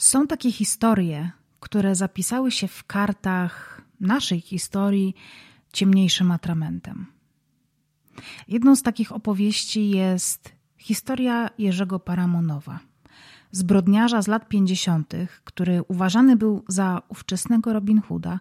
Są 0.00 0.26
takie 0.26 0.52
historie, 0.52 1.30
które 1.60 1.94
zapisały 1.94 2.50
się 2.50 2.68
w 2.68 2.84
kartach 2.84 3.82
naszej 4.00 4.40
historii 4.40 5.14
ciemniejszym 5.72 6.30
atramentem. 6.30 7.06
Jedną 8.48 8.76
z 8.76 8.82
takich 8.82 9.12
opowieści 9.12 9.90
jest 9.90 10.52
historia 10.78 11.50
Jerzego 11.58 11.98
Paramonowa, 11.98 12.78
zbrodniarza 13.50 14.22
z 14.22 14.26
lat 14.26 14.48
50., 14.48 15.12
który 15.44 15.82
uważany 15.88 16.36
był 16.36 16.64
za 16.68 17.02
ówczesnego 17.08 17.72
Robin 17.72 18.00
Hooda, 18.00 18.40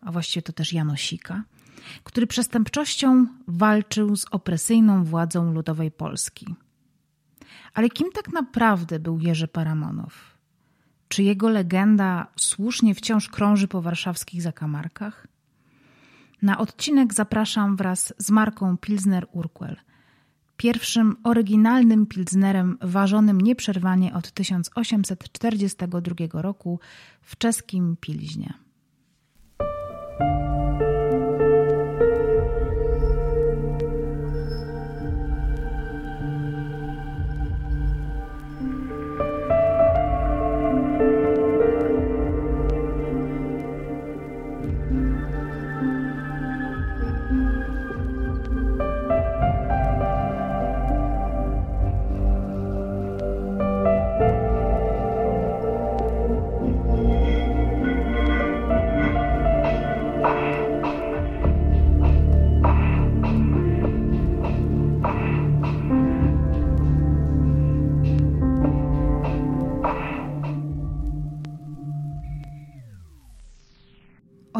a 0.00 0.12
właściwie 0.12 0.42
to 0.42 0.52
też 0.52 0.72
Janosika, 0.72 1.44
który 2.04 2.26
przestępczością 2.26 3.26
walczył 3.48 4.16
z 4.16 4.24
opresyjną 4.30 5.04
władzą 5.04 5.52
ludowej 5.52 5.90
Polski. 5.90 6.54
Ale 7.74 7.88
kim 7.88 8.12
tak 8.14 8.32
naprawdę 8.32 8.98
był 8.98 9.20
Jerzy 9.20 9.48
Paramonow? 9.48 10.31
Czy 11.12 11.22
jego 11.22 11.48
legenda 11.48 12.26
słusznie 12.36 12.94
wciąż 12.94 13.28
krąży 13.28 13.68
po 13.68 13.82
warszawskich 13.82 14.42
zakamarkach? 14.42 15.26
Na 16.42 16.58
odcinek 16.58 17.14
zapraszam 17.14 17.76
wraz 17.76 18.14
z 18.18 18.30
marką 18.30 18.76
Pilsner 18.76 19.26
Urquell, 19.32 19.76
pierwszym 20.56 21.16
oryginalnym 21.24 22.06
pilsnerem 22.06 22.78
ważonym 22.80 23.40
nieprzerwanie 23.40 24.14
od 24.14 24.30
1842 24.30 26.42
roku 26.42 26.80
w 27.22 27.38
czeskim 27.38 27.96
Pilźnie. 28.00 28.54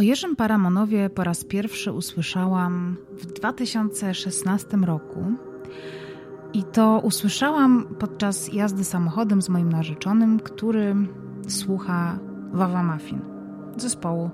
O 0.03 0.05
Jerzym 0.05 0.36
Paramonowie 0.36 1.11
po 1.11 1.25
raz 1.25 1.45
pierwszy 1.45 1.92
usłyszałam 1.92 2.97
w 3.12 3.27
2016 3.27 4.77
roku. 4.77 5.25
I 6.53 6.62
to 6.62 7.00
usłyszałam 7.05 7.86
podczas 7.98 8.53
jazdy 8.53 8.84
samochodem 8.84 9.42
z 9.42 9.48
moim 9.48 9.72
narzeczonym, 9.72 10.41
który 10.41 10.94
słucha 11.48 12.19
Wawa 12.53 12.83
Muffin, 12.83 13.20
zespołu 13.77 14.31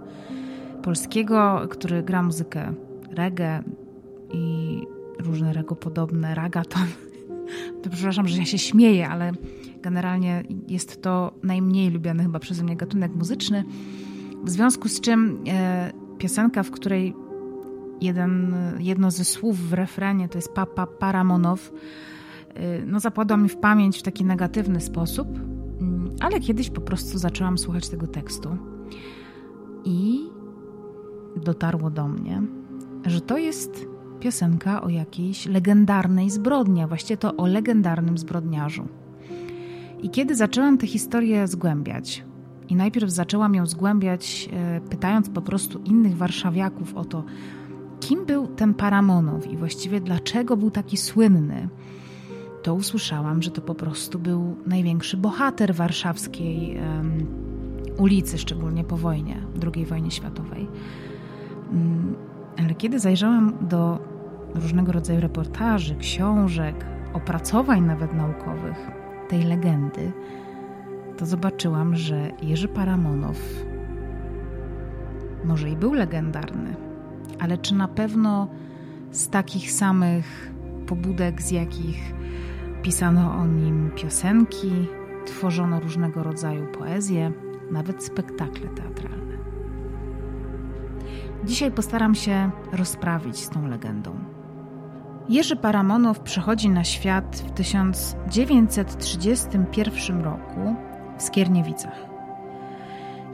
polskiego, 0.82 1.60
który 1.70 2.02
gra 2.02 2.22
muzykę 2.22 2.74
reggae 3.10 3.62
i 4.32 4.82
różne 5.18 5.52
rego 5.52 5.76
podobne, 5.76 6.34
ragaton. 6.34 6.86
To 7.82 7.90
przepraszam, 7.90 8.28
że 8.28 8.38
ja 8.38 8.44
się 8.44 8.58
śmieję, 8.58 9.08
ale 9.08 9.32
generalnie 9.82 10.44
jest 10.68 11.02
to 11.02 11.32
najmniej 11.42 11.90
lubiany 11.90 12.22
chyba 12.22 12.38
przeze 12.38 12.64
mnie 12.64 12.76
gatunek 12.76 13.14
muzyczny. 13.14 13.64
W 14.44 14.50
związku 14.50 14.88
z 14.88 15.00
czym 15.00 15.44
e, 15.48 15.92
piosenka, 16.18 16.62
w 16.62 16.70
której 16.70 17.14
jeden, 18.00 18.54
jedno 18.78 19.10
ze 19.10 19.24
słów 19.24 19.68
w 19.68 19.72
refrenie 19.72 20.28
to 20.28 20.38
jest 20.38 20.52
Papa 20.52 20.86
Paramonow, 20.86 21.72
e, 22.54 22.86
no 22.86 23.00
zapadła 23.00 23.36
mi 23.36 23.48
w 23.48 23.56
pamięć 23.56 23.98
w 23.98 24.02
taki 24.02 24.24
negatywny 24.24 24.80
sposób, 24.80 25.28
mm, 25.28 26.10
ale 26.20 26.40
kiedyś 26.40 26.70
po 26.70 26.80
prostu 26.80 27.18
zaczęłam 27.18 27.58
słuchać 27.58 27.88
tego 27.88 28.06
tekstu 28.06 28.56
i 29.84 30.28
dotarło 31.36 31.90
do 31.90 32.08
mnie, 32.08 32.42
że 33.06 33.20
to 33.20 33.38
jest 33.38 33.86
piosenka 34.20 34.82
o 34.82 34.88
jakiejś 34.88 35.46
legendarnej 35.46 36.30
zbrodni, 36.30 36.82
a 36.82 36.86
właściwie 36.86 37.16
to 37.16 37.36
o 37.36 37.46
legendarnym 37.46 38.18
zbrodniarzu. 38.18 38.88
I 40.02 40.10
kiedy 40.10 40.34
zaczęłam 40.34 40.78
tę 40.78 40.86
historię 40.86 41.46
zgłębiać, 41.46 42.24
i 42.68 42.76
najpierw 42.76 43.10
zaczęłam 43.10 43.54
ją 43.54 43.66
zgłębiać, 43.66 44.48
e, 44.52 44.80
pytając 44.80 45.30
po 45.30 45.42
prostu 45.42 45.78
innych 45.78 46.16
warszawiaków 46.16 46.94
o 46.94 47.04
to, 47.04 47.24
kim 48.00 48.26
był 48.26 48.46
ten 48.46 48.74
Paramonow 48.74 49.46
i 49.46 49.56
właściwie 49.56 50.00
dlaczego 50.00 50.56
był 50.56 50.70
taki 50.70 50.96
słynny. 50.96 51.68
To 52.62 52.74
usłyszałam, 52.74 53.42
że 53.42 53.50
to 53.50 53.62
po 53.62 53.74
prostu 53.74 54.18
był 54.18 54.56
największy 54.66 55.16
bohater 55.16 55.74
warszawskiej 55.74 56.76
um, 56.76 57.26
ulicy, 57.98 58.38
szczególnie 58.38 58.84
po 58.84 58.96
wojnie, 58.96 59.42
II 59.74 59.86
wojnie 59.86 60.10
światowej. 60.10 60.66
Um, 61.72 62.14
ale 62.58 62.74
kiedy 62.74 62.98
zajrzałam 62.98 63.52
do 63.60 63.98
różnego 64.54 64.92
rodzaju 64.92 65.20
reportaży, 65.20 65.96
książek, 65.96 66.86
opracowań 67.12 67.82
nawet 67.82 68.14
naukowych 68.14 68.90
tej 69.28 69.42
legendy, 69.42 70.12
to 71.18 71.26
zobaczyłam, 71.26 71.96
że 71.96 72.30
Jerzy 72.42 72.68
Paramonow 72.68 73.36
może 75.44 75.70
i 75.70 75.76
był 75.76 75.92
legendarny, 75.92 76.76
ale 77.38 77.58
czy 77.58 77.74
na 77.74 77.88
pewno 77.88 78.48
z 79.10 79.28
takich 79.28 79.72
samych 79.72 80.52
pobudek, 80.86 81.42
z 81.42 81.50
jakich 81.50 82.14
pisano 82.82 83.34
o 83.34 83.46
nim 83.46 83.90
piosenki, 83.96 84.72
tworzono 85.26 85.80
różnego 85.80 86.22
rodzaju 86.22 86.66
poezję, 86.66 87.32
nawet 87.70 88.04
spektakle 88.04 88.68
teatralne. 88.68 89.38
Dzisiaj 91.44 91.72
postaram 91.72 92.14
się 92.14 92.50
rozprawić 92.72 93.38
z 93.38 93.48
tą 93.48 93.68
legendą. 93.68 94.18
Jerzy 95.28 95.56
Paramonow 95.56 96.20
przychodzi 96.20 96.70
na 96.70 96.84
świat 96.84 97.36
w 97.36 97.50
1931 97.50 100.20
roku 100.20 100.76
w 101.18 101.22
Skierniewicach. 101.22 102.06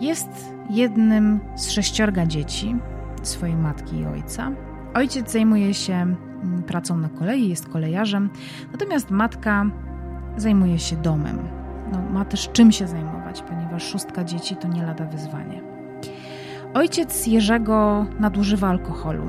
Jest 0.01 0.55
jednym 0.71 1.41
z 1.55 1.71
sześciorga 1.71 2.27
dzieci 2.27 2.77
swojej 3.23 3.57
matki 3.57 3.97
i 3.97 4.07
ojca. 4.07 4.51
Ojciec 4.95 5.33
zajmuje 5.33 5.75
się 5.75 5.93
mm, 5.95 6.63
pracą 6.67 6.97
na 6.97 7.09
kolei, 7.09 7.49
jest 7.49 7.69
kolejarzem, 7.69 8.31
natomiast 8.73 9.11
matka 9.11 9.67
zajmuje 10.37 10.79
się 10.79 10.97
domem. 10.97 11.39
No, 11.93 12.03
ma 12.03 12.25
też 12.25 12.49
czym 12.53 12.73
się 12.73 12.87
zajmować, 12.87 13.43
ponieważ 13.43 13.83
szóstka 13.83 14.25
dzieci 14.25 14.57
to 14.57 14.69
nie 14.69 14.83
lada 14.83 15.05
wyzwanie. 15.05 15.63
Ojciec 16.75 17.27
Jerzego 17.27 18.07
nadużywa 18.21 18.69
alkoholu. 18.69 19.25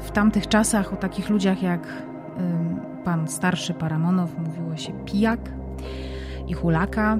W 0.00 0.10
tamtych 0.10 0.48
czasach 0.48 0.92
o 0.92 0.96
takich 0.96 1.30
ludziach 1.30 1.62
jak 1.62 1.88
pan 3.04 3.28
starszy 3.28 3.74
Paramonow 3.74 4.38
mówiło 4.38 4.76
się 4.76 4.92
pijak 4.92 5.40
i 6.48 6.52
hulaka. 6.52 7.18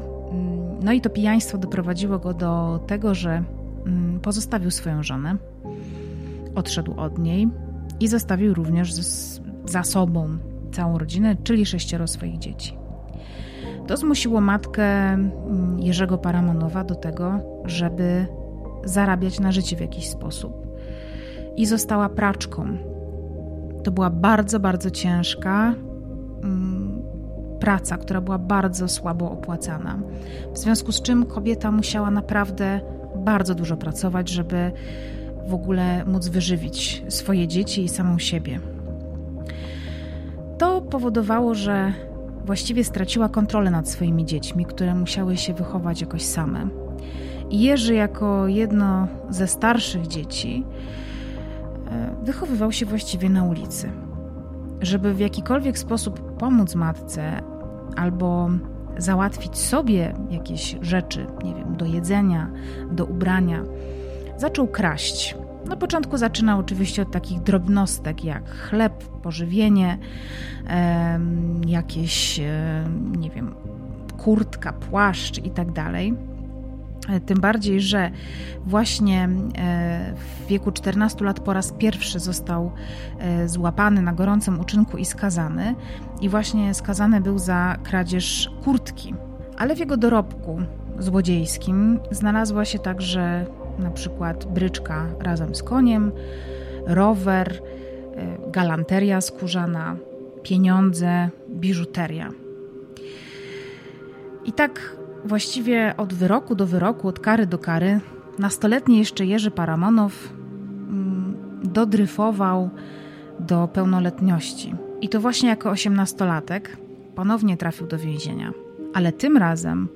No 0.83 0.93
i 0.93 1.01
to 1.01 1.11
pijaństwo 1.11 1.59
doprowadziło 1.59 2.19
go 2.19 2.35
do 2.35 2.81
tego, 2.87 3.15
że 3.15 3.45
mm, 3.87 4.21
pozostawił 4.21 4.71
swoją 4.71 5.03
żonę, 5.03 5.37
odszedł 6.55 6.95
od 7.01 7.19
niej 7.19 7.49
i 8.01 8.09
zostawił 8.09 8.55
również 8.55 8.93
za 9.65 9.83
sobą 9.83 10.29
całą 10.73 10.99
rodzinę, 10.99 11.37
czyli 11.45 11.67
sześcioro 11.67 12.07
swoich 12.07 12.39
dzieci. 12.39 12.77
To 13.87 13.97
zmusiło 13.97 14.41
matkę 14.41 14.85
mm, 14.85 15.79
Jerzego 15.81 16.19
Paramonowa 16.19 16.85
do 16.85 16.95
tego, 16.95 17.41
żeby 17.65 18.27
zarabiać 18.85 19.41
na 19.41 19.53
życie 19.53 19.77
w 19.77 19.81
jakiś 19.81 20.09
sposób. 20.09 20.67
I 21.57 21.67
została 21.67 22.09
praczką. 22.09 22.79
To 23.85 23.91
była 23.91 24.11
bardzo, 24.11 24.61
bardzo 24.61 24.91
ciężka, 24.91 25.75
mm, 26.43 26.74
praca, 27.65 27.99
która 27.99 28.21
była 28.21 28.39
bardzo 28.39 28.89
słabo 28.89 29.31
opłacana. 29.31 29.99
W 30.53 30.59
związku 30.59 30.93
z 30.93 31.03
czym 31.03 31.27
kobieta 31.27 31.71
musiała 31.71 32.11
naprawdę 32.11 32.81
bardzo 33.17 33.55
dużo 33.55 33.77
pracować, 33.77 34.29
żeby 34.29 34.73
w 35.47 35.55
ogóle 35.55 36.05
móc 36.05 36.29
wyżywić 36.29 37.05
swoje 37.09 37.49
dzieci 37.49 37.85
i 37.85 37.89
samą 37.89 38.19
siebie. 38.19 38.61
To 40.59 40.81
powodowało, 40.81 41.55
że 41.55 41.93
właściwie 42.45 42.85
straciła 42.85 43.29
kontrolę 43.29 43.71
nad 43.71 43.89
swoimi 43.89 44.25
dziećmi, 44.25 44.67
które 44.67 44.95
musiały 44.95 45.37
się 45.37 45.55
wychować 45.55 46.01
jakoś 46.01 46.23
same. 46.23 46.69
Jerzy, 47.51 47.95
jako 47.95 48.49
jedno 48.49 49.09
ze 49.31 49.47
starszych 49.47 50.07
dzieci, 50.07 50.65
e, 51.91 52.17
wychowywał 52.25 52.73
się 52.73 52.87
właściwie 52.87 53.31
na 53.31 53.45
ulicy. 53.45 53.91
Żeby 54.81 55.15
w 55.15 55.21
jakikolwiek 55.21 55.79
sposób 55.79 56.37
pomóc 56.37 56.75
matce, 56.75 57.54
albo 57.97 58.51
załatwić 58.99 59.59
sobie 59.59 60.15
jakieś 60.31 60.77
rzeczy, 60.81 61.27
nie 61.45 61.55
wiem, 61.55 61.77
do 61.77 61.85
jedzenia, 61.85 62.51
do 62.91 63.05
ubrania, 63.05 63.63
zaczął 64.37 64.67
kraść. 64.67 65.37
Na 65.69 65.77
początku 65.77 66.17
zaczynał 66.17 66.59
oczywiście 66.59 67.03
od 67.03 67.11
takich 67.11 67.41
drobnostek 67.41 68.25
jak 68.25 68.51
chleb, 68.51 69.05
pożywienie, 69.05 69.99
jakieś, 71.67 72.41
nie 73.17 73.31
wiem, 73.31 73.55
kurtka, 74.19 74.73
płaszcz 74.73 75.39
i 75.39 75.51
tak 75.51 75.73
dalej. 75.73 76.15
E, 77.09 77.21
tym 77.21 77.41
bardziej, 77.41 77.81
że 77.81 78.11
właśnie 78.67 79.29
e, 79.59 80.15
w 80.15 80.47
wieku 80.47 80.73
14 80.73 81.25
lat 81.25 81.41
po 81.41 81.53
raz 81.53 81.73
pierwszy 81.73 82.19
został 82.19 82.73
e, 83.19 83.49
złapany 83.49 84.03
na 84.03 84.13
gorącym 84.13 84.61
uczynku 84.61 84.97
i 84.97 85.05
skazany. 85.05 85.75
I 86.21 86.29
właśnie 86.29 86.75
skazany 86.75 87.21
był 87.21 87.39
za 87.39 87.77
kradzież 87.83 88.51
kurtki. 88.65 89.15
Ale 89.59 89.77
w 89.77 89.79
jego 89.79 89.97
dorobku 89.97 90.61
złodziejskim 90.99 92.01
znalazła 92.11 92.65
się 92.65 92.79
także 92.79 93.47
na 93.79 93.91
przykład 93.91 94.45
bryczka 94.45 95.07
razem 95.21 95.55
z 95.55 95.63
koniem, 95.63 96.13
rower, 96.87 97.63
galanteria 98.49 99.21
skórzana, 99.21 99.97
pieniądze, 100.43 101.29
biżuteria. 101.49 102.31
I 104.45 104.53
tak 104.53 104.97
właściwie 105.25 105.95
od 105.97 106.15
wyroku 106.15 106.55
do 106.55 106.67
wyroku, 106.67 107.09
od 107.09 107.19
kary 107.19 107.47
do 107.47 107.59
kary, 107.59 108.01
nastoletni 108.39 108.99
jeszcze 108.99 109.27
Jerzy 109.27 109.51
Paramonow 109.51 110.33
mm, 110.89 111.37
dodryfował 111.65 112.71
do 113.41 113.69
pełnoletności. 113.69 114.75
I 115.01 115.09
to 115.09 115.21
właśnie 115.21 115.49
jako 115.49 115.71
osiemnastolatek 115.71 116.77
ponownie 117.15 117.57
trafił 117.57 117.87
do 117.87 117.99
więzienia. 117.99 118.53
Ale 118.95 119.13
tym 119.13 119.37
razem 119.37 119.89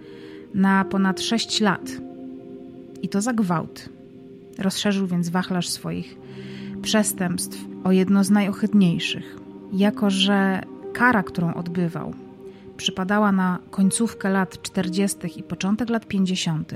na 0.55 0.85
ponad 0.85 1.21
6 1.21 1.61
lat. 1.61 1.91
I 3.03 3.09
to 3.09 3.21
za 3.21 3.33
gwałt. 3.33 3.89
Rozszerzył 4.59 5.07
więc 5.07 5.29
wachlarz 5.29 5.69
swoich 5.69 6.19
przestępstw 6.83 7.65
o 7.85 7.93
jedno 7.93 8.25
z 8.25 8.31
najohydniejszych. 8.31 9.37
Jako, 9.73 10.11
że 10.11 10.63
kara, 10.93 11.23
którą 11.23 11.55
odbywał, 11.55 12.15
przypadała 12.79 13.33
na 13.33 13.59
końcówkę 13.71 14.31
lat 14.31 14.63
40. 14.63 15.19
i 15.37 15.43
początek 15.43 15.91
lat 15.91 16.07
50. 16.07 16.73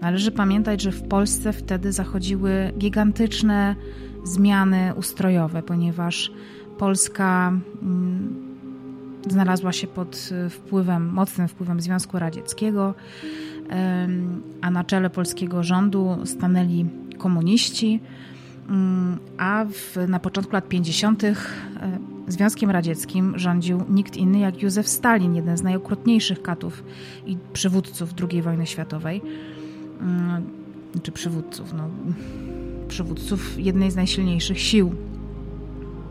Należy 0.00 0.30
pamiętać, 0.32 0.82
że 0.82 0.92
w 0.92 1.08
Polsce 1.08 1.52
wtedy 1.52 1.92
zachodziły 1.92 2.72
gigantyczne 2.78 3.76
zmiany 4.24 4.94
ustrojowe, 4.96 5.62
ponieważ 5.62 6.30
Polska 6.78 7.52
mm, 7.82 8.48
znalazła 9.28 9.72
się 9.72 9.86
pod 9.86 10.30
wpływem, 10.50 11.08
mocnym 11.08 11.48
wpływem 11.48 11.80
Związku 11.80 12.18
Radzieckiego, 12.18 12.94
a 14.60 14.70
na 14.70 14.84
czele 14.84 15.10
polskiego 15.10 15.62
rządu 15.62 16.18
stanęli 16.24 16.86
komuniści, 17.18 18.00
mm, 18.68 19.18
a 19.38 19.64
w, 19.64 20.08
na 20.08 20.18
początku 20.18 20.52
lat 20.52 20.68
50. 20.68 21.22
Związkiem 22.28 22.70
Radzieckim 22.70 23.38
rządził 23.38 23.84
nikt 23.88 24.16
inny 24.16 24.38
jak 24.38 24.62
Józef 24.62 24.88
Stalin, 24.88 25.34
jeden 25.34 25.56
z 25.56 25.62
najokrutniejszych 25.62 26.42
katów 26.42 26.84
i 27.26 27.36
przywódców 27.52 28.14
II 28.30 28.42
wojny 28.42 28.66
światowej. 28.66 29.22
Mm, 30.00 30.42
czy 31.02 31.12
przywódców, 31.12 31.72
no, 31.72 31.88
przywódców 32.88 33.60
jednej 33.60 33.90
z 33.90 33.96
najsilniejszych 33.96 34.60
sił, 34.60 34.94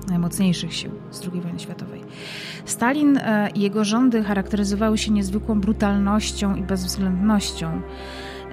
najmocniejszych 0.08 0.74
sił 0.74 0.92
z 1.12 1.22
II 1.22 1.42
wojny 1.42 1.60
światowej. 1.60 2.02
Stalin 2.66 3.18
e, 3.18 3.50
i 3.56 3.62
jego 3.62 3.84
rządy 3.84 4.24
charakteryzowały 4.24 4.98
się 4.98 5.12
niezwykłą 5.12 5.62
brutalnością 5.62 6.56
i 6.56 6.64
bezwzględnością. 6.64 7.82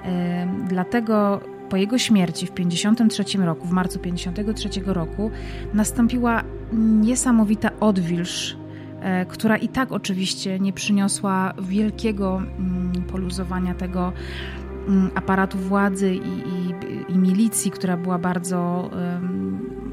E, 0.03 0.47
dlatego 0.69 1.41
po 1.69 1.77
jego 1.77 1.97
śmierci 1.97 2.45
w 2.45 2.51
1953 2.51 3.37
roku, 3.37 3.67
w 3.67 3.71
marcu 3.71 3.99
1953 3.99 4.93
roku, 4.93 5.31
nastąpiła 5.73 6.43
niesamowita 6.77 7.69
odwilż, 7.79 8.57
e, 9.01 9.25
która 9.25 9.57
i 9.57 9.67
tak 9.67 9.91
oczywiście 9.91 10.59
nie 10.59 10.73
przyniosła 10.73 11.53
wielkiego 11.61 12.37
mm, 12.37 13.03
poluzowania 13.03 13.73
tego 13.73 14.13
aparatu 15.15 15.57
władzy 15.57 16.15
i, 16.15 16.39
i, 16.39 16.75
i 17.07 17.17
milicji, 17.17 17.71
która 17.71 17.97
była 17.97 18.17
bardzo 18.17 18.89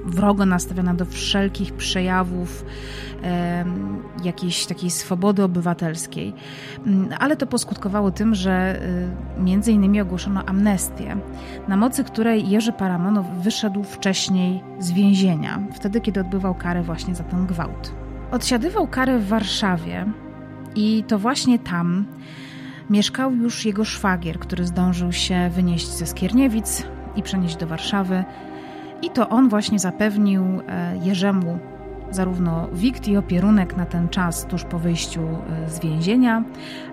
wrogo 0.04 0.46
nastawiona 0.46 0.94
do 0.94 1.04
wszelkich 1.04 1.72
przejawów 1.72 2.64
jakiejś 4.24 4.66
takiej 4.66 4.90
swobody 4.90 5.42
obywatelskiej. 5.42 6.32
Mm, 6.86 7.08
ale 7.18 7.36
to 7.36 7.46
poskutkowało 7.46 8.10
tym, 8.10 8.34
że 8.34 8.82
y, 9.38 9.42
między 9.42 9.72
innymi 9.72 10.00
ogłoszono 10.00 10.44
amnestię, 10.44 11.16
na 11.68 11.76
mocy 11.76 12.04
której 12.04 12.48
Jerzy 12.48 12.72
Paramonow 12.72 13.26
wyszedł 13.42 13.82
wcześniej 13.82 14.62
z 14.78 14.92
więzienia, 14.92 15.62
wtedy 15.72 16.00
kiedy 16.00 16.20
odbywał 16.20 16.54
karę 16.54 16.82
właśnie 16.82 17.14
za 17.14 17.24
ten 17.24 17.46
gwałt. 17.46 17.92
Odsiadywał 18.30 18.86
karę 18.86 19.18
w 19.18 19.28
Warszawie 19.28 20.06
i 20.74 21.04
to 21.08 21.18
właśnie 21.18 21.58
tam 21.58 22.04
mieszkał 22.90 23.34
już 23.34 23.66
jego 23.66 23.84
szwagier, 23.84 24.38
który 24.38 24.66
zdążył 24.66 25.12
się 25.12 25.50
wynieść 25.50 25.88
ze 25.88 26.06
Skierniewic 26.06 26.86
i 27.16 27.22
przenieść 27.22 27.56
do 27.56 27.66
Warszawy. 27.66 28.24
I 29.02 29.10
to 29.10 29.28
on 29.28 29.48
właśnie 29.48 29.78
zapewnił 29.78 30.44
e, 30.68 30.96
Jerzemu 31.02 31.58
zarówno 32.10 32.68
wikt 32.72 33.08
i 33.08 33.16
opierunek 33.16 33.76
na 33.76 33.86
ten 33.86 34.08
czas 34.08 34.46
tuż 34.46 34.64
po 34.64 34.78
wyjściu 34.78 35.20
e, 35.20 35.70
z 35.70 35.80
więzienia, 35.80 36.44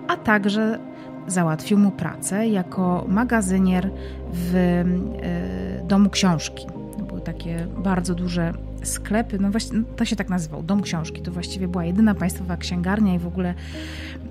a 0.08 0.16
także 0.16 0.78
załatwił 1.26 1.78
mu 1.78 1.90
pracę 1.90 2.48
jako 2.48 3.04
magazynier 3.08 3.90
w 4.32 4.54
e, 4.54 5.84
domu 5.84 6.10
książki. 6.10 6.66
Były 7.08 7.20
takie 7.20 7.66
bardzo 7.78 8.14
duże 8.14 8.52
sklepy, 8.82 9.38
no 9.38 9.50
właśnie 9.50 9.78
no 9.78 9.84
to 9.96 10.04
się 10.04 10.16
tak 10.16 10.28
nazywał, 10.28 10.62
dom 10.62 10.82
książki. 10.82 11.22
To 11.22 11.32
właściwie 11.32 11.68
była 11.68 11.84
jedyna 11.84 12.14
państwowa 12.14 12.56
księgarnia 12.56 13.14
i 13.14 13.18
w 13.18 13.26
ogóle 13.26 13.54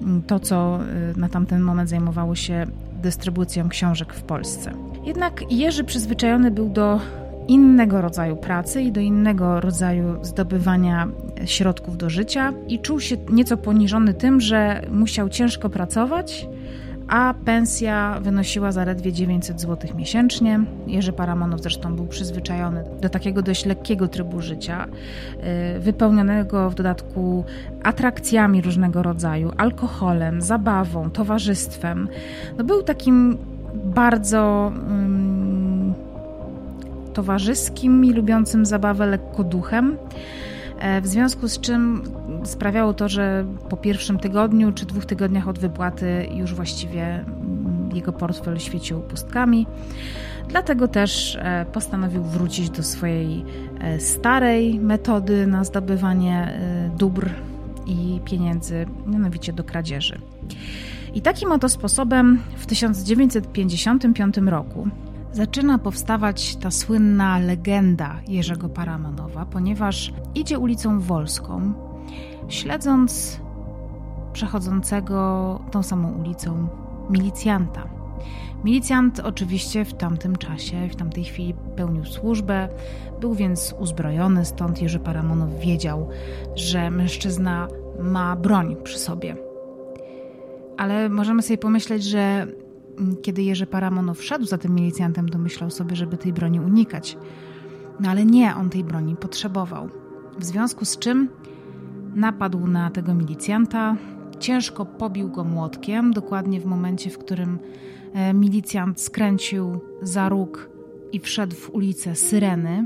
mm, 0.01 0.21
to, 0.21 0.39
co 0.39 0.79
na 1.17 1.29
tamten 1.29 1.61
moment 1.61 1.89
zajmowało 1.89 2.35
się 2.35 2.65
dystrybucją 3.01 3.69
książek 3.69 4.13
w 4.13 4.21
Polsce. 4.21 4.71
Jednak 5.05 5.51
Jerzy 5.51 5.83
przyzwyczajony 5.83 6.51
był 6.51 6.69
do 6.69 6.99
innego 7.47 8.01
rodzaju 8.01 8.35
pracy 8.35 8.81
i 8.81 8.91
do 8.91 9.01
innego 9.01 9.61
rodzaju 9.61 10.25
zdobywania 10.25 11.07
środków 11.45 11.97
do 11.97 12.09
życia 12.09 12.53
i 12.67 12.79
czuł 12.79 12.99
się 12.99 13.17
nieco 13.31 13.57
poniżony 13.57 14.13
tym, 14.13 14.41
że 14.41 14.81
musiał 14.91 15.29
ciężko 15.29 15.69
pracować, 15.69 16.47
a 17.09 17.33
pensja 17.45 18.19
wynosiła 18.21 18.71
zaledwie 18.71 19.13
900 19.13 19.61
zł 19.61 19.89
miesięcznie. 19.95 20.59
Jerzy 20.87 21.13
Paramonow 21.13 21.61
zresztą 21.61 21.95
był 21.95 22.07
przyzwyczajony 22.07 22.83
do 23.01 23.09
takiego 23.09 23.41
dość 23.41 23.65
lekkiego 23.65 24.07
trybu 24.07 24.41
życia, 24.41 24.87
y, 25.75 25.79
wypełnionego 25.79 26.69
w 26.69 26.75
dodatku 26.75 27.43
atrakcjami 27.83 28.61
różnego 28.61 29.03
rodzaju, 29.03 29.51
alkoholem, 29.57 30.41
zabawą, 30.41 31.11
towarzystwem. 31.11 32.07
No 32.57 32.63
był 32.63 32.83
takim 32.83 33.37
bardzo 33.73 34.71
towarzyskim 37.13 38.05
i 38.05 38.13
lubiącym 38.13 38.65
zabawę 38.65 39.05
lekko 39.05 39.43
duchem. 39.43 39.97
E, 40.79 41.01
w 41.01 41.07
związku 41.07 41.47
z 41.47 41.59
czym 41.59 42.03
sprawiało 42.43 42.93
to, 42.93 43.09
że 43.09 43.45
po 43.69 43.77
pierwszym 43.77 44.19
tygodniu 44.19 44.71
czy 44.71 44.85
dwóch 44.85 45.05
tygodniach 45.05 45.47
od 45.47 45.59
wypłaty 45.59 46.27
już 46.33 46.53
właściwie 46.53 47.25
jego 47.93 48.13
portfel 48.13 48.59
świecił 48.59 48.99
pustkami. 48.99 49.67
Dlatego 50.47 50.87
też 50.87 51.35
e, 51.41 51.65
postanowił 51.73 52.23
wrócić 52.23 52.69
do 52.69 52.83
swojej 52.83 53.45
e, 53.79 53.99
starej 53.99 54.79
metody 54.79 55.47
na 55.47 55.63
zdobywanie 55.63 56.59
dóbr 56.97 57.29
i 57.87 58.19
pieniędzy, 58.25 58.85
mianowicie 59.05 59.53
do 59.53 59.63
kradzieży. 59.63 60.21
I 61.13 61.21
takim 61.21 61.51
oto 61.51 61.69
sposobem 61.69 62.39
w 62.55 62.65
1955 62.65 64.37
roku 64.37 64.87
zaczyna 65.31 65.77
powstawać 65.77 66.55
ta 66.55 66.71
słynna 66.71 67.39
legenda 67.39 68.19
Jerzego 68.27 68.69
Paramonowa, 68.69 69.45
ponieważ 69.45 70.13
idzie 70.35 70.59
ulicą 70.59 70.99
Wolską, 70.99 71.73
śledząc 72.49 73.39
przechodzącego 74.33 75.59
tą 75.71 75.83
samą 75.83 76.11
ulicą 76.11 76.67
milicjanta. 77.09 77.99
Milicjant 78.63 79.19
oczywiście 79.19 79.85
w 79.85 79.93
tamtym 79.93 80.35
czasie, 80.35 80.89
w 80.91 80.95
tamtej 80.95 81.23
chwili 81.23 81.55
pełnił 81.75 82.05
służbę, 82.05 82.69
był 83.21 83.33
więc 83.33 83.75
uzbrojony, 83.79 84.45
stąd 84.45 84.81
Jerzy 84.81 84.99
Paramonow 84.99 85.59
wiedział, 85.59 86.09
że 86.55 86.91
mężczyzna 86.91 87.67
ma 87.99 88.35
broń 88.35 88.75
przy 88.83 88.99
sobie. 88.99 89.35
Ale 90.77 91.09
możemy 91.09 91.41
sobie 91.41 91.57
pomyśleć, 91.57 92.03
że 92.03 92.47
kiedy 93.21 93.43
Jerzy 93.43 93.67
Paramonow 93.67 94.17
wszedł 94.17 94.45
za 94.45 94.57
tym 94.57 94.75
milicjantem, 94.75 95.29
to 95.29 95.37
myślał 95.37 95.71
sobie, 95.71 95.95
żeby 95.95 96.17
tej 96.17 96.33
broni 96.33 96.59
unikać. 96.59 97.17
No 97.99 98.09
ale 98.09 98.25
nie, 98.25 98.55
on 98.55 98.69
tej 98.69 98.83
broni 98.83 99.15
potrzebował. 99.15 99.89
W 100.39 100.45
związku 100.45 100.85
z 100.85 100.97
czym 100.97 101.29
napadł 102.15 102.67
na 102.67 102.89
tego 102.89 103.13
milicjanta, 103.13 103.95
ciężko 104.39 104.85
pobił 104.85 105.29
go 105.29 105.43
młotkiem, 105.43 106.13
dokładnie 106.13 106.61
w 106.61 106.65
momencie, 106.65 107.09
w 107.09 107.17
którym 107.17 107.59
e, 108.13 108.33
milicjant 108.33 109.01
skręcił 109.01 109.79
za 110.01 110.29
róg 110.29 110.69
i 111.11 111.19
wszedł 111.19 111.55
w 111.55 111.69
ulicę 111.69 112.15
Syreny. 112.15 112.85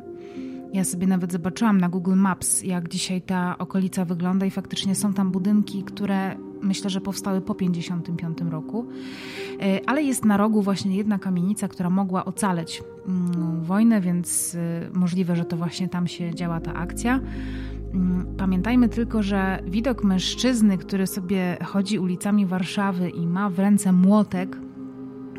Ja 0.73 0.83
sobie 0.83 1.07
nawet 1.07 1.31
zobaczyłam 1.31 1.81
na 1.81 1.89
Google 1.89 2.15
Maps, 2.15 2.63
jak 2.63 2.89
dzisiaj 2.89 3.21
ta 3.21 3.57
okolica 3.57 4.05
wygląda, 4.05 4.45
i 4.45 4.51
faktycznie 4.51 4.95
są 4.95 5.13
tam 5.13 5.31
budynki, 5.31 5.83
które 5.83 6.35
myślę, 6.61 6.89
że 6.89 7.01
powstały 7.01 7.41
po 7.41 7.53
1955 7.53 8.51
roku. 8.51 8.87
E, 9.61 9.79
ale 9.85 10.03
jest 10.03 10.25
na 10.25 10.37
rogu 10.37 10.61
właśnie 10.61 10.95
jedna 10.95 11.19
kamienica, 11.19 11.67
która 11.67 11.89
mogła 11.89 12.25
ocaleć 12.25 12.83
mm, 13.07 13.61
wojnę, 13.61 14.01
więc 14.01 14.55
e, 14.55 14.89
możliwe, 14.93 15.35
że 15.35 15.45
to 15.45 15.57
właśnie 15.57 15.89
tam 15.89 16.07
się 16.07 16.35
działa 16.35 16.59
ta 16.59 16.73
akcja. 16.73 17.19
Mm, 17.93 18.35
pamiętajmy 18.37 18.89
tylko, 18.89 19.23
że 19.23 19.59
widok 19.67 20.03
mężczyzny, 20.03 20.77
który 20.77 21.07
sobie 21.07 21.57
chodzi 21.65 21.99
ulicami 21.99 22.45
Warszawy 22.45 23.09
i 23.09 23.27
ma 23.27 23.49
w 23.49 23.59
ręce 23.59 23.91
młotek, 23.91 24.57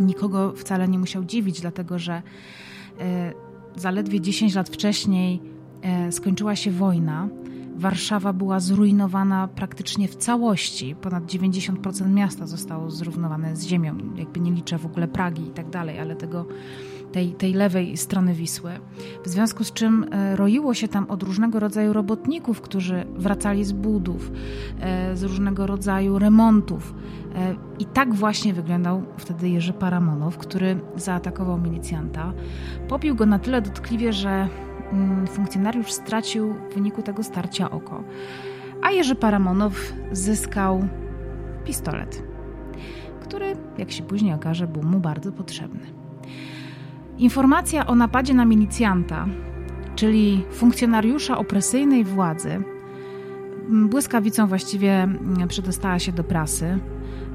nikogo 0.01 0.53
wcale 0.53 0.89
nie 0.89 0.99
musiał 0.99 1.25
dziwić, 1.25 1.61
dlatego 1.61 1.99
że 1.99 2.23
e, 3.01 3.33
zaledwie 3.77 4.21
10 4.21 4.55
lat 4.55 4.69
wcześniej 4.69 5.43
e, 5.83 6.13
skończyła 6.13 6.57
się 6.57 6.71
wojna. 6.71 7.29
Warszawa 7.77 8.33
była 8.33 8.61
zrujnowana 8.61 9.49
praktycznie 9.49 10.09
w 10.09 10.17
całości. 10.17 10.97
Ponad 11.01 11.25
90% 11.25 12.09
miasta 12.09 12.47
zostało 12.47 12.91
zrównowane 12.91 13.57
z 13.57 13.67
ziemią. 13.67 13.99
Jakby 14.17 14.41
nie 14.41 14.53
liczę 14.53 14.79
w 14.79 14.87
ogóle 14.87 15.09
Pragi 15.09 15.43
i 15.47 15.51
tak 15.51 15.71
dalej, 15.71 15.99
ale 15.99 16.17
tego 16.17 16.47
tej, 17.15 17.33
tej 17.33 17.53
lewej 17.53 17.97
strony 17.97 18.35
Wisły. 18.35 18.73
W 19.25 19.29
związku 19.29 19.65
z 19.65 19.73
czym 19.73 20.07
e, 20.11 20.37
roiło 20.37 20.75
się 20.75 20.89
tam 20.89 21.11
od 21.11 21.23
różnego 21.23 21.61
rodzaju 21.61 21.93
robotników, 21.93 22.61
którzy 22.61 23.05
wracali 23.17 23.65
z 23.65 23.73
budów, 23.73 24.33
e, 24.81 25.17
z 25.17 25.23
różnego 25.23 25.67
rodzaju 25.67 26.19
remontów. 26.19 26.95
E, 27.35 27.55
I 27.79 27.85
tak 27.85 28.15
właśnie 28.15 28.55
wyglądał 28.55 29.03
wtedy 29.17 29.49
Jerzy 29.49 29.73
Paramonow, 29.73 30.39
który 30.39 30.81
zaatakował 30.97 31.59
milicjanta. 31.59 32.33
Popił 32.89 33.15
go 33.15 33.27
na 33.27 33.39
tyle 33.39 33.63
dotkliwie, 33.63 34.13
że 34.13 34.49
mm, 34.93 35.27
funkcjonariusz 35.27 35.93
stracił 35.93 36.55
w 36.71 36.75
wyniku 36.75 37.03
tego 37.03 37.23
starcia 37.23 37.71
oko. 37.71 38.05
A 38.83 38.91
Jerzy 38.91 39.15
Paramonow 39.15 39.93
zyskał 40.13 40.89
pistolet, 41.65 42.23
który, 43.23 43.57
jak 43.79 43.93
się 43.93 44.03
później 44.03 44.35
okaże, 44.35 44.67
był 44.67 44.83
mu 44.83 45.01
bardzo 45.01 45.33
potrzebny. 45.33 46.05
Informacja 47.19 47.87
o 47.87 47.95
napadzie 47.95 48.35
na 48.35 48.45
milicjanta, 48.45 49.27
czyli 49.95 50.45
funkcjonariusza 50.53 51.39
opresyjnej 51.39 52.05
władzy, 52.05 52.63
błyskawicą 53.69 54.47
właściwie 54.47 55.09
przedostała 55.49 55.99
się 55.99 56.13
do 56.13 56.25
prasy. 56.25 56.79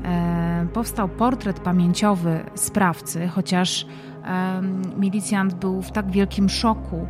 E, 0.06 0.68
powstał 0.74 1.10
portret 1.10 1.60
pamięciowy 1.60 2.44
sprawcy, 2.56 3.28
chociaż 3.28 3.86
milicjant 4.98 5.54
był 5.54 5.82
w 5.82 5.92
tak 5.92 6.12
wielkim 6.12 6.50
szoku, 6.50 7.08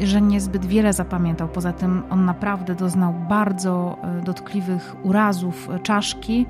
że 0.00 0.20
niezbyt 0.20 0.66
wiele 0.66 0.92
zapamiętał. 0.92 1.48
Poza 1.48 1.72
tym 1.72 2.02
on 2.10 2.24
naprawdę 2.24 2.74
doznał 2.74 3.14
bardzo 3.28 3.98
e, 4.02 4.22
dotkliwych 4.22 4.96
urazów 5.02 5.68
czaszki. 5.82 6.46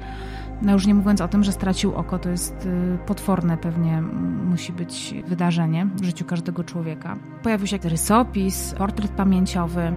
No 0.62 0.72
już 0.72 0.86
nie 0.86 0.94
mówiąc 0.94 1.20
o 1.20 1.28
tym, 1.28 1.44
że 1.44 1.52
stracił 1.52 1.94
oko, 1.94 2.18
to 2.18 2.28
jest 2.28 2.66
y, 2.66 2.98
potworne 3.06 3.56
pewnie 3.56 4.02
musi 4.44 4.72
być 4.72 5.14
wydarzenie 5.26 5.86
w 5.96 6.04
życiu 6.04 6.25
każdego 6.25 6.64
człowieka. 6.64 7.16
Pojawił 7.42 7.66
się 7.66 7.78
rysopis, 7.84 8.75
portret 8.78 9.10
pamięciowy. 9.10 9.92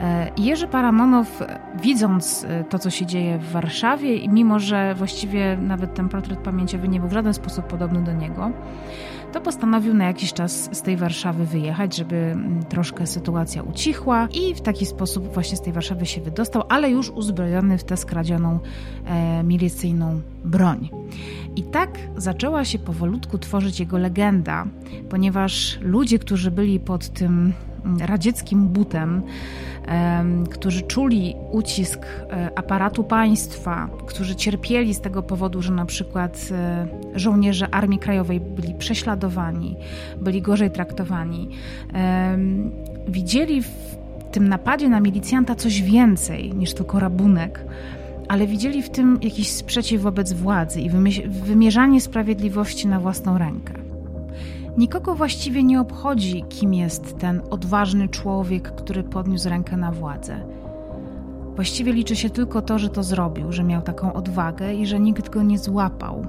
E, 0.00 0.30
Jerzy 0.36 0.68
Paramonow, 0.68 1.42
widząc 1.82 2.44
y, 2.44 2.64
to, 2.68 2.78
co 2.78 2.90
się 2.90 3.06
dzieje 3.06 3.38
w 3.38 3.52
Warszawie, 3.52 4.16
i 4.16 4.28
mimo, 4.28 4.58
że 4.58 4.94
właściwie 4.94 5.56
nawet 5.56 5.94
ten 5.94 6.08
portret 6.08 6.38
pamięciowy 6.38 6.88
nie 6.88 7.00
był 7.00 7.08
w 7.08 7.12
żaden 7.12 7.34
sposób 7.34 7.66
podobny 7.66 8.04
do 8.04 8.12
niego, 8.12 8.50
to 9.32 9.40
postanowił 9.40 9.94
na 9.94 10.04
jakiś 10.04 10.32
czas 10.32 10.68
z 10.72 10.82
tej 10.82 10.96
Warszawy 10.96 11.46
wyjechać, 11.46 11.96
żeby 11.96 12.16
mm, 12.16 12.62
troszkę 12.64 13.06
sytuacja 13.06 13.62
ucichła 13.62 14.28
i 14.34 14.54
w 14.54 14.60
taki 14.60 14.86
sposób 14.86 15.34
właśnie 15.34 15.56
z 15.56 15.60
tej 15.60 15.72
Warszawy 15.72 16.06
się 16.06 16.20
wydostał, 16.20 16.62
ale 16.68 16.90
już 16.90 17.10
uzbrojony 17.10 17.78
w 17.78 17.84
tę 17.84 17.96
skradzioną 17.96 18.58
e, 19.06 19.42
milicyjną 19.42 20.20
broń. 20.44 20.90
I 21.56 21.62
tak 21.62 21.98
zaczęła 22.16 22.64
się 22.64 22.78
powolutku 22.78 23.38
tworzyć 23.38 23.80
jego 23.80 23.98
legenda, 23.98 24.66
ponieważ 25.08 25.78
ludzie, 25.82 26.18
którzy 26.18 26.50
byli 26.50 26.80
pod 26.80 27.08
tym 27.08 27.52
mm, 27.84 27.98
radzieckim 27.98 28.68
butem, 28.68 29.22
którzy 30.50 30.82
czuli 30.82 31.34
ucisk 31.50 32.06
e, 32.06 32.50
aparatu 32.58 33.04
państwa, 33.04 33.88
którzy 34.06 34.36
cierpieli 34.36 34.94
z 34.94 35.00
tego 35.00 35.22
powodu, 35.22 35.62
że 35.62 35.72
na 35.72 35.86
przykład 35.86 36.48
e, 36.52 36.86
żołnierze 37.14 37.74
Armii 37.74 37.98
Krajowej 37.98 38.40
byli 38.40 38.74
prześladowani, 38.74 39.76
byli 40.20 40.42
gorzej 40.42 40.70
traktowani, 40.70 41.48
widzieli 43.08 43.62
w 43.62 43.68
tym 44.32 44.48
napadzie 44.48 44.88
na 44.88 45.00
milicjanta 45.00 45.54
coś 45.54 45.82
więcej 45.82 46.54
niż 46.54 46.74
tylko 46.74 47.00
rabunek 47.00 47.64
ale 48.30 48.46
widzieli 48.46 48.82
w 48.82 48.90
tym 48.90 49.18
jakiś 49.22 49.50
sprzeciw 49.50 50.02
wobec 50.02 50.32
władzy 50.32 50.80
i 50.80 50.90
wymierzanie 51.28 52.00
sprawiedliwości 52.00 52.88
na 52.88 53.00
własną 53.00 53.38
rękę. 53.38 53.79
Nikogo 54.76 55.14
właściwie 55.14 55.62
nie 55.62 55.80
obchodzi, 55.80 56.44
kim 56.48 56.74
jest 56.74 57.18
ten 57.18 57.42
odważny 57.50 58.08
człowiek, 58.08 58.74
który 58.74 59.02
podniósł 59.02 59.48
rękę 59.48 59.76
na 59.76 59.92
władzę. 59.92 60.40
Właściwie 61.54 61.92
liczy 61.92 62.16
się 62.16 62.30
tylko 62.30 62.62
to, 62.62 62.78
że 62.78 62.88
to 62.88 63.02
zrobił, 63.02 63.52
że 63.52 63.64
miał 63.64 63.82
taką 63.82 64.12
odwagę 64.12 64.74
i 64.74 64.86
że 64.86 65.00
nikt 65.00 65.28
go 65.28 65.42
nie 65.42 65.58
złapał. 65.58 66.26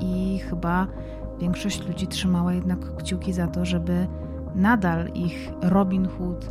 I 0.00 0.38
chyba 0.38 0.86
większość 1.40 1.86
ludzi 1.86 2.06
trzymała 2.06 2.52
jednak 2.52 2.96
kciuki 2.96 3.32
za 3.32 3.46
to, 3.46 3.64
żeby 3.64 4.06
nadal 4.54 5.08
ich 5.14 5.52
Robin 5.62 6.08
Hood 6.08 6.50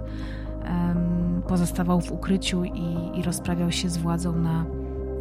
um, 0.63 1.41
pozostawał 1.48 2.01
w 2.01 2.12
ukryciu 2.12 2.63
i, 2.63 3.20
i 3.20 3.24
rozprawiał 3.24 3.72
się 3.72 3.89
z 3.89 3.98
władzą 3.98 4.36
na 4.36 4.65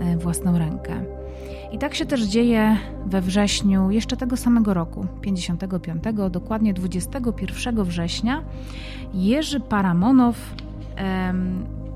e, 0.01 0.17
własną 0.17 0.59
rękę. 0.59 1.20
I 1.73 1.79
tak 1.79 1.95
się 1.95 2.07
też 2.07 2.23
dzieje 2.23 2.77
we 3.07 3.21
wrześniu 3.21 3.91
jeszcze 3.91 4.17
tego 4.17 4.37
samego 4.37 4.75
roku, 4.75 5.07
55, 5.21 6.05
dokładnie 6.31 6.75
21 6.75 7.85
września. 7.85 8.43
Jerzy 9.15 9.61
Paramonow 9.61 10.37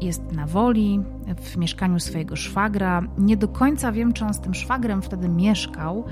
jest 0.00 0.32
na 0.32 0.46
woli, 0.46 1.02
w 1.36 1.56
mieszkaniu 1.56 2.00
swojego 2.00 2.36
szwagra. 2.36 3.02
Nie 3.18 3.36
do 3.36 3.48
końca 3.48 3.92
wiem, 3.92 4.12
czy 4.12 4.24
on 4.24 4.34
z 4.34 4.40
tym 4.40 4.54
szwagrem 4.54 5.02
wtedy 5.02 5.28
mieszkał, 5.28 6.04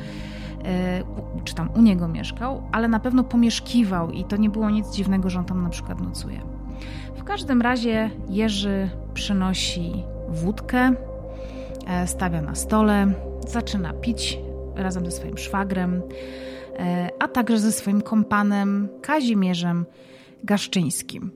e, 0.65 1.03
czy 1.45 1.55
tam 1.55 1.69
u 1.75 1.81
niego 1.81 2.09
mieszkał, 2.09 2.63
ale 2.73 2.89
na 2.89 3.01
pewno 3.01 3.25
pomieszkiwał 3.25 4.11
i 4.11 4.25
to 4.25 4.37
nie 4.37 4.51
było 4.51 4.71
nic 4.71 4.91
dziwnego, 4.95 5.31
że 5.31 5.39
on 5.39 5.45
tam 5.45 5.63
na 5.63 5.69
przykład 5.69 6.01
nocuje. 6.01 6.41
W 7.17 7.25
każdym 7.25 7.63
razie 7.63 8.11
Jerzy 8.29 8.91
przynosi 9.15 10.05
wódkę, 10.29 10.93
e, 11.87 12.07
stawia 12.07 12.43
na 12.43 12.55
stole, 12.55 13.15
zaczyna 13.49 13.93
pić 13.93 14.39
razem 14.77 15.05
ze 15.05 15.11
swoim 15.11 15.39
szwagrem, 15.39 16.03
e, 16.79 17.09
a 17.19 17.29
także 17.29 17.59
ze 17.59 17.73
swoim 17.73 18.03
kompanem 18.03 18.89
Kazimierzem 19.03 19.87
Gaszczyńskim. 20.45 21.31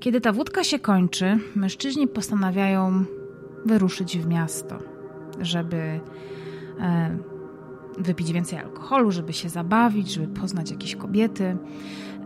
Kiedy 0.00 0.20
ta 0.20 0.32
wódka 0.32 0.64
się 0.64 0.78
kończy, 0.78 1.38
mężczyźni 1.54 2.08
postanawiają 2.08 3.04
wyruszyć 3.66 4.18
w 4.18 4.26
miasto, 4.26 4.78
żeby 5.40 6.00
e, 6.80 7.18
wypić 7.98 8.32
więcej 8.32 8.58
alkoholu, 8.58 9.10
żeby 9.10 9.32
się 9.32 9.48
zabawić, 9.48 10.12
żeby 10.12 10.40
poznać 10.40 10.70
jakieś 10.70 10.96
kobiety. 10.96 11.56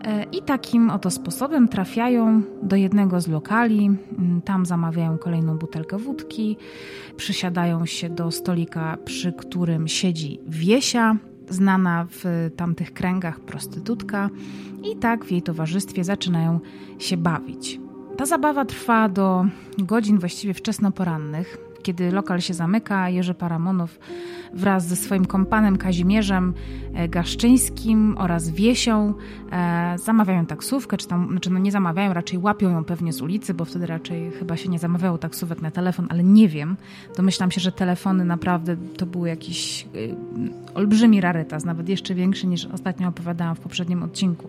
E, 0.05 0.25
I 0.33 0.43
takim 0.43 0.91
oto 0.91 1.11
sposobem 1.11 1.69
trafiają 1.69 2.43
do 2.63 2.77
jednego 2.77 3.21
z 3.21 3.29
lokali, 3.29 3.91
mm, 4.19 4.43
tam 4.43 4.67
zamawiają 4.67 5.19
kolejną 5.19 5.59
butelkę 5.59 5.99
wódki, 5.99 6.57
przysiadają 7.17 7.87
się 7.87 8.11
do 8.11 8.31
stolika, 8.31 8.99
przy 9.05 9.33
którym 9.33 9.89
siedzi 9.89 10.41
Wiesia, 10.47 11.17
znana 11.49 12.07
w 12.11 12.51
tamtych 12.57 12.93
kręgach 12.93 13.41
prostytutka, 13.41 14.31
i 14.93 14.97
tak 14.97 15.25
w 15.25 15.31
jej 15.31 15.43
towarzystwie 15.43 16.05
zaczynają 16.05 16.61
się 16.99 17.17
bawić. 17.17 17.81
Ta 18.17 18.27
zabawa 18.27 18.65
trwa 18.65 19.09
do 19.09 19.47
godzin 19.79 20.19
właściwie 20.19 20.55
wczesnoporannych. 20.55 21.72
Kiedy 21.83 22.13
lokal 22.13 22.41
się 22.41 22.55
zamyka, 22.55 23.09
Jerzy 23.09 23.35
Paramonow 23.35 23.99
wraz 24.55 24.87
ze 24.87 24.97
swoim 24.97 25.27
kompanem 25.27 25.77
Kazimierzem 25.79 26.55
e, 26.95 27.09
Gaszczyńskim 27.09 28.17
oraz 28.19 28.51
Wiesią 28.51 29.15
e, 29.53 29.97
zamawiają 30.05 30.47
taksówkę, 30.47 30.97
czy 30.97 31.09
tam, 31.09 31.29
znaczy 31.31 31.51
no 31.51 31.59
nie 31.59 31.73
zamawiają, 31.73 32.13
raczej 32.13 32.39
łapią 32.39 32.71
ją 32.71 32.85
pewnie 32.85 33.13
z 33.13 33.23
ulicy, 33.23 33.55
bo 33.55 33.65
wtedy 33.65 33.87
raczej 33.87 34.31
chyba 34.31 34.57
się 34.57 34.69
nie 34.69 34.79
zamawiało 34.79 35.19
taksówek 35.19 35.63
na 35.63 35.71
telefon, 35.71 36.07
ale 36.11 36.25
nie 36.25 36.49
wiem. 36.49 36.77
Domyślam 37.17 37.51
się, 37.51 37.61
że 37.61 37.73
telefony 37.73 38.25
naprawdę 38.25 38.77
to 38.97 39.07
był 39.07 39.27
jakiś 39.27 39.87
y, 39.95 40.15
olbrzymi 40.75 41.21
rarytas, 41.21 41.65
nawet 41.65 41.89
jeszcze 41.89 42.15
większy 42.15 42.47
niż 42.47 42.67
ostatnio 42.67 43.09
opowiadałam 43.09 43.55
w 43.55 43.61
poprzednim 43.61 44.03
odcinku. 44.03 44.49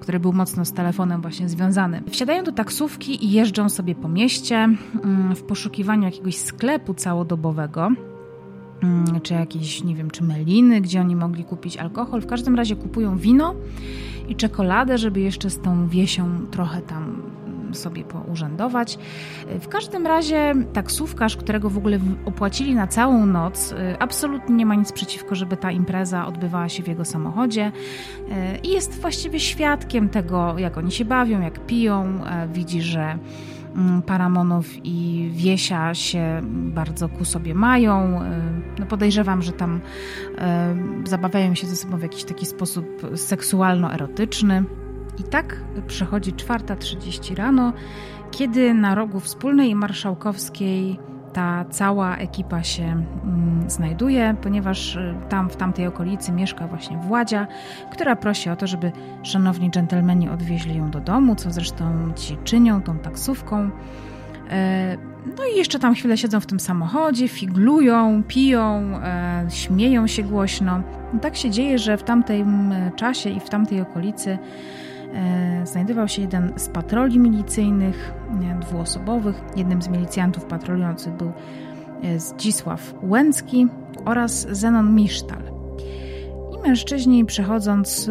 Który 0.00 0.20
był 0.20 0.32
mocno 0.32 0.64
z 0.64 0.72
telefonem 0.72 1.22
właśnie 1.22 1.48
związany. 1.48 2.02
Wsiadają 2.10 2.44
do 2.44 2.52
taksówki 2.52 3.24
i 3.24 3.30
jeżdżą 3.30 3.68
sobie 3.68 3.94
po 3.94 4.08
mieście 4.08 4.56
mm, 4.56 5.36
w 5.36 5.42
poszukiwaniu 5.42 6.04
jakiegoś 6.04 6.36
sklepu 6.36 6.94
całodobowego 6.94 7.88
mm, 8.82 9.20
czy 9.22 9.34
jakieś, 9.34 9.84
nie 9.84 9.94
wiem, 9.94 10.10
czy 10.10 10.24
meliny, 10.24 10.80
gdzie 10.80 11.00
oni 11.00 11.16
mogli 11.16 11.44
kupić 11.44 11.76
alkohol. 11.76 12.20
W 12.20 12.26
każdym 12.26 12.54
razie 12.54 12.76
kupują 12.76 13.18
wino 13.18 13.54
i 14.28 14.36
czekoladę, 14.36 14.98
żeby 14.98 15.20
jeszcze 15.20 15.50
z 15.50 15.60
tą 15.60 15.88
wiesią 15.88 16.46
trochę 16.50 16.82
tam 16.82 17.22
sobie 17.74 18.04
pourzędować. 18.04 18.98
W 19.60 19.68
każdym 19.68 20.06
razie 20.06 20.54
taksówkarz, 20.72 21.36
którego 21.36 21.70
w 21.70 21.78
ogóle 21.78 21.98
opłacili 22.24 22.74
na 22.74 22.86
całą 22.86 23.26
noc, 23.26 23.72
y, 23.72 23.98
absolutnie 23.98 24.54
nie 24.54 24.66
ma 24.66 24.74
nic 24.74 24.92
przeciwko, 24.92 25.34
żeby 25.34 25.56
ta 25.56 25.70
impreza 25.70 26.26
odbywała 26.26 26.68
się 26.68 26.82
w 26.82 26.88
jego 26.88 27.04
samochodzie 27.04 27.72
y, 27.72 28.58
i 28.62 28.68
jest 28.70 29.00
właściwie 29.00 29.40
świadkiem 29.40 30.08
tego, 30.08 30.58
jak 30.58 30.78
oni 30.78 30.92
się 30.92 31.04
bawią, 31.04 31.40
jak 31.40 31.66
piją, 31.66 32.04
y, 32.04 32.48
widzi, 32.52 32.82
że 32.82 33.18
mm, 33.76 34.02
Paramonow 34.02 34.66
i 34.84 35.30
Wiesia 35.32 35.94
się 35.94 36.40
bardzo 36.44 37.08
ku 37.08 37.24
sobie 37.24 37.54
mają. 37.54 38.20
No 38.78 38.86
podejrzewam, 38.86 39.42
że 39.42 39.52
tam 39.52 39.80
zabawiają 41.04 41.54
się 41.54 41.66
ze 41.66 41.76
sobą 41.76 41.96
w 41.96 42.02
jakiś 42.02 42.24
taki 42.24 42.46
sposób 42.46 42.86
seksualno-erotyczny. 43.14 44.64
I 45.20 45.22
tak 45.22 45.56
przechodzi 45.86 46.32
4.30 46.32 47.36
rano, 47.36 47.72
kiedy 48.30 48.74
na 48.74 48.94
rogu 48.94 49.20
Wspólnej 49.20 49.70
i 49.70 49.74
Marszałkowskiej 49.74 50.98
ta 51.32 51.64
cała 51.70 52.16
ekipa 52.16 52.62
się 52.62 52.82
mm, 52.84 53.70
znajduje, 53.70 54.34
ponieważ 54.42 54.96
y, 54.96 55.14
tam 55.28 55.50
w 55.50 55.56
tamtej 55.56 55.86
okolicy 55.86 56.32
mieszka 56.32 56.66
właśnie 56.66 56.98
Władzia, 56.98 57.46
która 57.92 58.16
prosi 58.16 58.50
o 58.50 58.56
to, 58.56 58.66
żeby 58.66 58.92
szanowni 59.22 59.70
dżentelmeni 59.70 60.28
odwieźli 60.28 60.76
ją 60.76 60.90
do 60.90 61.00
domu, 61.00 61.34
co 61.34 61.50
zresztą 61.50 62.12
ci 62.16 62.36
czynią 62.44 62.82
tą 62.82 62.98
taksówką. 62.98 63.70
E, 64.50 64.96
no 65.38 65.44
i 65.54 65.58
jeszcze 65.58 65.78
tam 65.78 65.94
chwilę 65.94 66.16
siedzą 66.16 66.40
w 66.40 66.46
tym 66.46 66.60
samochodzie, 66.60 67.28
figlują, 67.28 68.22
piją, 68.28 69.00
e, 69.02 69.46
śmieją 69.48 70.06
się 70.06 70.22
głośno. 70.22 70.82
tak 71.22 71.36
się 71.36 71.50
dzieje, 71.50 71.78
że 71.78 71.96
w 71.96 72.02
tamtym 72.02 72.74
czasie 72.96 73.30
i 73.30 73.40
w 73.40 73.48
tamtej 73.48 73.80
okolicy 73.80 74.38
znajdował 75.64 76.08
się 76.08 76.22
jeden 76.22 76.52
z 76.56 76.68
patroli 76.68 77.18
milicyjnych, 77.18 78.12
dwuosobowych. 78.60 79.42
Jednym 79.56 79.82
z 79.82 79.88
milicjantów 79.88 80.44
patrolujących 80.44 81.12
był 81.12 81.32
e, 82.02 82.20
Zdzisław 82.20 82.94
Łęcki 83.02 83.68
oraz 84.04 84.46
Zenon 84.50 84.94
Misztal. 84.94 85.42
I 86.54 86.68
mężczyźni 86.68 87.24
przechodząc 87.24 88.10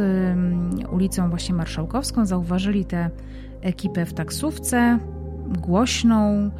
ulicą 0.91 1.29
właśnie 1.29 1.55
Marszałkowską 1.55 2.25
zauważyli 2.25 2.85
tę 2.85 3.09
ekipę 3.61 4.05
w 4.05 4.13
taksówce, 4.13 4.99
głośną, 5.47 6.51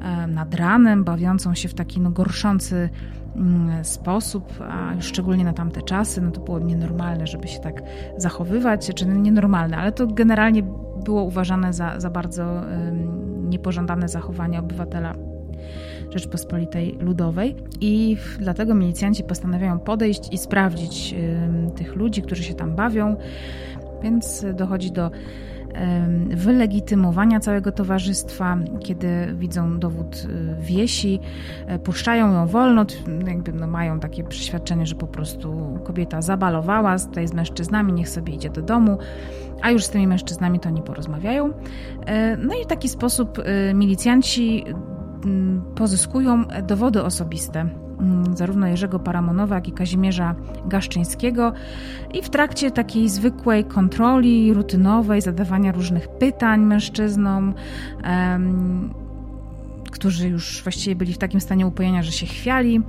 e, 0.00 0.26
nad 0.26 0.54
ranem, 0.54 1.04
bawiącą 1.04 1.54
się 1.54 1.68
w 1.68 1.74
taki 1.74 2.00
no, 2.00 2.10
gorszący 2.10 2.88
sposób, 3.82 4.52
a 4.60 5.00
szczególnie 5.00 5.44
na 5.44 5.52
tamte 5.52 5.82
czasy, 5.82 6.20
no 6.20 6.30
to 6.30 6.40
było 6.40 6.58
nienormalne, 6.58 7.26
żeby 7.26 7.48
się 7.48 7.60
tak 7.60 7.82
zachowywać, 8.16 8.90
czy 8.94 9.06
nienormalne, 9.06 9.76
ale 9.76 9.92
to 9.92 10.06
generalnie 10.06 10.62
było 11.04 11.22
uważane 11.22 11.72
za, 11.72 12.00
za 12.00 12.10
bardzo 12.10 12.62
niepożądane 13.48 14.08
zachowanie 14.08 14.58
obywatela 14.58 15.14
Rzeczpospolitej 16.10 16.98
Ludowej. 17.00 17.56
I 17.80 18.16
dlatego 18.38 18.74
milicjanci 18.74 19.24
postanawiają 19.24 19.78
podejść 19.78 20.32
i 20.32 20.38
sprawdzić 20.38 21.14
tych 21.76 21.96
ludzi, 21.96 22.22
którzy 22.22 22.42
się 22.42 22.54
tam 22.54 22.74
bawią, 22.74 23.16
więc 24.02 24.46
dochodzi 24.54 24.92
do 24.92 25.10
wylegitymowania 26.30 27.40
całego 27.40 27.72
towarzystwa, 27.72 28.58
kiedy 28.80 29.34
widzą 29.34 29.78
dowód 29.78 30.16
y, 30.16 30.56
wiesi, 30.60 31.20
e, 31.66 31.78
puszczają 31.78 32.32
ją 32.32 32.46
wolno, 32.46 32.86
jakby 33.26 33.52
no 33.52 33.66
mają 33.66 34.00
takie 34.00 34.24
przeświadczenie, 34.24 34.86
że 34.86 34.94
po 34.94 35.06
prostu 35.06 35.78
kobieta 35.84 36.22
zabalowała 36.22 36.98
tutaj 36.98 37.28
z 37.28 37.32
mężczyznami, 37.32 37.92
niech 37.92 38.08
sobie 38.08 38.34
idzie 38.34 38.50
do 38.50 38.62
domu, 38.62 38.98
a 39.62 39.70
już 39.70 39.84
z 39.84 39.90
tymi 39.90 40.06
mężczyznami 40.06 40.60
to 40.60 40.70
nie 40.70 40.82
porozmawiają. 40.82 41.52
E, 42.06 42.36
no 42.36 42.54
i 42.54 42.64
w 42.64 42.66
taki 42.66 42.88
sposób 42.88 43.38
y, 43.38 43.74
milicjanci 43.74 44.64
pozyskują 45.74 46.44
dowody 46.62 47.02
osobiste 47.02 47.68
zarówno 48.34 48.66
Jerzego 48.66 48.98
Paramonowa, 48.98 49.54
jak 49.54 49.68
i 49.68 49.72
Kazimierza 49.72 50.34
Gaszczyńskiego 50.66 51.52
i 52.14 52.22
w 52.22 52.30
trakcie 52.30 52.70
takiej 52.70 53.08
zwykłej 53.08 53.64
kontroli 53.64 54.54
rutynowej, 54.54 55.20
zadawania 55.20 55.72
różnych 55.72 56.08
pytań 56.08 56.60
mężczyznom, 56.60 57.54
którzy 59.90 60.28
już 60.28 60.62
właściwie 60.62 60.96
byli 60.96 61.12
w 61.12 61.18
takim 61.18 61.40
stanie 61.40 61.66
upojenia, 61.66 62.02
że 62.02 62.12
się 62.12 62.26
chwiali, 62.26 62.80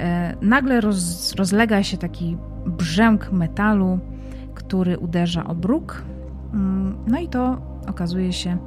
e, 0.00 0.36
nagle 0.42 0.80
roz, 0.80 1.34
rozlega 1.34 1.82
się 1.82 1.96
taki 1.96 2.36
brzęk 2.66 3.32
metalu, 3.32 3.98
który 4.54 4.98
uderza 4.98 5.44
o 5.44 5.54
bruk. 5.54 6.02
Mm, 6.52 6.96
no 7.06 7.20
i 7.20 7.28
to 7.28 7.58
okazuje 7.86 8.32
się 8.32 8.58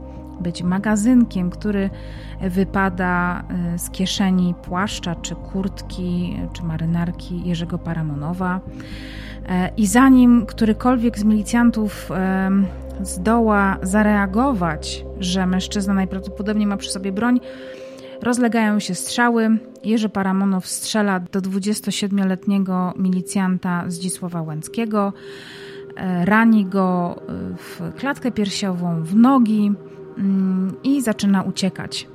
być 0.41 0.63
magazynkiem, 0.63 1.49
który 1.49 1.89
wypada 2.41 3.43
y, 3.75 3.79
z 3.79 3.89
kieszeni 3.89 4.55
płaszcza, 4.63 5.15
czy 5.15 5.35
kurtki, 5.35 6.37
czy 6.53 6.63
marynarki 6.63 7.47
Jerzego 7.47 7.77
Paramonowa. 7.77 8.59
E, 9.49 9.69
I 9.77 9.87
zanim 9.87 10.45
którykolwiek 10.45 11.19
z 11.19 11.23
milicjantów 11.23 12.09
zdoła 13.01 13.77
zareagować, 13.81 15.05
że 15.19 15.45
mężczyzna 15.45 15.93
najprawdopodobniej 15.93 16.67
ma 16.67 16.77
przy 16.77 16.91
sobie 16.91 17.11
broń, 17.11 17.39
rozlegają 18.21 18.79
się 18.79 18.95
strzały. 18.95 19.57
Jerzy 19.83 20.09
Paramonow 20.09 20.67
strzela 20.67 21.19
do 21.19 21.41
27-letniego 21.41 22.93
milicjanta 22.97 23.83
Zdzisława 23.87 24.41
Łęckiego, 24.41 25.13
e, 25.95 26.25
rani 26.25 26.65
go 26.65 27.15
y, 27.53 27.55
w 27.57 27.95
klatkę 27.95 28.31
piersiową, 28.31 29.03
w 29.03 29.15
nogi. 29.15 29.71
Mm, 30.17 30.75
i 30.83 31.01
zaczyna 31.01 31.41
uciekać. 31.41 32.07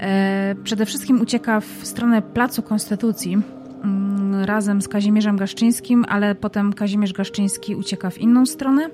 E, 0.00 0.54
przede 0.64 0.86
wszystkim 0.86 1.20
ucieka 1.20 1.60
w 1.60 1.80
stronę 1.82 2.22
Placu 2.22 2.62
Konstytucji 2.62 3.38
mm, 3.84 4.44
razem 4.44 4.82
z 4.82 4.88
Kazimierzem 4.88 5.36
Gaszczyńskim, 5.36 6.04
ale 6.08 6.34
potem 6.34 6.72
Kazimierz 6.72 7.12
Gaszczyński 7.12 7.76
ucieka 7.76 8.10
w 8.10 8.18
inną 8.18 8.46
stronę. 8.46 8.90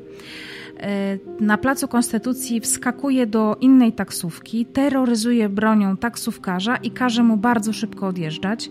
E, 0.81 1.19
na 1.41 1.59
Placu 1.59 1.89
Konstytucji 1.89 2.61
wskakuje 2.61 3.27
do 3.27 3.57
innej 3.61 3.93
taksówki, 3.93 4.67
terroryzuje 4.67 5.49
bronią 5.49 5.97
taksówkarza 5.97 6.77
i 6.77 6.91
każe 6.91 7.23
mu 7.23 7.37
bardzo 7.37 7.73
szybko 7.73 8.07
odjeżdżać. 8.07 8.71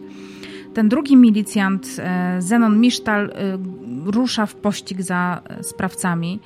Ten 0.73 0.89
drugi 0.89 1.17
milicjant, 1.17 1.87
e, 1.99 2.41
Zenon 2.41 2.79
Misztal, 2.79 3.33
rusza 4.05 4.45
w 4.45 4.55
pościg 4.55 5.01
za 5.01 5.41
sprawcami. 5.61 6.39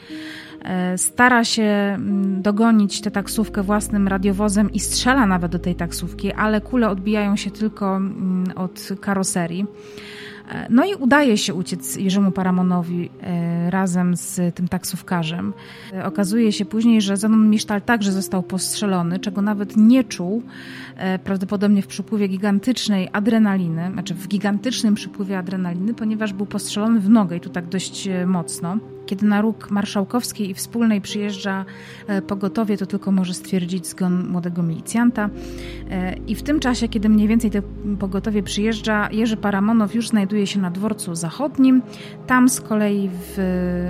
E, 0.61 0.97
stara 0.97 1.43
się 1.43 1.63
mm, 1.63 2.41
dogonić 2.41 3.01
tę 3.01 3.11
taksówkę 3.11 3.63
własnym 3.63 4.07
radiowozem 4.07 4.71
i 4.71 4.79
strzela 4.79 5.25
nawet 5.25 5.51
do 5.51 5.59
tej 5.59 5.75
taksówki, 5.75 6.33
ale 6.33 6.61
kule 6.61 6.89
odbijają 6.89 7.35
się 7.35 7.51
tylko 7.51 7.95
mm, 7.95 8.43
od 8.55 8.89
karoserii. 9.01 9.65
E, 10.51 10.67
no 10.69 10.85
i 10.85 10.95
udaje 10.95 11.37
się 11.37 11.53
uciec 11.53 11.95
Jerzemu 11.95 12.31
Paramonowi 12.31 13.09
e, 13.21 13.71
razem 13.71 14.17
z 14.17 14.55
tym 14.55 14.67
taksówkarzem. 14.67 15.53
Okazuje 16.03 16.51
się 16.51 16.65
później, 16.65 17.01
że 17.01 17.17
Zenon 17.17 17.49
Misztal 17.49 17.81
także 17.81 18.11
został 18.11 18.43
postrzelony, 18.43 19.19
czego 19.19 19.41
nawet 19.41 19.77
nie 19.77 20.03
czuł, 20.03 20.43
prawdopodobnie 21.23 21.81
w 21.81 21.88
przypływie 21.88 22.27
gigantycznej 22.27 23.09
adrenaliny, 23.13 23.89
znaczy 23.93 24.13
w 24.13 24.27
gigantycznym 24.27 24.95
przypływie 24.95 25.38
adrenaliny, 25.38 25.93
ponieważ 25.93 26.33
był 26.33 26.45
postrzelony 26.45 26.99
w 26.99 27.09
nogę 27.09 27.38
i 27.38 27.39
tu 27.39 27.49
tak 27.49 27.67
dość 27.67 28.09
mocno. 28.25 28.77
Kiedy 29.05 29.25
na 29.25 29.41
róg 29.41 29.71
marszałkowskiej 29.71 30.49
i 30.49 30.53
wspólnej 30.53 31.01
przyjeżdża 31.01 31.65
e, 32.07 32.21
pogotowie, 32.21 32.77
to 32.77 32.85
tylko 32.85 33.12
może 33.12 33.33
stwierdzić 33.33 33.88
zgon 33.88 34.27
młodego 34.27 34.63
milicjanta. 34.63 35.29
E, 35.89 36.13
I 36.27 36.35
w 36.35 36.43
tym 36.43 36.59
czasie, 36.59 36.88
kiedy 36.88 37.09
mniej 37.09 37.27
więcej 37.27 37.51
to 37.51 37.59
pogotowie 37.99 38.43
przyjeżdża, 38.43 39.09
Jerzy 39.12 39.38
Paramonow 39.38 39.95
już 39.95 40.07
znajduje 40.07 40.47
się 40.47 40.59
na 40.59 40.71
dworcu 40.71 41.15
zachodnim. 41.15 41.81
Tam 42.27 42.49
z 42.49 42.62
kolei 42.62 43.09
w, 43.13 43.38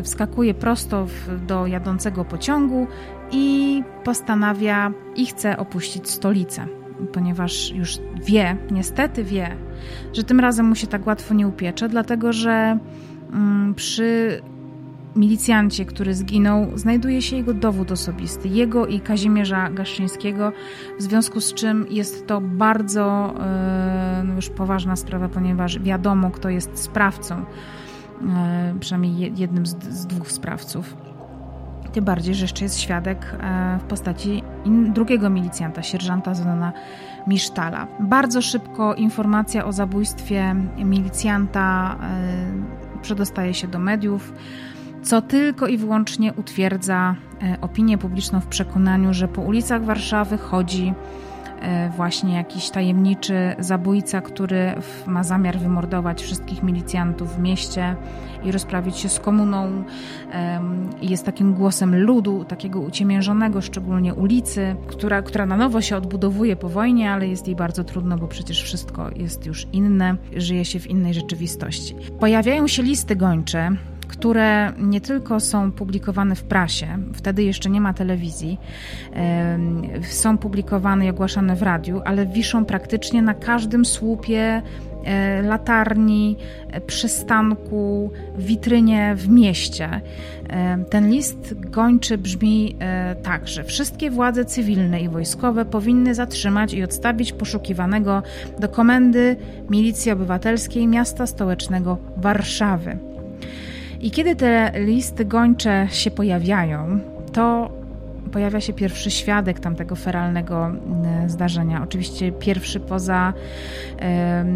wskakuje 0.04 0.54
prosto 0.54 1.06
w, 1.06 1.45
do 1.45 1.67
jadącego 1.67 2.26
pociągu 2.26 2.88
i 3.32 3.84
postanawia 4.04 4.91
i 5.15 5.26
chce 5.26 5.58
opuścić 5.58 6.10
stolicę 6.10 6.79
ponieważ 7.14 7.72
już 7.72 7.98
wie, 8.26 8.58
niestety 8.72 9.24
wie, 9.24 9.56
że 10.14 10.24
tym 10.24 10.40
razem 10.40 10.66
mu 10.66 10.76
się 10.76 10.88
tak 10.88 11.08
łatwo 11.08 11.34
nie 11.34 11.48
upiecze, 11.48 11.90
dlatego 11.90 12.34
że 12.34 12.80
mm, 13.34 13.76
przy 13.76 14.42
milicjancie, 15.16 15.86
który 15.86 16.14
zginął, 16.14 16.78
znajduje 16.78 17.22
się 17.22 17.36
jego 17.36 17.54
dowód 17.54 17.92
osobisty, 17.92 18.48
jego 18.48 18.88
i 18.88 19.00
Kazimierza 19.00 19.70
Gaszczyńskiego, 19.70 20.52
w 21.00 21.02
związku 21.02 21.42
z 21.42 21.54
czym 21.54 21.86
jest 21.90 22.28
to 22.28 22.42
bardzo 22.42 23.34
e, 23.40 24.24
no 24.28 24.34
już 24.34 24.50
poważna 24.50 24.96
sprawa, 24.96 25.30
ponieważ 25.30 25.80
wiadomo, 25.80 26.32
kto 26.32 26.50
jest 26.50 26.80
sprawcą, 26.80 27.46
e, 28.28 28.76
przynajmniej 28.80 29.34
jednym 29.38 29.66
z, 29.66 29.84
z 29.84 30.08
dwóch 30.08 30.32
sprawców. 30.32 31.09
Tym 31.91 32.06
bardziej, 32.06 32.36
że 32.36 32.43
jeszcze 32.43 32.65
jest 32.65 32.80
świadek 32.80 33.36
w 33.80 33.84
postaci 33.84 34.43
drugiego 34.93 35.30
milicjanta, 35.30 35.84
sierżanta 35.84 36.34
Zenona 36.34 36.73
Misztala. 37.28 37.88
Bardzo 37.99 38.41
szybko 38.41 38.95
informacja 38.95 39.65
o 39.65 39.71
zabójstwie 39.71 40.56
milicjanta 40.78 41.95
przedostaje 43.02 43.54
się 43.54 43.67
do 43.67 43.80
mediów 43.80 44.34
co 45.04 45.21
tylko 45.21 45.67
i 45.67 45.78
wyłącznie 45.78 46.34
utwierdza 46.34 47.15
e, 47.41 47.58
opinię 47.62 47.97
publiczną 47.97 48.39
w 48.39 48.47
przekonaniu, 48.47 49.13
że 49.13 49.28
po 49.28 49.41
ulicach 49.41 49.84
Warszawy 49.84 50.38
chodzi 50.38 50.88
e, 50.88 51.29
właśnie 51.95 52.36
jakiś 52.36 52.69
tajemniczy 52.69 53.56
zabójca, 53.60 54.22
który 54.22 54.74
ma 55.06 55.24
zamiar 55.24 55.60
wymordować 55.60 56.22
wszystkich 56.22 56.63
milicjantów 56.63 57.36
w 57.36 57.39
mieście 57.39 57.95
i 58.43 58.52
rozprawić 58.52 58.98
się 58.98 59.10
z 59.10 59.19
komuną. 59.19 59.84
Jest 61.02 61.26
takim 61.26 61.54
głosem 61.54 62.04
ludu, 62.04 62.45
takiego 62.45 62.80
uciemiężonego, 62.80 63.62
szczególnie 63.62 64.13
ulicy, 64.13 64.76
która, 64.88 65.22
która 65.22 65.45
na 65.45 65.58
nowo 65.58 65.82
się 65.82 65.98
odbudowuje 65.98 66.56
po 66.56 66.69
wojnie, 66.69 67.12
ale 67.12 67.28
jest 67.28 67.48
jej 67.48 67.56
bardzo 67.56 67.84
trudno, 67.84 68.17
bo 68.17 68.28
przecież 68.28 68.63
wszystko 68.63 69.10
jest 69.15 69.45
już 69.45 69.67
inne, 69.74 70.15
żyje 70.36 70.65
się 70.65 70.80
w 70.80 70.88
innej 70.88 71.13
rzeczywistości. 71.13 71.95
Pojawiają 72.19 72.67
się 72.67 72.84
listy 72.84 73.15
gończe, 73.15 73.72
które 74.10 74.74
nie 74.78 75.02
tylko 75.02 75.39
są 75.39 75.72
publikowane 75.72 76.36
w 76.36 76.43
prasie, 76.43 76.88
wtedy 77.13 77.43
jeszcze 77.43 77.69
nie 77.69 77.82
ma 77.82 77.93
telewizji, 77.93 78.60
są 80.10 80.38
publikowane 80.38 81.06
i 81.06 81.10
ogłaszane 81.10 81.56
w 81.56 81.62
radiu, 81.62 82.02
ale 82.06 82.26
wiszą 82.26 82.65
praktycznie 82.65 83.22
na 83.22 83.34
każdym 83.34 83.86
słupie 83.86 84.62
e, 85.04 85.41
latarni, 85.41 86.38
e, 86.72 86.82
przystanku, 86.82 88.12
witrynie 88.38 89.15
w 89.15 89.30
mieście. 89.30 90.02
Ten 90.89 91.10
list 91.10 91.54
gończy 91.60 92.17
brzmi 92.17 92.76
e, 92.80 93.15
tak, 93.15 93.48
że 93.48 93.63
wszystkie 93.63 94.12
władze 94.12 94.45
cywilne 94.45 95.02
i 95.02 95.10
wojskowe 95.10 95.65
powinny 95.65 96.15
zatrzymać 96.15 96.74
i 96.74 96.84
odstawić 96.84 97.34
poszukiwanego 97.34 98.24
do 98.60 98.69
komendy 98.69 99.36
Milicji 99.69 100.12
Obywatelskiej 100.12 100.88
Miasta 100.88 101.28
Stołecznego 101.28 101.98
Warszawy. 102.17 103.09
I 104.02 104.12
kiedy 104.12 104.36
te 104.36 104.72
listy 104.76 105.26
gończe 105.26 105.88
się 105.92 106.12
pojawiają, 106.12 107.00
to 107.34 107.70
pojawia 108.32 108.62
się 108.62 108.74
pierwszy 108.74 109.12
świadek 109.12 109.60
tamtego 109.60 109.96
feralnego 109.96 110.66
mm, 110.66 111.30
zdarzenia. 111.30 111.84
Oczywiście 111.84 112.32
pierwszy 112.32 112.80
poza 112.80 113.34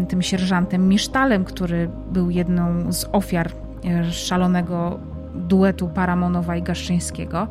tym 0.08 0.22
sierżantem 0.22 0.88
Misztalem, 0.88 1.44
który 1.44 1.88
był 2.12 2.30
jedną 2.30 2.92
z 2.92 3.06
ofiar 3.12 3.50
e, 3.84 4.12
szalonego 4.12 5.00
duetu 5.34 5.88
Paramonowa 5.88 6.56
i 6.56 6.62
Gaszczyńskiego. 6.62 7.48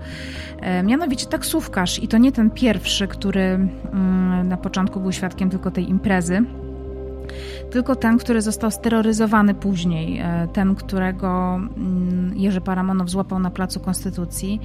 E, 0.61 0.83
mianowicie 0.83 1.25
taksówkarz 1.25 2.03
i 2.03 2.07
to 2.07 2.17
nie 2.17 2.31
ten 2.31 2.49
pierwszy, 2.49 3.07
który 3.07 3.41
mm, 3.41 4.47
na 4.47 4.57
początku 4.57 4.99
był 4.99 5.11
świadkiem 5.11 5.49
tylko 5.49 5.71
tej 5.71 5.89
imprezy, 5.89 6.43
tylko 7.71 7.95
ten, 7.95 8.17
który 8.17 8.41
został 8.41 8.71
steroryzowany 8.71 9.53
później, 9.53 10.19
e, 10.19 10.47
ten, 10.53 10.75
którego 10.75 11.55
mm, 11.55 12.33
Jerzy 12.35 12.61
Paramonow 12.61 13.09
złapał 13.09 13.39
na 13.39 13.51
Placu 13.51 13.79
Konstytucji, 13.79 14.59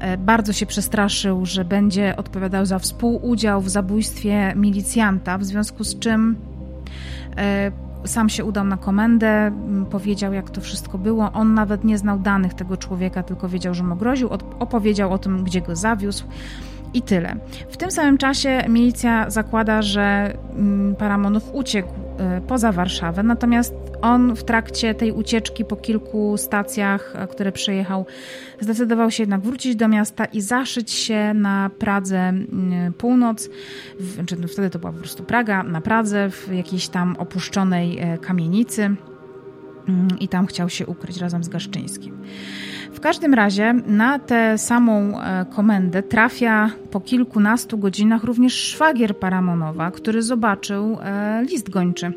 e, 0.00 0.18
bardzo 0.18 0.52
się 0.52 0.66
przestraszył, 0.66 1.46
że 1.46 1.64
będzie 1.64 2.16
odpowiadał 2.16 2.66
za 2.66 2.78
współudział 2.78 3.60
w 3.60 3.68
zabójstwie 3.68 4.52
milicjanta, 4.56 5.38
w 5.38 5.44
związku 5.44 5.84
z 5.84 5.98
czym 5.98 6.36
e, 7.36 7.72
sam 8.04 8.28
się 8.28 8.44
udał 8.44 8.64
na 8.64 8.76
komendę, 8.76 9.52
powiedział, 9.90 10.32
jak 10.32 10.50
to 10.50 10.60
wszystko 10.60 10.98
było. 10.98 11.32
On 11.32 11.54
nawet 11.54 11.84
nie 11.84 11.98
znał 11.98 12.18
danych 12.18 12.54
tego 12.54 12.76
człowieka, 12.76 13.22
tylko 13.22 13.48
wiedział, 13.48 13.74
że 13.74 13.82
mu 13.82 13.96
groził, 13.96 14.28
opowiedział 14.58 15.12
o 15.12 15.18
tym, 15.18 15.44
gdzie 15.44 15.60
go 15.60 15.76
zawiózł. 15.76 16.24
I 16.96 17.02
tyle. 17.02 17.36
W 17.70 17.76
tym 17.76 17.90
samym 17.90 18.18
czasie 18.18 18.64
milicja 18.68 19.30
zakłada, 19.30 19.82
że 19.82 20.36
Paramonów 20.98 21.54
uciekł 21.54 22.06
Y, 22.20 22.40
poza 22.40 22.72
Warszawę. 22.72 23.22
Natomiast 23.22 23.74
on 24.02 24.36
w 24.36 24.44
trakcie 24.44 24.94
tej 24.94 25.12
ucieczki 25.12 25.64
po 25.64 25.76
kilku 25.76 26.36
stacjach, 26.36 27.12
e, 27.16 27.26
które 27.28 27.52
przejechał, 27.52 28.06
zdecydował 28.60 29.10
się 29.10 29.22
jednak 29.22 29.40
wrócić 29.40 29.76
do 29.76 29.88
miasta 29.88 30.24
i 30.24 30.40
zaszyć 30.40 30.90
się 30.90 31.34
na 31.34 31.70
Pradze 31.78 32.18
mm, 32.18 32.92
Północ, 32.92 33.48
w, 34.00 34.26
czy 34.26 34.36
no 34.36 34.48
wtedy 34.48 34.70
to 34.70 34.78
była 34.78 34.92
po 34.92 34.98
prostu 34.98 35.24
Praga, 35.24 35.62
na 35.62 35.80
Pradze 35.80 36.30
w 36.30 36.48
jakiejś 36.52 36.88
tam 36.88 37.16
opuszczonej 37.18 37.98
e, 37.98 38.18
kamienicy 38.18 38.82
mm, 38.82 39.15
i 40.20 40.28
tam 40.28 40.46
chciał 40.46 40.68
się 40.68 40.86
ukryć 40.86 41.16
razem 41.16 41.44
z 41.44 41.48
Gaszczyńskim. 41.48 42.18
W 42.92 43.00
każdym 43.00 43.34
razie 43.34 43.74
na 43.86 44.18
tę 44.18 44.58
samą 44.58 45.20
e, 45.20 45.46
komendę 45.50 46.02
trafia 46.02 46.70
po 46.90 47.00
kilkunastu 47.00 47.78
godzinach 47.78 48.24
również 48.24 48.54
szwagier 48.54 49.16
Paramonowa, 49.18 49.90
który 49.90 50.22
zobaczył 50.22 50.98
e, 51.00 51.44
list 51.50 51.70
gończy 51.70 52.12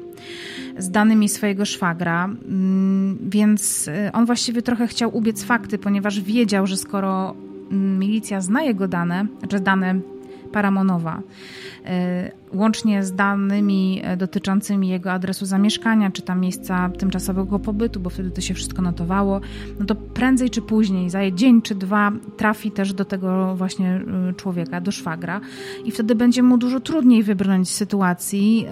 z 0.78 0.92
danymi 0.92 1.30
swojego 1.30 1.66
szwagra, 1.66 2.26
mm, 2.26 3.18
więc 3.30 3.88
e, 3.88 4.12
on 4.14 4.26
właściwie 4.26 4.62
trochę 4.62 4.88
chciał 4.88 5.18
ubiec 5.18 5.44
fakty, 5.44 5.78
ponieważ 5.78 6.22
wiedział, 6.22 6.68
że 6.68 6.78
skoro 6.78 7.36
mm, 7.72 8.00
milicja 8.00 8.42
zna 8.42 8.62
jego 8.62 8.88
dane, 8.88 9.26
znaczy 9.40 9.60
dane 9.60 10.00
Paramonowa, 10.52 11.22
łącznie 12.54 13.04
z 13.04 13.16
danymi 13.16 14.02
e, 14.04 14.18
dotyczącymi 14.18 14.90
jego 14.90 15.12
adresu 15.12 15.46
zamieszkania, 15.46 16.12
czy 16.12 16.22
tam 16.22 16.40
miejsca 16.40 16.90
tymczasowego 16.90 17.60
pobytu, 17.60 18.00
bo 18.00 18.10
wtedy 18.10 18.32
to 18.32 18.42
się 18.42 18.54
wszystko 18.54 18.82
notowało, 18.82 19.42
no 19.80 19.86
to 19.86 19.96
prędzej 19.96 20.50
czy 20.50 20.62
później, 20.62 21.10
za 21.10 21.32
dzień 21.32 21.62
czy 21.62 21.76
dwa, 21.76 22.12
trafi 22.38 22.72
też 22.72 22.94
do 22.94 23.06
tego 23.06 23.56
właśnie 23.56 24.02
e, 24.30 24.34
człowieka, 24.34 24.82
do 24.82 24.92
szwagra 24.92 25.42
i 25.86 25.92
wtedy 25.92 26.16
będzie 26.16 26.44
mu 26.44 26.58
dużo 26.58 26.80
trudniej 26.80 27.24
wybrnąć 27.24 27.70
z 27.70 27.76
sytuacji, 27.76 28.68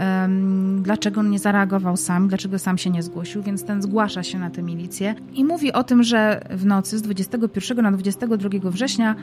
dlaczego 0.81 1.19
on 1.19 1.29
nie 1.29 1.39
zareagował 1.39 1.97
sam, 1.97 2.27
dlaczego 2.27 2.59
sam 2.59 2.77
się 2.77 2.89
nie 2.89 3.03
zgłosił, 3.03 3.43
więc 3.43 3.63
ten 3.63 3.81
zgłasza 3.81 4.23
się 4.23 4.39
na 4.39 4.49
tę 4.49 4.61
milicję 4.61 5.15
i 5.33 5.45
mówi 5.45 5.73
o 5.73 5.83
tym, 5.83 6.03
że 6.03 6.47
w 6.49 6.65
nocy 6.65 6.97
z 6.97 7.01
21 7.01 7.81
na 7.81 7.91
22 7.91 8.49
września 8.63 9.15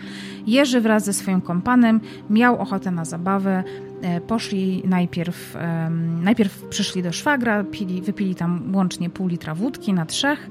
Jerzy 0.46 0.80
wraz 0.80 1.04
ze 1.04 1.12
swoim 1.12 1.40
kompanem 1.40 2.00
miał 2.30 2.60
ochotę 2.60 2.90
na 2.90 3.04
zabawę, 3.04 3.64
poszli 4.26 4.82
najpierw, 4.86 5.56
najpierw 6.22 6.62
przyszli 6.68 7.02
do 7.02 7.12
szwagra, 7.12 7.64
pili, 7.64 8.02
wypili 8.02 8.34
tam 8.34 8.72
łącznie 8.74 9.10
pół 9.10 9.28
litra 9.28 9.54
wódki 9.54 9.92
na 9.92 10.06
trzech, 10.06 10.50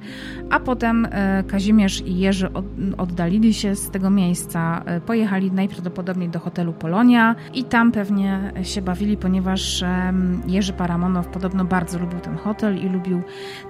a 0.50 0.60
potem 0.60 1.08
e, 1.12 1.44
Kazimierz 1.48 2.02
i 2.02 2.18
Jerzy 2.18 2.50
oddalili 2.98 3.54
się 3.54 3.76
z 3.76 3.90
tego 3.90 4.10
miejsca, 4.10 4.84
e, 4.86 5.02
pojechali 5.02 5.52
najprawdopodobniej 5.52 6.30
do 6.30 6.40
hotelu 6.40 6.74
Polonia 6.74 7.36
i 7.54 7.64
tam 7.64 7.92
pewnie 7.92 8.52
się 8.64 8.82
bawili, 8.82 9.18
ponieważ 9.18 9.84
Jerzy 10.48 10.74
Paramonow 10.74 11.28
podobno 11.28 11.66
bardzo 11.66 12.00
lubił 12.00 12.20
ten 12.20 12.36
hotel 12.36 12.78
i 12.78 12.90
lubił 12.90 13.22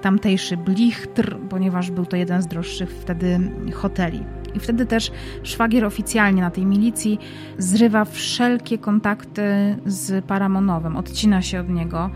tamtejszy 0.01 0.57
blichtr, 0.57 1.37
ponieważ 1.49 1.91
był 1.91 2.05
to 2.05 2.17
jeden 2.17 2.41
z 2.41 2.47
droższych 2.47 2.89
wtedy 2.89 3.39
hoteli. 3.73 4.23
I 4.55 4.59
wtedy 4.59 4.85
też 4.85 5.11
szwagier 5.43 5.85
oficjalnie 5.85 6.41
na 6.41 6.51
tej 6.51 6.65
milicji 6.65 7.19
zrywa 7.57 8.05
wszelkie 8.05 8.77
kontakty 8.77 9.72
z 9.85 10.25
Paramonowem, 10.25 10.97
odcina 10.97 11.41
się 11.41 11.59
od 11.59 11.69
niego, 11.69 12.09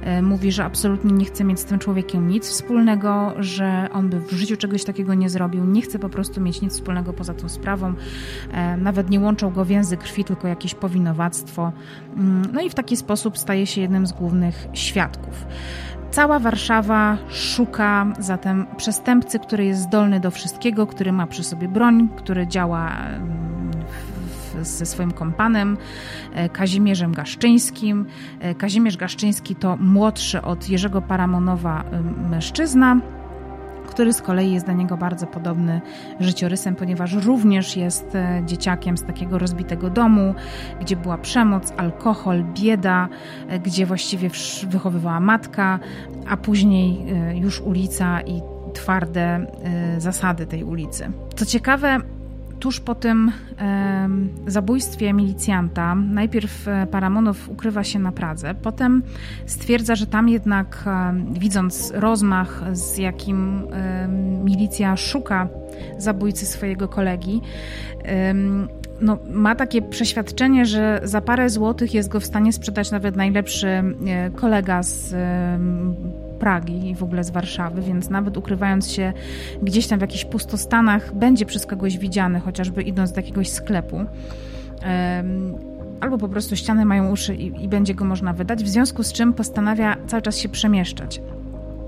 e, 0.00 0.22
mówi, 0.22 0.52
że 0.52 0.64
absolutnie 0.64 1.12
nie 1.12 1.24
chce 1.24 1.44
mieć 1.44 1.60
z 1.60 1.64
tym 1.64 1.78
człowiekiem 1.78 2.28
nic 2.28 2.48
wspólnego, 2.48 3.34
że 3.38 3.88
on 3.92 4.08
by 4.08 4.20
w 4.20 4.32
życiu 4.32 4.56
czegoś 4.56 4.84
takiego 4.84 5.14
nie 5.14 5.30
zrobił, 5.30 5.64
nie 5.64 5.82
chce 5.82 5.98
po 5.98 6.08
prostu 6.08 6.40
mieć 6.40 6.60
nic 6.60 6.72
wspólnego 6.72 7.12
poza 7.12 7.34
tą 7.34 7.48
sprawą. 7.48 7.94
E, 8.52 8.76
nawet 8.76 9.10
nie 9.10 9.20
łączą 9.20 9.50
go 9.50 9.64
więzy 9.64 9.96
krwi, 9.96 10.24
tylko 10.24 10.48
jakieś 10.48 10.74
powinowactwo. 10.74 11.72
Mm, 12.16 12.42
no 12.52 12.60
i 12.60 12.70
w 12.70 12.74
taki 12.74 12.96
sposób 12.96 13.38
staje 13.38 13.66
się 13.66 13.80
jednym 13.80 14.06
z 14.06 14.12
głównych 14.12 14.68
świadków. 14.72 15.46
Cała 16.14 16.38
Warszawa 16.38 17.18
szuka 17.28 18.06
zatem 18.18 18.66
przestępcy, 18.76 19.38
który 19.38 19.64
jest 19.64 19.80
zdolny 19.80 20.20
do 20.20 20.30
wszystkiego, 20.30 20.86
który 20.86 21.12
ma 21.12 21.26
przy 21.26 21.44
sobie 21.44 21.68
broń, 21.68 22.08
który 22.16 22.46
działa 22.46 22.90
mm, 22.90 23.63
ze 24.62 24.86
swoim 24.86 25.12
kompanem 25.12 25.76
e, 26.34 26.48
Kazimierzem 26.48 27.12
Gaszczyńskim. 27.12 28.06
E, 28.40 28.54
Kazimierz 28.54 28.96
Gaszczyński 28.96 29.54
to 29.54 29.76
młodszy 29.76 30.42
od 30.42 30.68
Jerzego 30.68 31.02
Paramonowa 31.02 31.84
mężczyzna 32.30 33.00
który 33.94 34.12
z 34.12 34.22
kolei 34.22 34.52
jest 34.52 34.66
do 34.66 34.72
niego 34.72 34.96
bardzo 34.96 35.26
podobny 35.26 35.80
życiorysem, 36.20 36.76
ponieważ 36.76 37.12
również 37.12 37.76
jest 37.76 38.14
e, 38.14 38.42
dzieciakiem 38.46 38.96
z 38.96 39.02
takiego 39.02 39.38
rozbitego 39.38 39.90
domu, 39.90 40.34
gdzie 40.80 40.96
była 40.96 41.18
przemoc, 41.18 41.72
alkohol, 41.76 42.44
bieda, 42.44 43.08
e, 43.48 43.58
gdzie 43.58 43.86
właściwie 43.86 44.30
wychowywała 44.66 45.20
matka, 45.20 45.78
a 46.28 46.36
później 46.36 47.06
e, 47.12 47.36
już 47.36 47.60
ulica 47.60 48.20
i 48.20 48.42
twarde 48.74 49.46
zasady 49.98 50.46
tej 50.46 50.64
ulicy. 50.64 51.10
Co 51.36 51.46
ciekawe, 51.46 52.00
tuż 52.64 52.80
po 52.80 52.94
tym 52.94 53.32
e, 53.58 54.08
zabójstwie 54.46 55.12
milicjanta, 55.12 55.94
najpierw 55.94 56.68
e, 56.68 56.86
Paramonow 56.86 57.48
ukrywa 57.48 57.84
się 57.84 57.98
na 57.98 58.12
Pradze, 58.12 58.54
potem 58.54 59.02
stwierdza, 59.46 59.94
że 59.94 60.06
tam 60.06 60.28
jednak, 60.28 60.84
e, 60.86 61.14
widząc 61.30 61.92
rozmach, 61.94 62.62
z 62.72 62.98
jakim 62.98 63.66
e, 63.72 64.08
milicja 64.44 64.96
szuka 64.96 65.48
zabójcy 65.98 66.46
swojego 66.46 66.88
kolegi, 66.88 67.40
no, 69.00 69.18
ma 69.30 69.54
takie 69.54 69.82
przeświadczenie, 69.82 70.66
że 70.66 71.00
za 71.02 71.20
parę 71.20 71.50
złotych 71.50 71.94
jest 71.94 72.08
go 72.08 72.20
w 72.20 72.24
stanie 72.24 72.52
sprzedać 72.52 72.90
nawet 72.90 73.16
najlepszy 73.16 73.68
e, 73.68 73.84
kolega 74.30 74.82
z 74.82 75.14
Pragi 76.44 76.88
i 76.88 76.94
w 76.94 77.02
ogóle 77.02 77.24
z 77.24 77.30
Warszawy, 77.30 77.82
więc 77.82 78.10
nawet 78.10 78.36
ukrywając 78.36 78.90
się 78.90 79.12
gdzieś 79.62 79.86
tam 79.86 79.98
w 79.98 80.02
jakichś 80.02 80.24
pustostanach, 80.24 81.14
będzie 81.14 81.46
przez 81.46 81.66
kogoś 81.66 81.98
widziany, 81.98 82.40
chociażby 82.40 82.82
idąc 82.82 83.12
do 83.12 83.20
jakiegoś 83.20 83.48
sklepu. 83.48 84.04
Albo 86.00 86.18
po 86.18 86.28
prostu 86.28 86.56
ściany 86.56 86.84
mają 86.84 87.10
uszy 87.10 87.34
i, 87.34 87.64
i 87.64 87.68
będzie 87.68 87.94
go 87.94 88.04
można 88.04 88.32
wydać, 88.32 88.64
w 88.64 88.68
związku 88.68 89.02
z 89.02 89.12
czym 89.12 89.32
postanawia 89.32 89.96
cały 90.06 90.22
czas 90.22 90.38
się 90.38 90.48
przemieszczać. 90.48 91.20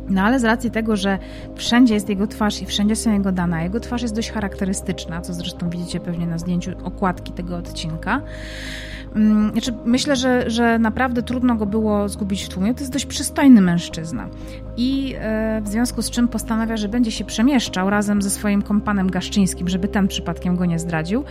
No 0.08 0.22
ale 0.22 0.40
z 0.40 0.44
racji 0.44 0.70
tego, 0.70 0.96
że 0.96 1.18
wszędzie 1.56 1.94
jest 1.94 2.08
jego 2.08 2.26
twarz 2.26 2.62
i 2.62 2.66
wszędzie 2.66 2.96
są 2.96 3.12
jego 3.12 3.32
dane, 3.32 3.62
jego 3.62 3.80
twarz 3.80 4.02
jest 4.02 4.14
dość 4.14 4.30
charakterystyczna, 4.30 5.20
co 5.20 5.34
zresztą 5.34 5.70
widzicie 5.70 6.00
pewnie 6.00 6.26
na 6.26 6.38
zdjęciu 6.38 6.70
okładki 6.84 7.32
tego 7.32 7.56
odcinka, 7.56 8.20
znaczy, 9.52 9.74
myślę, 9.84 10.16
że, 10.16 10.50
że 10.50 10.78
naprawdę 10.78 11.22
trudno 11.22 11.54
go 11.54 11.66
było 11.66 12.08
zgubić 12.08 12.44
w 12.44 12.48
tłumie. 12.48 12.74
To 12.74 12.80
jest 12.80 12.92
dość 12.92 13.06
przystojny 13.06 13.60
mężczyzna. 13.60 14.28
I 14.76 15.14
e, 15.18 15.60
w 15.60 15.68
związku 15.68 16.02
z 16.02 16.10
czym 16.10 16.28
postanawia, 16.28 16.76
że 16.76 16.88
będzie 16.88 17.10
się 17.10 17.24
przemieszczał 17.24 17.90
razem 17.90 18.22
ze 18.22 18.30
swoim 18.30 18.62
kompanem 18.62 19.10
Gaszczyńskim, 19.10 19.68
żeby 19.68 19.88
ten 19.88 20.08
przypadkiem 20.08 20.56
go 20.56 20.64
nie 20.64 20.78
zdradził. 20.78 21.24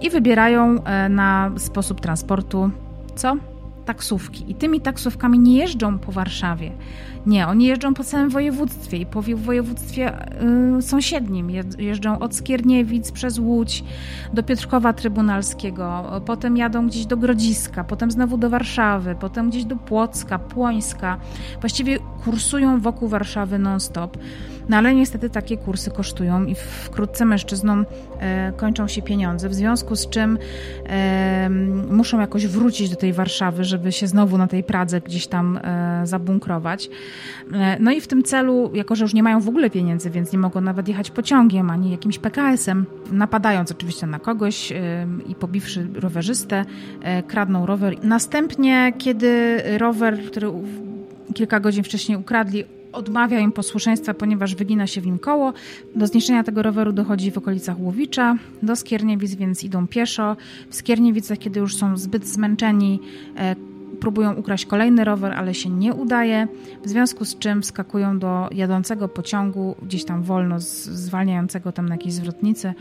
I 0.00 0.10
wybierają 0.10 0.84
e, 0.84 1.08
na 1.08 1.50
sposób 1.56 2.00
transportu 2.00 2.70
co? 3.14 3.36
Taksówki. 3.88 4.44
I 4.48 4.54
tymi 4.54 4.80
taksówkami 4.80 5.38
nie 5.38 5.56
jeżdżą 5.56 5.98
po 5.98 6.12
Warszawie 6.12 6.72
nie, 7.28 7.46
oni 7.46 7.66
jeżdżą 7.66 7.94
po 7.94 8.04
całym 8.04 8.30
województwie 8.30 8.96
i 8.96 9.06
po 9.06 9.22
województwie 9.22 10.32
y, 10.78 10.82
sąsiednim. 10.82 11.50
Jeżdżą 11.78 12.18
od 12.18 12.34
Skierniewic 12.34 13.12
przez 13.12 13.38
Łódź 13.38 13.84
do 14.32 14.42
Piotrkowa 14.42 14.92
Trybunalskiego, 14.92 16.04
potem 16.26 16.56
jadą 16.56 16.86
gdzieś 16.86 17.06
do 17.06 17.16
Grodziska, 17.16 17.84
potem 17.84 18.10
znowu 18.10 18.36
do 18.38 18.50
Warszawy, 18.50 19.16
potem 19.20 19.50
gdzieś 19.50 19.64
do 19.64 19.76
Płocka, 19.76 20.38
Płońska. 20.38 21.18
Właściwie 21.60 21.98
kursują 22.24 22.80
wokół 22.80 23.08
Warszawy 23.08 23.58
non-stop. 23.58 24.18
No 24.68 24.76
ale 24.76 24.94
niestety 24.94 25.30
takie 25.30 25.56
kursy 25.56 25.90
kosztują 25.90 26.44
i 26.44 26.54
wkrótce 26.54 27.24
mężczyznom 27.24 27.86
e, 28.20 28.52
kończą 28.56 28.88
się 28.88 29.02
pieniądze, 29.02 29.48
w 29.48 29.54
związku 29.54 29.96
z 29.96 30.08
czym 30.08 30.38
muszą 31.90 32.20
jakoś 32.20 32.46
wrócić 32.46 32.90
do 32.90 32.96
tej 32.96 33.12
Warszawy, 33.12 33.64
żeby 33.64 33.92
się 33.92 34.06
znowu 34.06 34.38
na 34.38 34.46
tej 34.46 34.64
Pradze 34.64 35.00
gdzieś 35.00 35.26
tam 35.26 35.56
e, 35.56 36.00
zabunkrować. 36.06 36.90
E, 37.52 37.76
no 37.80 37.90
i 37.90 38.00
w 38.00 38.06
tym 38.06 38.22
celu, 38.22 38.70
jako 38.74 38.94
że 38.94 39.04
już 39.04 39.14
nie 39.14 39.22
mają 39.22 39.40
w 39.40 39.48
ogóle 39.48 39.70
pieniędzy, 39.70 40.10
więc 40.10 40.32
nie 40.32 40.38
mogą 40.38 40.60
nawet 40.60 40.88
jechać 40.88 41.10
pociągiem 41.10 41.70
ani 41.70 41.90
jakimś 41.90 42.18
PKS-em, 42.18 42.86
napadając 43.12 43.70
oczywiście 43.70 44.06
na 44.06 44.18
kogoś 44.18 44.72
i 45.26 45.34
pobiwszy 45.34 45.86
rowerzystę, 45.94 46.64
kradną 47.26 47.66
rower. 47.66 48.04
Następnie, 48.04 48.92
kiedy 48.98 49.62
rower, 49.78 50.18
który 50.26 50.52
kilka 51.34 51.60
godzin 51.60 51.84
wcześniej 51.84 52.18
ukradli, 52.18 52.64
odmawia 52.92 53.40
im 53.40 53.52
posłuszeństwa, 53.52 54.14
ponieważ 54.14 54.54
wygina 54.54 54.86
się 54.86 55.00
w 55.00 55.06
nim 55.06 55.18
koło. 55.18 55.52
Do 55.94 56.06
zniszczenia 56.06 56.44
tego 56.44 56.62
roweru 56.62 56.92
dochodzi 56.92 57.30
w 57.30 57.38
okolicach 57.38 57.80
Łowicza, 57.80 58.36
do 58.62 58.76
Skierniewic, 58.76 59.34
więc 59.34 59.64
idą 59.64 59.86
pieszo. 59.86 60.36
W 60.70 60.74
Skierniewicach, 60.74 61.38
kiedy 61.38 61.60
już 61.60 61.76
są 61.76 61.96
zbyt 61.96 62.26
zmęczeni, 62.26 63.00
próbują 64.00 64.32
ukraść 64.34 64.66
kolejny 64.66 65.04
rower, 65.04 65.32
ale 65.32 65.54
się 65.54 65.70
nie 65.70 65.94
udaje, 65.94 66.48
w 66.84 66.88
związku 66.88 67.24
z 67.24 67.38
czym 67.38 67.62
wskakują 67.62 68.18
do 68.18 68.48
jadącego 68.52 69.08
pociągu, 69.08 69.76
gdzieś 69.82 70.04
tam 70.04 70.22
wolno, 70.22 70.60
zwalniającego 70.60 71.72
tam 71.72 71.88
na 71.88 71.94
jakiejś 71.94 72.14
zwrotnicy 72.14 72.74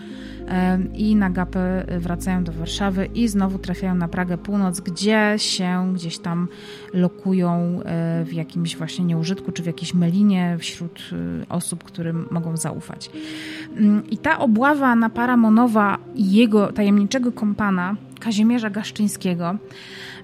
i 0.93 1.15
na 1.15 1.29
gapę 1.29 1.85
wracają 1.99 2.43
do 2.43 2.51
Warszawy 2.51 3.05
i 3.05 3.27
znowu 3.27 3.59
trafiają 3.59 3.95
na 3.95 4.07
Pragę 4.07 4.37
Północ, 4.37 4.79
gdzie 4.79 5.33
się 5.37 5.91
gdzieś 5.95 6.17
tam 6.17 6.47
lokują 6.93 7.79
e, 7.85 8.23
w 8.25 8.33
jakimś 8.33 8.77
właśnie 8.77 9.05
nieużytku, 9.05 9.51
czy 9.51 9.63
w 9.63 9.65
jakiejś 9.65 9.93
melinie 9.93 10.57
wśród 10.59 10.99
e, 11.11 11.49
osób, 11.49 11.83
którym 11.83 12.27
mogą 12.31 12.57
zaufać. 12.57 13.11
Mm, 13.77 14.09
I 14.09 14.17
ta 14.17 14.39
obława 14.39 14.95
na 14.95 15.09
Paramonowa 15.09 15.97
i 16.15 16.31
jego 16.31 16.71
tajemniczego 16.73 17.31
kompana, 17.31 17.95
Kazimierza 18.19 18.69
Gaszczyńskiego, 18.69 19.57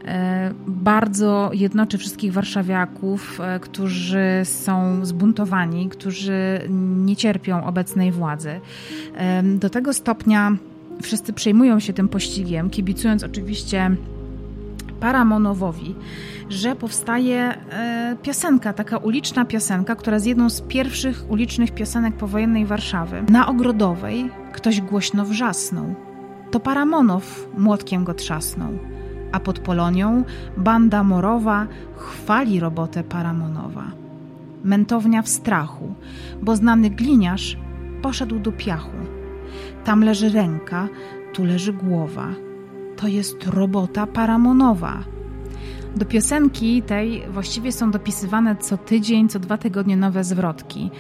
E, 0.06 0.54
bardzo 0.68 1.50
jednoczy 1.54 1.98
wszystkich 1.98 2.34
warszawiaków, 2.34 3.40
e, 3.42 3.60
którzy 3.60 4.42
są 4.44 5.06
zbuntowani, 5.06 5.90
którzy 5.90 6.62
nie 7.06 7.16
cierpią 7.16 7.66
obecnej 7.66 8.12
władzy. 8.12 8.60
E, 9.16 9.44
do 9.44 9.70
tego 9.70 9.94
stopnia 9.94 10.52
wszyscy 11.02 11.34
przejmują 11.34 11.80
się 11.80 11.94
tym 11.94 12.10
pościgiem, 12.10 12.70
kibicując 12.70 13.24
oczywiście 13.24 13.96
Paramonowowi, 15.00 15.96
że 16.50 16.76
powstaje 16.76 17.54
piosenka, 18.22 18.74
taka 18.74 18.98
uliczna 18.98 19.46
piosenka, 19.46 19.96
która 19.96 20.16
jest 20.16 20.28
jedną 20.28 20.50
z 20.50 20.62
pierwszych 20.62 21.32
ulicznych 21.32 21.72
piosenek 21.72 22.14
powojennej 22.14 22.66
Warszawy. 22.66 23.24
Na 23.30 23.48
Ogrodowej 23.48 24.30
ktoś 24.54 24.82
głośno 24.82 25.26
wrzasnął. 25.26 26.13
To 26.54 26.60
Paramonow 26.60 27.50
młotkiem 27.58 28.04
go 28.04 28.14
trzasnął 28.14 28.70
a 29.32 29.40
pod 29.40 29.60
Polonią 29.60 30.24
banda 30.58 31.04
morowa 31.04 31.68
chwali 31.98 32.60
robotę 32.60 33.04
Paramonowa. 33.04 33.92
Mentownia 34.64 35.22
w 35.22 35.30
strachu, 35.30 35.94
bo 36.42 36.56
znany 36.56 36.90
gliniarz 36.90 37.58
poszedł 38.02 38.40
do 38.40 38.52
piachu. 38.52 38.98
Tam 39.84 40.04
leży 40.04 40.30
ręka, 40.30 40.88
tu 41.34 41.46
leży 41.46 41.74
głowa. 41.74 42.28
To 42.98 43.08
jest 43.08 43.48
robota 43.48 44.08
Paramonowa. 44.08 45.13
Do 45.96 46.06
piosenki 46.06 46.82
tej 46.82 47.24
właściwie 47.30 47.72
są 47.72 47.92
dopisywane 47.92 48.56
co 48.56 48.78
tydzień, 48.78 49.30
co 49.30 49.40
dwa 49.40 49.58
tygodnie 49.58 49.98
nowe 49.98 50.24
zwrotki, 50.24 50.92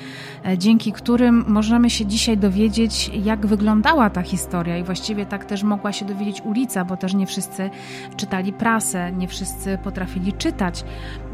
e, 0.45 0.57
dzięki 0.57 0.91
którym 0.91 1.45
możemy 1.47 1.89
się 1.89 2.05
dzisiaj 2.05 2.37
dowiedzieć, 2.37 3.11
jak 3.23 3.45
wyglądała 3.45 4.09
ta 4.09 4.21
historia 4.21 4.77
i 4.77 4.83
właściwie 4.83 5.25
tak 5.25 5.45
też 5.45 5.63
mogła 5.63 5.91
się 5.91 6.05
dowiedzieć 6.05 6.41
ulica, 6.41 6.85
bo 6.85 6.97
też 6.97 7.13
nie 7.13 7.27
wszyscy 7.27 7.69
czytali 8.17 8.53
prasę, 8.53 9.11
nie 9.11 9.27
wszyscy 9.27 9.77
potrafili 9.83 10.33
czytać. 10.33 10.85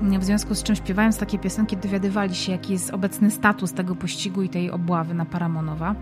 W 0.01 0.23
związku 0.23 0.55
z 0.55 0.63
czym 0.63 0.75
śpiewając 0.75 1.17
takie 1.17 1.39
piosenki 1.39 1.77
dowiadywali 1.77 2.35
się, 2.35 2.51
jaki 2.51 2.73
jest 2.73 2.91
obecny 2.93 3.31
status 3.31 3.73
tego 3.73 3.95
pościgu 3.95 4.43
i 4.43 4.49
tej 4.49 4.71
obławy 4.71 5.13
na 5.13 5.25
Paramonowa. 5.25 5.95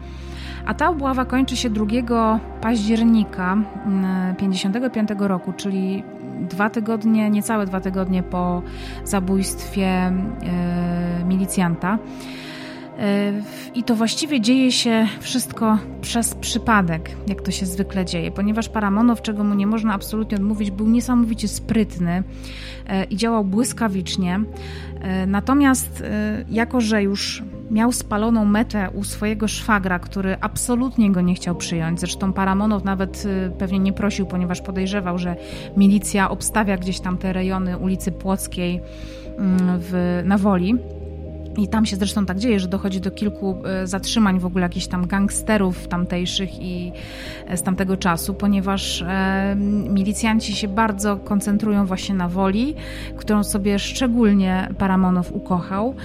A 0.66 0.74
ta 0.74 0.90
obława 0.90 1.26
kończy 1.26 1.56
się 1.56 1.70
2 1.70 1.86
października 2.62 3.58
1955 4.38 5.12
mm, 5.12 5.24
roku, 5.28 5.54
czyli 5.54 6.04
dwa 6.42 6.70
tygodnie, 6.70 7.30
niecałe 7.48 7.66
dwa 7.66 7.82
tygodnie 7.82 8.24
po 8.24 8.62
zabójstwie 9.04 9.86
e, 9.86 10.12
milicjanta. 11.28 11.98
E, 13.00 13.34
I 13.76 13.84
to 13.84 13.96
właściwie 13.96 14.42
dzieje 14.42 14.72
się 14.72 15.08
wszystko 15.20 15.78
przez 16.02 16.36
przypadek, 16.36 17.12
jak 17.28 17.42
to 17.42 17.52
się 17.52 17.66
zwykle 17.66 18.06
dzieje, 18.06 18.32
ponieważ 18.32 18.70
Paramonow, 18.70 19.22
czego 19.22 19.44
mu 19.44 19.56
nie 19.56 19.68
można 19.68 19.94
absolutnie 19.94 20.38
odmówić, 20.38 20.72
był 20.72 20.88
niesamowicie 20.88 21.48
sprytny 21.48 22.24
e, 22.88 23.04
i 23.04 23.18
działał 23.18 23.46
błyskawicznie. 23.46 24.40
Natomiast, 25.28 26.04
jako 26.50 26.82
że 26.82 27.04
już 27.04 27.44
miał 27.72 27.92
spaloną 27.92 28.46
metę 28.46 28.90
u 28.90 29.04
swojego 29.04 29.48
szwagra, 29.48 30.00
który 30.00 30.38
absolutnie 30.42 31.12
go 31.12 31.22
nie 31.22 31.36
chciał 31.36 31.56
przyjąć. 31.56 32.00
Zresztą 32.00 32.34
Paramonow 32.34 32.84
nawet 32.84 33.24
pewnie 33.60 33.80
nie 33.80 33.94
prosił, 33.94 34.26
ponieważ 34.26 34.62
podejrzewał, 34.62 35.18
że 35.18 35.36
milicja 35.78 36.30
obstawia 36.30 36.78
gdzieś 36.78 37.00
tam 37.00 37.18
te 37.18 37.34
rejony 37.34 37.78
ulicy 37.78 38.12
Płockiej 38.12 38.82
mm, 39.38 39.60
w, 39.80 40.22
na 40.26 40.38
Woli. 40.38 40.76
I 41.58 41.68
tam 41.68 41.86
się 41.86 41.96
zresztą 41.96 42.26
tak 42.26 42.40
dzieje, 42.40 42.60
że 42.60 42.68
dochodzi 42.68 43.02
do 43.02 43.12
kilku 43.12 43.58
e, 43.66 43.88
zatrzymań 43.88 44.40
w 44.40 44.46
ogóle 44.46 44.64
jakichś 44.64 44.88
tam 44.88 45.08
gangsterów 45.08 45.88
tamtejszych 45.88 46.62
i 46.62 46.92
e, 47.48 47.58
z 47.58 47.64
tamtego 47.64 47.98
czasu, 47.98 48.34
ponieważ 48.34 49.02
e, 49.02 49.56
milicjanci 49.90 50.56
się 50.56 50.68
bardzo 50.68 51.18
koncentrują 51.18 51.86
właśnie 51.86 52.16
na 52.16 52.30
woli, 52.30 52.76
którą 53.18 53.44
sobie 53.44 53.80
szczególnie 53.80 54.70
Paramonow 54.78 55.32
ukochał, 55.32 55.96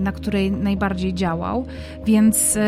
na 0.00 0.12
której 0.12 0.52
najbardziej 0.52 1.14
działał, 1.14 1.66
więc 2.06 2.58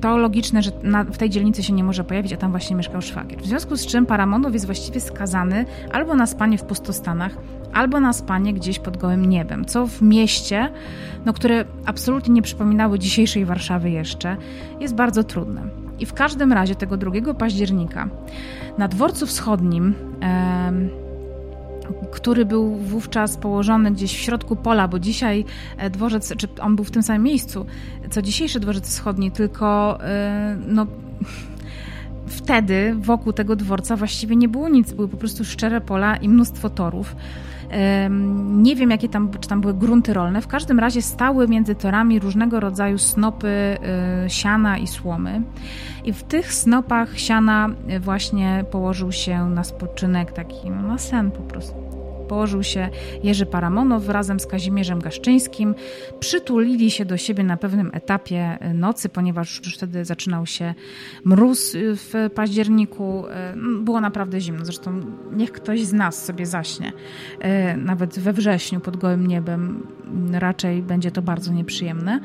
to 0.00 0.16
logiczne, 0.16 0.62
że 0.62 0.70
w 1.12 1.18
tej 1.18 1.30
dzielnicy 1.30 1.62
się 1.62 1.72
nie 1.72 1.84
może 1.84 2.04
pojawić, 2.04 2.32
a 2.32 2.36
tam 2.36 2.50
właśnie 2.50 2.76
mieszkał 2.76 3.02
szwagier. 3.02 3.38
W 3.38 3.46
związku 3.46 3.76
z 3.76 3.86
czym 3.86 4.06
Paramonow 4.06 4.52
jest 4.52 4.66
właściwie 4.66 5.00
skazany 5.00 5.64
albo 5.92 6.14
na 6.14 6.26
spanie 6.26 6.58
w 6.58 6.64
pustostanach, 6.64 7.36
albo 7.72 8.00
na 8.00 8.12
spanie 8.12 8.54
gdzieś 8.54 8.78
pod 8.78 8.96
gołym 8.96 9.24
niebem, 9.24 9.64
co 9.64 9.86
w 9.86 10.02
mieście, 10.02 10.68
no, 11.24 11.32
które 11.32 11.64
absolutnie 11.86 12.34
nie 12.34 12.42
przypominały 12.42 12.98
dzisiejszej 12.98 13.44
Warszawy 13.44 13.90
jeszcze, 13.90 14.36
jest 14.80 14.94
bardzo 14.94 15.24
trudne. 15.24 15.62
I 15.98 16.06
w 16.06 16.12
każdym 16.12 16.52
razie 16.52 16.74
tego 16.74 16.96
2 16.96 17.34
października 17.34 18.08
na 18.78 18.88
dworcu 18.88 19.26
wschodnim 19.26 19.94
który 22.10 22.44
był 22.44 22.74
wówczas 22.76 23.36
położony 23.36 23.90
gdzieś 23.90 24.16
w 24.16 24.20
środku 24.20 24.56
pola, 24.56 24.88
bo 24.88 24.98
dzisiaj 24.98 25.44
e, 25.76 25.90
dworzec, 25.90 26.36
czy 26.36 26.48
on 26.60 26.76
był 26.76 26.84
w 26.84 26.90
tym 26.90 27.02
samym 27.02 27.22
miejscu, 27.22 27.66
co 28.10 28.22
dzisiejszy 28.22 28.60
dworzec 28.60 28.88
wschodni, 28.88 29.30
tylko 29.30 29.98
e, 30.04 30.56
no, 30.66 30.86
wtedy 32.26 32.94
wokół 32.98 33.32
tego 33.32 33.56
dworca 33.56 33.96
właściwie 33.96 34.36
nie 34.36 34.48
było 34.48 34.68
nic, 34.68 34.92
były 34.92 35.08
po 35.08 35.16
prostu 35.16 35.44
szczere 35.44 35.80
pola 35.80 36.16
i 36.16 36.28
mnóstwo 36.28 36.70
torów. 36.70 37.16
Nie 38.48 38.76
wiem, 38.76 38.90
jakie 38.90 39.08
tam, 39.08 39.30
czy 39.40 39.48
tam 39.48 39.60
były 39.60 39.74
grunty 39.74 40.14
rolne. 40.14 40.42
W 40.42 40.46
każdym 40.46 40.78
razie 40.78 41.02
stały 41.02 41.48
między 41.48 41.74
torami 41.74 42.18
różnego 42.18 42.60
rodzaju 42.60 42.98
snopy 42.98 43.48
e, 43.48 43.78
siana 44.30 44.78
i 44.78 44.86
słomy. 44.86 45.42
I 46.04 46.12
w 46.12 46.22
tych 46.22 46.52
snopach 46.52 47.18
siana 47.18 47.68
właśnie 48.00 48.64
położył 48.70 49.12
się 49.12 49.46
na 49.46 49.64
spoczynek 49.64 50.32
taki, 50.32 50.70
no, 50.70 50.82
na 50.82 50.98
sen 50.98 51.30
po 51.30 51.42
prostu 51.42 52.01
położył 52.32 52.62
się 52.62 52.88
Jerzy 53.22 53.46
Paramonow 53.46 54.08
razem 54.08 54.40
z 54.40 54.46
Kazimierzem 54.46 55.00
Gaszczyńskim. 55.00 55.74
Przytulili 56.20 56.90
się 56.90 57.04
do 57.04 57.16
siebie 57.16 57.44
na 57.44 57.56
pewnym 57.56 57.90
etapie 57.92 58.58
nocy, 58.74 59.08
ponieważ 59.08 59.60
już 59.64 59.74
wtedy 59.74 60.04
zaczynał 60.04 60.46
się 60.46 60.74
mróz 61.24 61.76
w 61.76 62.30
październiku. 62.34 63.24
Było 63.80 64.00
naprawdę 64.00 64.40
zimno. 64.40 64.64
Zresztą 64.64 65.00
niech 65.32 65.52
ktoś 65.52 65.84
z 65.84 65.92
nas 65.92 66.24
sobie 66.24 66.46
zaśnie. 66.46 66.92
Nawet 67.76 68.18
we 68.18 68.32
wrześniu 68.32 68.80
pod 68.80 68.96
gołym 68.96 69.26
niebem 69.26 69.86
raczej 70.32 70.82
będzie 70.82 71.10
to 71.10 71.22
bardzo 71.22 71.52
nieprzyjemne. 71.52 72.20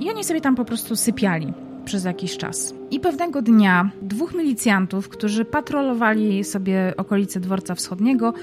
I 0.00 0.10
oni 0.10 0.24
sobie 0.24 0.40
tam 0.40 0.54
po 0.54 0.64
prostu 0.64 0.96
sypiali 0.96 1.52
przez 1.84 2.04
jakiś 2.04 2.36
czas. 2.36 2.74
I 2.90 3.00
pewnego 3.00 3.42
dnia 3.42 3.90
dwóch 4.02 4.34
milicjantów, 4.34 5.08
którzy 5.08 5.44
patrolowali 5.44 6.44
sobie 6.44 6.94
okolice 6.96 7.40
dworca 7.40 7.74
wschodniego, 7.74 8.34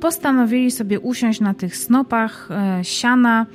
postanowili 0.00 0.70
sobie 0.70 1.00
usiąść 1.00 1.40
na 1.40 1.54
tych 1.54 1.76
snopach 1.76 2.48
e, 2.50 2.84
siana 2.84 3.46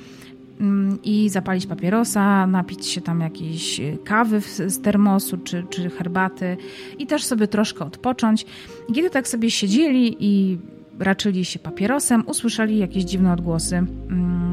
mm, 0.60 0.98
i 1.02 1.28
zapalić 1.28 1.66
papierosa, 1.66 2.46
napić 2.46 2.86
się 2.86 3.00
tam 3.00 3.20
jakiejś 3.20 3.80
kawy 4.04 4.40
z 4.66 4.80
termosu 4.80 5.38
czy, 5.38 5.64
czy 5.70 5.90
herbaty 5.90 6.56
i 6.98 7.06
też 7.06 7.24
sobie 7.24 7.48
troszkę 7.48 7.84
odpocząć. 7.84 8.46
I 8.88 8.92
kiedy 8.92 9.10
tak 9.10 9.28
sobie 9.28 9.50
siedzieli 9.50 10.16
i 10.20 10.58
raczyli 10.98 11.44
się 11.44 11.58
papierosem, 11.58 12.22
usłyszeli 12.26 12.78
jakieś 12.78 13.04
dziwne 13.04 13.32
odgłosy 13.32 13.76
mm, 13.76 14.47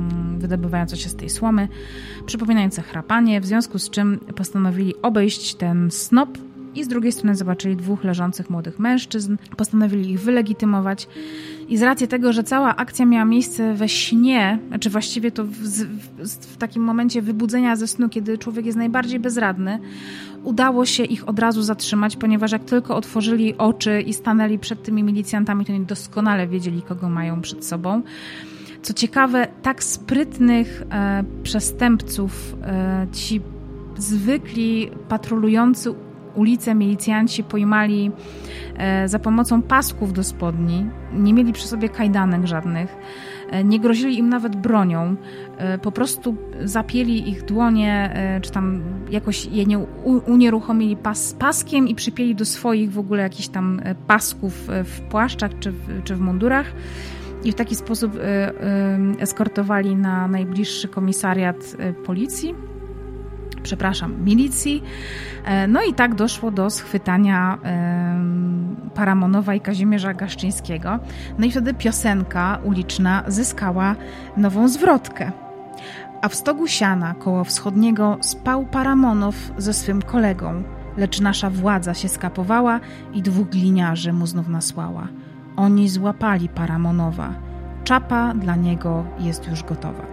wydobywające 0.48 0.98
się 0.98 1.10
z 1.10 1.16
tej 1.16 1.30
słomy, 1.30 1.68
przypominające 2.26 2.82
chrapanie, 2.82 3.42
w 3.42 3.46
związku 3.46 3.80
z 3.80 3.90
czym 3.90 4.20
postanowili 4.36 4.94
obejść 5.02 5.56
ten 5.56 5.92
snop 5.92 6.38
i 6.76 6.84
z 6.84 6.88
drugiej 6.88 7.12
strony 7.12 7.36
zobaczyli 7.36 7.76
dwóch 7.76 8.04
leżących 8.04 8.50
młodych 8.50 8.80
mężczyzn, 8.80 9.38
postanowili 9.58 10.12
ich 10.12 10.20
wylegitymować 10.20 11.08
i 11.70 11.78
z 11.78 11.82
racji 11.82 12.08
tego, 12.08 12.34
że 12.34 12.44
cała 12.44 12.76
akcja 12.76 13.06
miała 13.06 13.26
miejsce 13.26 13.74
we 13.74 13.90
śnie, 13.90 14.60
znaczy 14.68 14.90
właściwie 14.90 15.32
to 15.32 15.44
w, 15.44 15.50
w, 15.50 16.30
w 16.54 16.58
takim 16.58 16.84
momencie 16.84 17.22
wybudzenia 17.22 17.76
ze 17.76 17.88
snu, 17.88 18.10
kiedy 18.10 18.38
człowiek 18.38 18.66
jest 18.66 18.78
najbardziej 18.78 19.20
bezradny, 19.20 19.80
udało 20.44 20.86
się 20.86 21.04
ich 21.04 21.30
od 21.30 21.40
razu 21.40 21.62
zatrzymać, 21.62 22.16
ponieważ 22.16 22.52
jak 22.52 22.64
tylko 22.64 22.96
otworzyli 22.96 23.58
oczy 23.58 24.02
i 24.02 24.14
stanęli 24.14 24.60
przed 24.60 24.84
tymi 24.84 25.04
milicjantami, 25.04 25.66
to 25.66 25.74
oni 25.74 25.86
doskonale 25.86 26.48
wiedzieli, 26.48 26.82
kogo 26.82 27.10
mają 27.10 27.42
przed 27.42 27.66
sobą. 27.66 28.02
Co 28.86 28.94
ciekawe, 28.94 29.48
tak 29.62 29.84
sprytnych 29.84 30.84
e, 30.92 31.24
przestępców 31.44 32.56
e, 32.64 33.08
ci 33.12 33.42
zwykli 33.98 34.92
patrolujący 35.10 35.94
ulice 36.36 36.76
milicjanci 36.76 37.44
pojmali 37.44 38.12
e, 38.78 39.08
za 39.08 39.20
pomocą 39.20 39.62
pasków 39.62 40.14
do 40.14 40.24
spodni. 40.24 40.86
Nie 41.14 41.34
mieli 41.34 41.54
przy 41.54 41.68
sobie 41.68 41.90
kajdanek 41.90 42.48
żadnych. 42.48 42.96
E, 43.50 43.64
nie 43.64 43.80
grozili 43.80 44.18
im 44.18 44.30
nawet 44.30 44.56
bronią. 44.56 45.16
E, 45.58 45.78
po 45.78 45.92
prostu 45.92 46.36
zapieli 46.64 47.30
ich 47.30 47.46
dłonie, 47.46 48.14
czy 48.42 48.52
tam 48.52 48.82
jakoś 49.12 49.46
je 49.46 49.66
nie, 49.66 49.78
unieruchomili 50.28 50.96
pas, 50.96 51.34
paskiem 51.34 51.88
i 51.88 51.96
przypieli 51.96 52.36
do 52.36 52.46
swoich 52.46 52.92
w 52.92 53.00
ogóle 53.00 53.24
jakichś 53.24 53.48
tam 53.48 53.82
pasków 54.08 54.68
w 54.84 55.02
płaszczach 55.02 55.52
czy 55.60 55.72
w, 55.72 56.04
czy 56.04 56.16
w 56.16 56.20
mundurach 56.20 56.74
i 57.46 57.52
w 57.52 57.56
taki 57.56 57.76
sposób 57.76 58.20
eskortowali 59.20 59.96
na 59.96 60.28
najbliższy 60.28 60.88
komisariat 60.88 61.78
policji 62.06 62.56
przepraszam, 63.66 64.24
milicji. 64.26 64.84
E, 65.46 65.68
no 65.68 65.84
i 65.84 65.94
tak 65.94 66.16
doszło 66.16 66.52
do 66.52 66.70
schwytania 66.70 67.58
Paramonowa 68.96 69.56
i 69.56 69.62
Kazimierza 69.62 70.14
Gaszczyńskiego. 70.14 71.00
No 71.40 71.46
i 71.46 71.52
wtedy 71.52 71.74
piosenka 71.74 72.60
uliczna 72.64 73.24
zyskała 73.28 73.96
nową 74.38 74.68
zwrotkę. 74.68 75.32
A 76.22 76.30
w 76.30 76.36
stogu 76.36 76.68
siana 76.68 77.14
koło 77.14 77.44
wschodniego 77.44 78.18
spał 78.22 78.66
Paramonow 78.66 79.36
ze 79.58 79.74
swym 79.74 80.02
kolegą, 80.02 80.64
lecz 80.98 81.22
nasza 81.22 81.50
władza 81.50 81.94
się 81.94 82.08
skapowała 82.08 82.80
i 83.14 83.22
dwóch 83.22 83.50
gliniarzy 83.50 84.14
mu 84.14 84.28
znów 84.28 84.48
nasłała. 84.48 85.08
Oni 85.58 85.90
złapali 85.90 86.50
Paramonowa. 86.50 87.34
Czapa 87.84 88.34
dla 88.34 88.56
niego 88.56 89.06
jest 89.20 89.48
już 89.48 89.64
gotowa. 89.64 90.06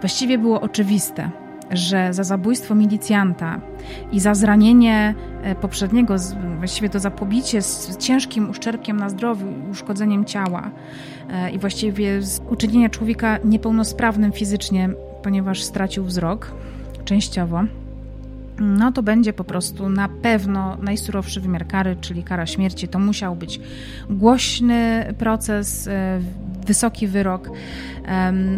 Właściwie 0.00 0.38
było 0.38 0.60
oczywiste, 0.60 1.30
że 1.70 2.14
za 2.14 2.24
zabójstwo 2.24 2.74
milicjanta 2.74 3.60
i 4.12 4.20
za 4.20 4.34
zranienie 4.34 5.14
e, 5.42 5.54
poprzedniego, 5.54 6.16
właściwie 6.58 6.88
to 6.88 6.98
za 7.00 7.10
pobicie 7.10 7.62
z 7.62 7.96
ciężkim 7.96 8.50
uszczerbkiem 8.50 8.96
na 8.96 9.08
zdrowiu 9.08 9.46
uszkodzeniem 9.70 10.24
ciała 10.24 10.70
e, 11.30 11.50
i 11.50 11.58
właściwie 11.58 12.20
uczynienia 12.50 12.88
człowieka 12.88 13.38
niepełnosprawnym 13.44 14.32
fizycznie, 14.32 14.90
ponieważ 15.22 15.62
stracił 15.62 16.04
wzrok 16.04 16.54
częściowo, 17.04 17.62
no 18.60 18.92
to 18.92 19.02
będzie 19.02 19.32
po 19.32 19.44
prostu 19.44 19.88
na 19.88 20.08
pewno 20.08 20.76
najsurowszy 20.82 21.40
wymiar 21.40 21.66
kary, 21.66 21.96
czyli 22.00 22.22
kara 22.22 22.46
śmierci. 22.46 22.88
To 22.88 22.98
musiał 22.98 23.36
być 23.36 23.60
głośny 24.10 25.14
proces, 25.18 25.88
e, 25.88 26.20
wysoki 26.66 27.06
wyrok. 27.06 27.50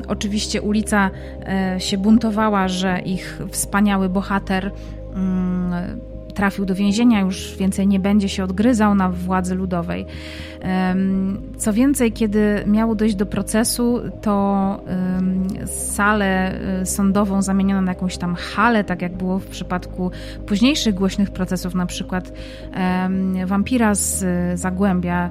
Oczywiście 0.09 0.63
ulica 0.63 1.11
e, 1.47 1.81
się 1.81 1.99
buntowała, 1.99 2.69
że 2.69 3.01
ich 3.01 3.41
wspaniały 3.51 4.09
bohater 4.09 4.73
mm, 5.15 6.01
trafił 6.33 6.65
do 6.65 6.75
więzienia, 6.75 7.21
już 7.21 7.57
więcej 7.57 7.87
nie 7.87 8.01
będzie 8.01 8.29
się 8.29 8.45
odgryzał 8.45 8.95
na 8.95 9.09
władzy 9.09 9.55
ludowej. 9.55 10.07
Co 11.57 11.73
więcej, 11.73 12.13
kiedy 12.13 12.65
miało 12.67 12.95
dojść 12.95 13.15
do 13.15 13.27
procesu, 13.27 14.01
to 14.23 14.85
salę 15.67 16.55
y, 16.83 16.87
sądową 16.87 17.43
zamieniono 17.43 17.83
na 17.83 17.93
jakąś 17.93 18.17
tam 18.17 18.35
halę, 18.35 18.85
tak 18.85 19.03
jak 19.03 19.17
było 19.17 19.39
w 19.39 19.47
przypadku 19.47 20.11
późniejszych 20.47 20.95
głośnych 20.95 21.31
procesów, 21.31 21.75
na 21.75 21.87
przykład 21.87 22.33
wampira 23.47 23.95
z 23.95 24.25
Zagłębia, 24.61 25.31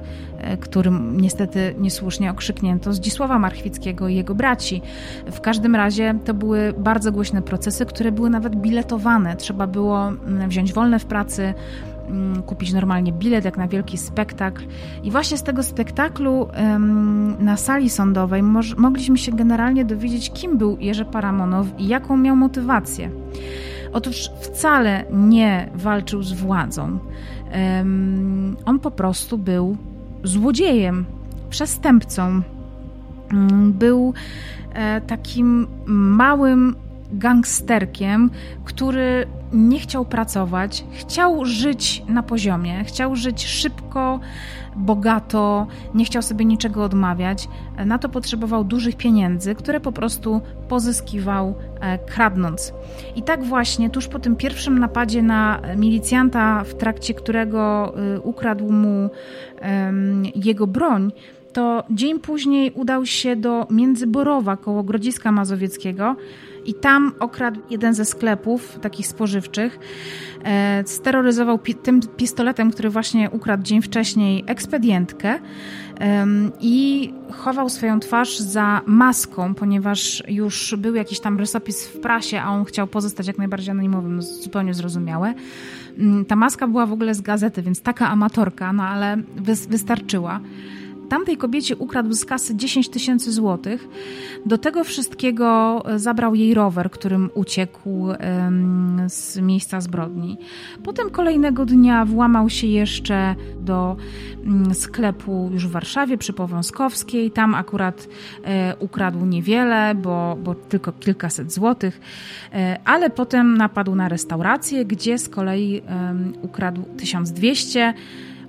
którym 0.60 1.20
niestety 1.20 1.74
niesłusznie 1.78 2.30
okrzyknięto 2.30 2.92
Zdzisława 2.92 3.38
Marchwickiego 3.38 4.08
i 4.08 4.14
jego 4.14 4.34
braci. 4.34 4.82
W 5.26 5.40
każdym 5.40 5.74
razie 5.76 6.14
to 6.24 6.34
były 6.34 6.74
bardzo 6.78 7.12
głośne 7.12 7.42
procesy, 7.42 7.86
które 7.86 8.12
były 8.12 8.30
nawet 8.30 8.56
biletowane. 8.56 9.36
Trzeba 9.36 9.66
było 9.66 10.08
mm, 10.08 10.48
wziąć 10.48 10.72
wolne 10.72 10.98
w 10.98 11.04
pracy, 11.04 11.54
mm, 12.08 12.42
kupić 12.42 12.72
normalnie 12.72 13.12
bilet 13.12 13.44
jak 13.44 13.56
na 13.56 13.68
wielki 13.68 13.98
spektakl. 13.98 14.64
I 15.02 15.10
właśnie 15.10 15.38
z 15.38 15.42
tego 15.42 15.62
spektaklu 15.62 16.48
na 17.38 17.56
sali 17.56 17.90
sądowej 17.90 18.42
mogliśmy 18.76 19.18
się 19.18 19.32
generalnie 19.32 19.84
dowiedzieć, 19.84 20.32
kim 20.32 20.58
był 20.58 20.78
Jerzy 20.78 21.04
Paramonow 21.04 21.66
i 21.78 21.88
jaką 21.88 22.16
miał 22.16 22.36
motywację. 22.36 23.10
Otóż 23.92 24.30
wcale 24.40 25.04
nie 25.12 25.70
walczył 25.74 26.22
z 26.22 26.32
władzą. 26.32 26.98
On 28.64 28.78
po 28.78 28.90
prostu 28.90 29.38
był 29.38 29.76
złodziejem, 30.24 31.04
przestępcą. 31.50 32.42
Mm, 33.32 33.72
był 33.72 34.14
e, 34.72 35.00
takim 35.00 35.66
małym 35.86 36.76
gangsterkiem, 37.12 38.30
który 38.64 39.26
nie 39.52 39.80
chciał 39.80 40.04
pracować, 40.04 40.84
chciał 40.92 41.44
żyć 41.44 42.02
na 42.08 42.22
poziomie, 42.22 42.84
chciał 42.84 43.16
żyć 43.16 43.46
szybko, 43.46 44.20
bogato, 44.76 45.66
nie 45.94 46.04
chciał 46.04 46.22
sobie 46.22 46.44
niczego 46.44 46.84
odmawiać. 46.84 47.48
Na 47.86 47.98
to 47.98 48.08
potrzebował 48.08 48.64
dużych 48.64 48.96
pieniędzy, 48.96 49.54
które 49.54 49.80
po 49.80 49.92
prostu 49.92 50.40
pozyskiwał 50.68 51.54
e, 51.80 51.98
kradnąc. 51.98 52.72
I 53.16 53.22
tak 53.22 53.44
właśnie 53.44 53.90
tuż 53.90 54.08
po 54.08 54.18
tym 54.18 54.36
pierwszym 54.36 54.78
napadzie 54.78 55.22
na 55.22 55.60
milicjanta, 55.76 56.64
w 56.64 56.74
trakcie 56.74 57.14
którego 57.14 57.92
e, 57.96 58.20
ukradł 58.20 58.72
mu 58.72 59.10
jego 60.34 60.66
broń, 60.66 61.12
to 61.52 61.84
dzień 61.90 62.20
później 62.20 62.72
udał 62.74 63.06
się 63.06 63.36
do 63.36 63.66
Międzyborowa 63.70 64.56
koło 64.56 64.82
Grodziska 64.82 65.32
Mazowieckiego 65.32 66.16
i 66.64 66.74
tam 66.74 67.12
okradł 67.20 67.60
jeden 67.70 67.94
ze 67.94 68.04
sklepów 68.04 68.78
takich 68.82 69.06
spożywczych. 69.06 69.78
E, 70.44 70.82
steroryzował 70.86 71.58
pi 71.58 71.74
tym 71.74 72.00
pistoletem, 72.16 72.70
który 72.70 72.90
właśnie 72.90 73.30
ukradł 73.30 73.62
dzień 73.62 73.82
wcześniej, 73.82 74.44
ekspedientkę 74.46 75.38
i 76.60 77.12
chował 77.30 77.68
swoją 77.68 78.00
twarz 78.00 78.38
za 78.38 78.80
maską, 78.86 79.54
ponieważ 79.54 80.22
już 80.28 80.74
był 80.78 80.94
jakiś 80.94 81.20
tam 81.20 81.38
rysopis 81.38 81.86
w 81.86 82.00
prasie, 82.00 82.40
a 82.40 82.50
on 82.50 82.64
chciał 82.64 82.86
pozostać 82.86 83.26
jak 83.26 83.38
najbardziej 83.38 83.70
anonimowym, 83.70 84.16
no, 84.16 84.22
zupełnie 84.22 84.74
zrozumiałe. 84.74 85.34
Mm, 85.98 86.24
ta 86.24 86.36
maska 86.36 86.66
była 86.66 86.86
w 86.86 86.92
ogóle 86.92 87.14
z 87.14 87.20
gazety, 87.20 87.62
więc 87.62 87.82
taka 87.82 88.08
amatorka, 88.08 88.72
no 88.72 88.82
ale 88.82 89.16
wystarczyła 89.68 90.40
tamtej 91.10 91.36
kobiecie 91.36 91.76
ukradł 91.76 92.12
z 92.12 92.24
kasy 92.24 92.56
10 92.56 92.88
tysięcy 92.88 93.32
złotych. 93.32 93.88
Do 94.46 94.58
tego 94.58 94.84
wszystkiego 94.84 95.82
e, 95.84 95.98
zabrał 95.98 96.34
jej 96.34 96.54
rower, 96.54 96.90
którym 96.90 97.30
uciekł 97.34 97.90
z 99.06 99.36
miejsca 99.40 99.80
zbrodni. 99.80 100.38
Potem 100.84 101.10
kolejnego 101.10 101.66
dnia 101.66 102.04
włamał 102.04 102.50
się 102.50 102.66
jeszcze 102.66 103.34
do 103.60 103.96
mm, 104.44 104.74
sklepu 104.74 105.50
już 105.52 105.66
w 105.66 105.70
Warszawie 105.70 106.18
przy 106.18 106.32
Powązkowskiej. 106.32 107.30
Tam 107.30 107.54
akurat 107.54 108.08
e, 108.44 108.76
ukradł 108.76 109.26
niewiele, 109.26 109.94
bo, 109.94 110.36
bo 110.44 110.54
tylko 110.54 110.92
kilkaset 110.92 111.52
złotych, 111.52 112.00
e, 112.52 112.78
ale 112.84 113.10
potem 113.10 113.56
napadł 113.56 113.94
na 113.94 114.08
restaurację, 114.08 114.84
gdzie 114.84 115.18
z 115.18 115.28
kolei 115.28 115.82
ukradł 116.42 116.82
1200 116.96 117.94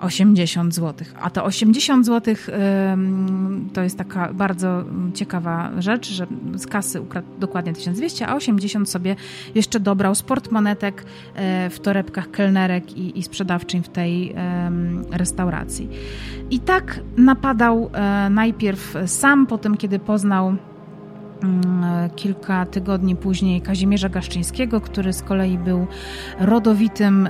80 0.01 0.75
zł. 0.75 1.07
A 1.21 1.29
to 1.29 1.43
80 1.43 2.05
zł 2.05 2.35
to 3.73 3.81
jest 3.81 3.97
taka 3.97 4.33
bardzo 4.33 4.83
ciekawa 5.13 5.71
rzecz, 5.79 6.11
że 6.11 6.27
z 6.55 6.67
kasy 6.67 7.01
ukradł 7.01 7.27
dokładnie 7.39 7.73
1200, 7.73 8.27
a 8.27 8.35
80 8.35 8.89
sobie 8.89 9.15
jeszcze 9.55 9.79
dobrał 9.79 10.15
z 10.15 10.21
portmonetek 10.21 11.05
e, 11.35 11.69
w 11.69 11.79
torebkach 11.79 12.31
kelnerek 12.31 12.97
i, 12.97 13.19
i 13.19 13.23
sprzedawczyń 13.23 13.83
w 13.83 13.89
tej 13.89 14.35
restauracji. 15.11 15.89
I 16.51 16.59
tak 16.59 16.99
napadał 17.17 17.89
e, 17.93 18.29
najpierw 18.29 18.95
sam, 19.05 19.47
potem 19.47 19.77
kiedy 19.77 19.99
poznał 19.99 20.55
kilka 22.15 22.65
tygodni 22.65 23.15
później 23.15 23.61
Kazimierza 23.61 24.09
Gaszczyńskiego, 24.09 24.81
który 24.81 25.13
z 25.13 25.21
kolei 25.21 25.57
był 25.57 25.87
rodowitym 26.39 27.29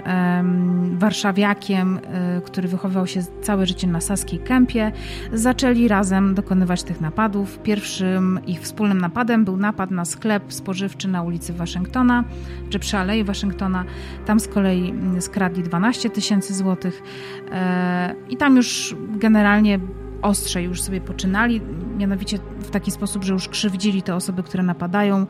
warszawiakiem, 0.94 2.00
e, 2.04 2.42
który 2.42 2.68
wychowywał 2.68 3.08
się 3.08 3.24
całe 3.42 3.66
życie 3.66 3.88
na 3.88 4.02
Saskiej 4.02 4.40
Kępie, 4.40 4.92
zaczęli 5.34 5.88
razem 5.88 6.36
dokonywać 6.36 6.84
tych 6.84 7.02
napadów. 7.02 7.60
Pierwszym 7.60 8.40
ich 8.48 8.62
wspólnym 8.62 9.02
napadem 9.02 9.46
był 9.46 9.58
napad 9.58 9.92
na 9.92 10.06
sklep 10.06 10.54
spożywczy 10.54 11.08
na 11.08 11.22
ulicy 11.22 11.54
Waszyngtona, 11.54 12.24
czy 12.70 12.80
przy 12.80 12.98
Alei 12.98 13.24
Waszyngtona. 13.24 13.86
Tam 14.26 14.40
z 14.40 14.48
kolei 14.48 14.90
mm, 14.90 15.22
skradli 15.22 15.64
12 15.64 16.10
tysięcy 16.10 16.54
złotych 16.54 17.04
e, 17.52 18.16
i 18.30 18.38
tam 18.38 18.56
już 18.56 18.96
generalnie 19.10 19.80
ostrzej 20.22 20.66
już 20.66 20.82
sobie 20.82 21.02
poczynali, 21.02 21.62
mianowicie 21.98 22.38
w 22.60 22.70
taki 22.70 22.92
sposób, 22.92 23.24
że 23.24 23.34
już 23.34 23.48
krzywdzili 23.48 24.02
te 24.02 24.16
osoby, 24.16 24.44
które 24.44 24.64
napadają, 24.64 25.26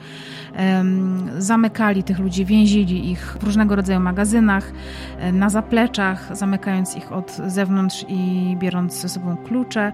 zamykali 1.38 2.04
tych 2.04 2.20
ludzi, 2.20 2.46
więzili 2.46 3.12
ich 3.12 3.38
w 3.40 3.44
różnego 3.44 3.76
rodzaju 3.76 4.00
magazynach, 4.00 4.72
na 5.34 5.50
zapleczach, 5.50 6.38
zamykając 6.38 6.96
ich 6.96 7.12
od 7.12 7.32
zewnątrz 7.48 8.06
i 8.08 8.56
biorąc 8.60 9.02
ze 9.02 9.10
sobą 9.10 9.38
klucze 9.38 9.94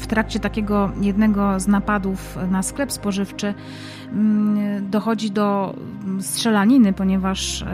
w 0.00 0.06
trakcie 0.06 0.40
takiego 0.40 0.90
jednego 1.00 1.60
z 1.60 1.68
napadów 1.68 2.38
na 2.50 2.62
sklep 2.62 2.92
spożywczy 2.92 3.54
mm, 4.12 4.90
dochodzi 4.90 5.30
do 5.30 5.74
strzelaniny, 6.20 6.92
ponieważ 6.92 7.64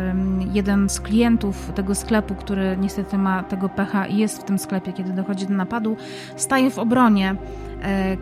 jeden 0.53 0.89
z 0.89 1.01
klientów 1.01 1.73
tego 1.75 1.95
sklepu, 1.95 2.35
który 2.35 2.77
niestety 2.81 3.19
ma 3.19 3.43
tego 3.43 3.69
pecha 3.69 4.07
i 4.07 4.17
jest 4.17 4.41
w 4.41 4.45
tym 4.45 4.59
sklepie, 4.59 4.93
kiedy 4.93 5.13
dochodzi 5.13 5.47
do 5.47 5.55
napadu, 5.55 5.97
staje 6.37 6.71
w 6.71 6.79
obronie 6.79 7.37
e, 7.83 8.17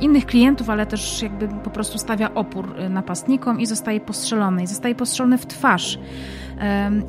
innych 0.00 0.26
klientów, 0.26 0.70
ale 0.70 0.86
też 0.86 1.22
jakby 1.22 1.48
po 1.48 1.70
prostu 1.70 1.98
stawia 1.98 2.34
opór 2.34 2.74
e, 2.76 2.88
napastnikom 2.88 3.60
i 3.60 3.66
zostaje 3.66 4.00
postrzelony. 4.00 4.62
I 4.62 4.66
zostaje 4.66 4.94
postrzelony 4.94 5.38
w 5.38 5.46
twarz. 5.46 5.98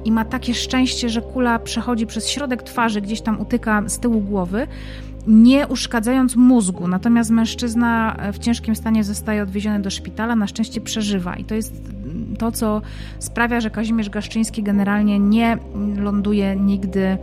I 0.05 0.11
ma 0.11 0.25
takie 0.25 0.53
szczęście, 0.53 1.09
że 1.09 1.21
kula 1.21 1.59
przechodzi 1.59 2.07
przez 2.07 2.29
środek 2.29 2.63
twarzy, 2.63 3.01
gdzieś 3.01 3.21
tam 3.21 3.41
utyka 3.41 3.83
z 3.87 3.99
tyłu 3.99 4.21
głowy 4.21 4.67
nie 5.27 5.67
uszkadzając 5.67 6.35
mózgu. 6.35 6.87
Natomiast 6.87 7.29
mężczyzna 7.29 8.17
w 8.33 8.39
ciężkim 8.39 8.75
stanie 8.75 9.03
zostaje 9.03 9.43
odwieziony 9.43 9.79
do 9.79 9.89
szpitala, 9.89 10.35
na 10.35 10.47
szczęście 10.47 10.81
przeżywa. 10.81 11.35
I 11.35 11.43
to 11.43 11.55
jest 11.55 11.73
to, 12.37 12.51
co 12.51 12.81
sprawia, 13.19 13.59
że 13.59 13.69
Kazimierz 13.69 14.09
Gaszczyński 14.09 14.63
generalnie 14.63 15.19
nie 15.19 15.57
ląduje 15.97 16.55
nigdy 16.55 17.17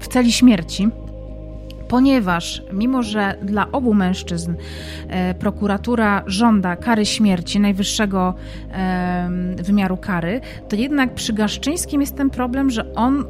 w 0.00 0.08
celi 0.08 0.32
śmierci 0.32 0.88
ponieważ 1.92 2.62
mimo, 2.72 3.02
że 3.02 3.34
dla 3.42 3.72
obu 3.72 3.94
mężczyzn 3.94 4.54
e, 5.08 5.34
prokuratura 5.34 6.22
żąda 6.26 6.76
kary 6.76 7.06
śmierci, 7.06 7.60
najwyższego 7.60 8.34
wymiaru 9.56 9.96
kary, 9.96 10.40
to 10.68 10.76
jednak 10.76 11.14
przy 11.14 11.32
Gaszczyńskim 11.32 12.00
jest 12.00 12.16
ten 12.16 12.30
problem, 12.30 12.70
że 12.70 12.94
on 12.94 13.24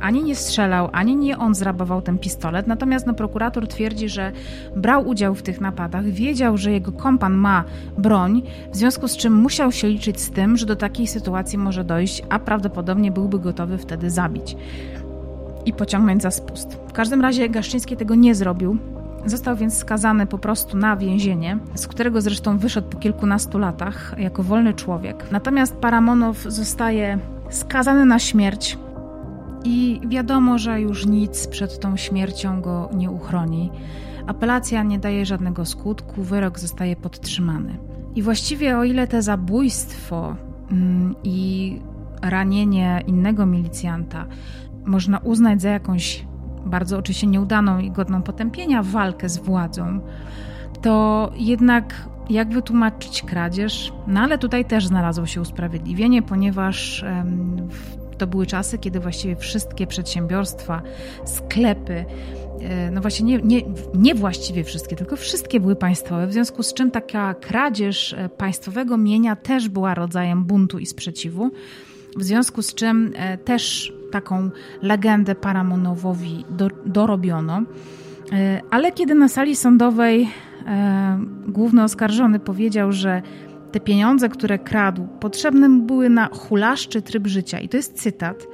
ani 0.00 0.22
nie 0.22 0.36
strzelał, 0.36 0.88
ani 0.92 1.16
nie 1.16 1.38
on 1.38 1.54
zrabował 1.54 2.02
ten 2.02 2.18
pistolet, 2.18 2.66
natomiast 2.66 3.06
no, 3.06 3.14
prokurator 3.14 3.68
twierdzi, 3.68 4.08
że 4.08 4.32
brał 4.76 5.08
udział 5.08 5.34
w 5.34 5.42
tych 5.42 5.60
napadach, 5.60 6.04
wiedział, 6.04 6.56
że 6.56 6.72
jego 6.72 6.92
kompan 6.92 7.34
ma 7.34 7.64
broń, 7.98 8.42
w 8.72 8.76
związku 8.76 9.08
z 9.08 9.16
czym 9.16 9.34
musiał 9.34 9.72
się 9.72 9.88
liczyć 9.88 10.20
z 10.20 10.30
tym, 10.30 10.56
że 10.56 10.66
do 10.66 10.76
takiej 10.76 11.06
sytuacji 11.06 11.58
może 11.58 11.84
dojść, 11.84 12.22
a 12.28 12.38
prawdopodobnie 12.38 13.12
byłby 13.12 13.38
gotowy 13.38 13.78
wtedy 13.78 14.10
zabić 14.10 14.56
i 15.66 15.72
pociągnąć 15.72 16.22
za 16.22 16.30
spust. 16.30 16.78
W 16.88 16.92
każdym 16.92 17.20
razie 17.20 17.48
Gaszczyński 17.48 17.96
tego 17.96 18.14
nie 18.14 18.34
zrobił. 18.34 18.78
Został 19.26 19.56
więc 19.56 19.78
skazany 19.78 20.26
po 20.26 20.38
prostu 20.38 20.76
na 20.76 20.96
więzienie, 20.96 21.58
z 21.74 21.86
którego 21.86 22.20
zresztą 22.20 22.58
wyszedł 22.58 22.88
po 22.88 22.98
kilkunastu 22.98 23.58
latach 23.58 24.14
jako 24.18 24.42
wolny 24.42 24.74
człowiek. 24.74 25.26
Natomiast 25.30 25.76
Paramonow 25.76 26.42
zostaje 26.42 27.18
skazany 27.50 28.04
na 28.04 28.18
śmierć 28.18 28.78
i 29.64 30.00
wiadomo, 30.08 30.58
że 30.58 30.80
już 30.80 31.06
nic 31.06 31.46
przed 31.46 31.80
tą 31.80 31.96
śmiercią 31.96 32.60
go 32.60 32.88
nie 32.94 33.10
uchroni. 33.10 33.70
Apelacja 34.26 34.82
nie 34.82 34.98
daje 34.98 35.26
żadnego 35.26 35.64
skutku, 35.64 36.22
wyrok 36.22 36.58
zostaje 36.58 36.96
podtrzymany. 36.96 37.78
I 38.14 38.22
właściwie 38.22 38.78
o 38.78 38.84
ile 38.84 39.06
te 39.06 39.22
zabójstwo 39.22 40.36
mm, 40.70 41.14
i 41.24 41.78
ranienie 42.22 43.02
innego 43.06 43.46
milicjanta 43.46 44.26
można 44.84 45.18
uznać 45.18 45.62
za 45.62 45.70
jakąś 45.70 46.26
bardzo 46.66 46.98
oczywiście 46.98 47.26
nieudaną 47.26 47.78
i 47.78 47.90
godną 47.90 48.22
potępienia 48.22 48.82
walkę 48.82 49.28
z 49.28 49.38
władzą, 49.38 50.00
to 50.82 51.32
jednak 51.36 52.08
jak 52.30 52.52
wytłumaczyć 52.52 53.22
kradzież? 53.22 53.92
No 54.06 54.20
ale 54.20 54.38
tutaj 54.38 54.64
też 54.64 54.86
znalazło 54.86 55.26
się 55.26 55.40
usprawiedliwienie, 55.40 56.22
ponieważ 56.22 57.04
to 58.20 58.26
były 58.26 58.46
czasy, 58.46 58.78
kiedy 58.78 59.00
właściwie 59.00 59.36
wszystkie 59.36 59.86
przedsiębiorstwa, 59.86 60.82
sklepy, 61.24 62.04
e, 62.60 62.90
no 62.90 63.00
właśnie 63.00 63.26
nie, 63.26 63.38
nie, 63.38 63.62
nie 63.94 64.14
właściwie 64.14 64.64
wszystkie, 64.64 64.96
tylko 64.96 65.16
wszystkie 65.16 65.60
były 65.60 65.76
państwowe, 65.76 66.26
w 66.26 66.32
związku 66.32 66.62
z 66.62 66.74
czym 66.74 66.90
taka 66.90 67.34
kradzież 67.34 68.12
e, 68.12 68.28
państwowego 68.28 68.96
mienia 68.96 69.36
też 69.36 69.68
była 69.68 69.94
rodzajem 69.94 70.44
buntu 70.44 70.78
i 70.78 70.86
sprzeciwu, 70.86 71.50
w 72.16 72.24
związku 72.24 72.62
z 72.62 72.74
czym 72.74 73.12
e, 73.16 73.38
też 73.38 73.92
taką 74.10 74.50
legendę 74.82 75.34
Paramonowowi 75.34 76.44
do, 76.50 76.68
dorobiono. 76.86 77.62
Ale 78.70 78.92
kiedy 78.92 79.14
na 79.14 79.28
sali 79.28 79.56
sądowej 79.56 80.28
główny 81.48 81.82
oskarżony 81.84 82.38
powiedział, 82.38 82.92
że 82.92 83.22
te 83.72 83.80
pieniądze, 83.80 84.28
które 84.28 84.58
kradł, 84.58 85.08
potrzebne 85.20 85.68
mu 85.68 85.82
były 85.82 86.10
na 86.10 86.28
hulaszczy 86.32 87.02
tryb 87.02 87.26
życia. 87.26 87.60
I 87.60 87.68
to 87.68 87.76
jest 87.76 88.02
cytat. 88.02 88.46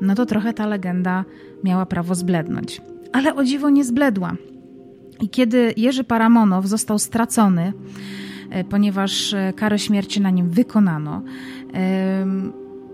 No 0.00 0.14
to 0.14 0.26
trochę 0.26 0.52
ta 0.52 0.66
legenda 0.66 1.24
miała 1.64 1.86
prawo 1.86 2.14
zblednąć. 2.14 2.80
Ale 3.12 3.34
o 3.34 3.44
dziwo 3.44 3.70
nie 3.70 3.84
zbledła. 3.84 4.36
I 5.20 5.28
kiedy 5.28 5.74
Jerzy 5.76 6.04
Paramonow 6.04 6.66
został 6.66 6.98
stracony, 6.98 7.72
e, 8.50 8.64
ponieważ 8.64 9.34
e, 9.34 9.52
karę 9.56 9.78
śmierci 9.78 10.20
na 10.20 10.30
nim 10.30 10.50
wykonano, 10.50 11.22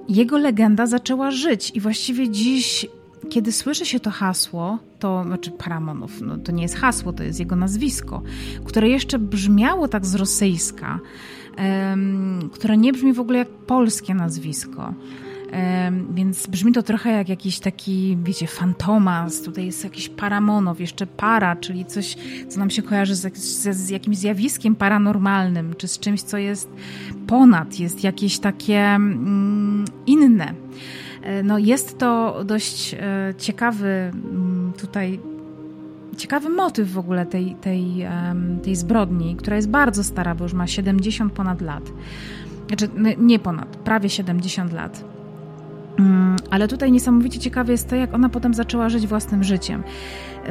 jego 0.09 0.39
legenda 0.39 0.87
zaczęła 0.87 1.31
żyć 1.31 1.73
i 1.75 1.81
właściwie 1.81 2.31
dziś 2.31 2.87
kiedy 3.29 3.53
słyszy 3.53 3.87
się 3.87 4.01
to 4.01 4.11
hasło, 4.11 4.79
to 4.99 5.25
znaczy 5.27 5.51
Paramonow, 5.51 6.21
no 6.21 6.37
to 6.37 6.53
nie 6.53 6.63
jest 6.63 6.77
hasło, 6.77 7.13
to 7.13 7.23
jest 7.23 7.41
jego 7.41 7.57
nazwisko, 7.57 8.23
które 8.65 8.89
jeszcze 8.89 9.19
brzmiało 9.19 9.89
tak 9.89 10.07
z 10.07 10.15
rosyjska, 10.15 11.01
które 12.53 12.77
nie 12.77 12.93
brzmi 12.93 13.13
w 13.13 13.21
ogóle 13.21 13.39
jak 13.39 13.49
polskie 13.49 14.15
nazwisko. 14.15 14.95
Więc 16.15 16.47
brzmi 16.47 16.73
to 16.73 16.83
trochę 16.83 17.11
jak 17.11 17.29
jakiś 17.29 17.61
taki, 17.61 18.19
wiecie, 18.23 18.47
fantomas. 18.47 19.43
Tutaj 19.43 19.67
jest 19.67 19.85
jakiś 19.85 20.09
paramonow, 20.09 20.81
jeszcze 20.81 21.07
para, 21.07 21.57
czyli 21.57 21.85
coś, 21.85 22.17
co 22.49 22.59
nam 22.59 22.71
się 22.71 22.83
kojarzy 22.83 23.15
z, 23.15 23.37
z, 23.37 23.77
z 23.77 23.89
jakimś 23.89 24.17
zjawiskiem 24.17 24.77
paranormalnym, 24.77 25.75
czy 25.79 25.89
z 25.89 25.99
czymś, 25.99 26.23
co 26.23 26.39
jest 26.39 26.71
ponad, 27.27 27.79
jest 27.79 28.05
jakieś 28.05 28.39
takie 28.39 28.79
mm, 28.79 29.85
inne. 30.07 30.55
E, 31.23 31.43
no 31.43 31.59
jest 31.59 31.99
to 31.99 32.45
dość 32.45 32.95
e, 32.95 33.35
ciekawy 33.39 34.11
mm, 34.15 34.73
tutaj 34.81 35.21
ciekawy 36.17 36.49
motyw 36.49 36.93
w 36.93 36.99
ogóle 36.99 37.27
tej, 37.27 37.55
tej, 37.55 38.07
tej 38.63 38.77
zbrodni, 38.77 39.37
która 39.37 39.57
jest 39.57 39.69
bardzo 39.69 40.05
stara, 40.05 40.35
bo 40.35 40.45
już 40.45 40.53
ma 40.53 40.67
70 40.67 41.33
ponad 41.33 41.61
lat. 41.61 41.93
Znaczy, 42.67 42.89
nie 43.19 43.39
ponad, 43.39 43.77
prawie 43.77 44.11
70 44.11 44.73
lat. 44.73 45.16
Mm, 45.99 46.37
ale 46.51 46.69
tutaj 46.69 46.93
niesamowicie 46.93 47.39
ciekawe 47.39 47.73
jest 47.73 47.89
to, 47.89 47.97
jak 47.97 48.15
ona 48.15 48.29
potem 48.29 48.55
zaczęła 48.55 48.89
żyć 48.89 49.07
własnym 49.07 49.45
życiem. 49.45 49.83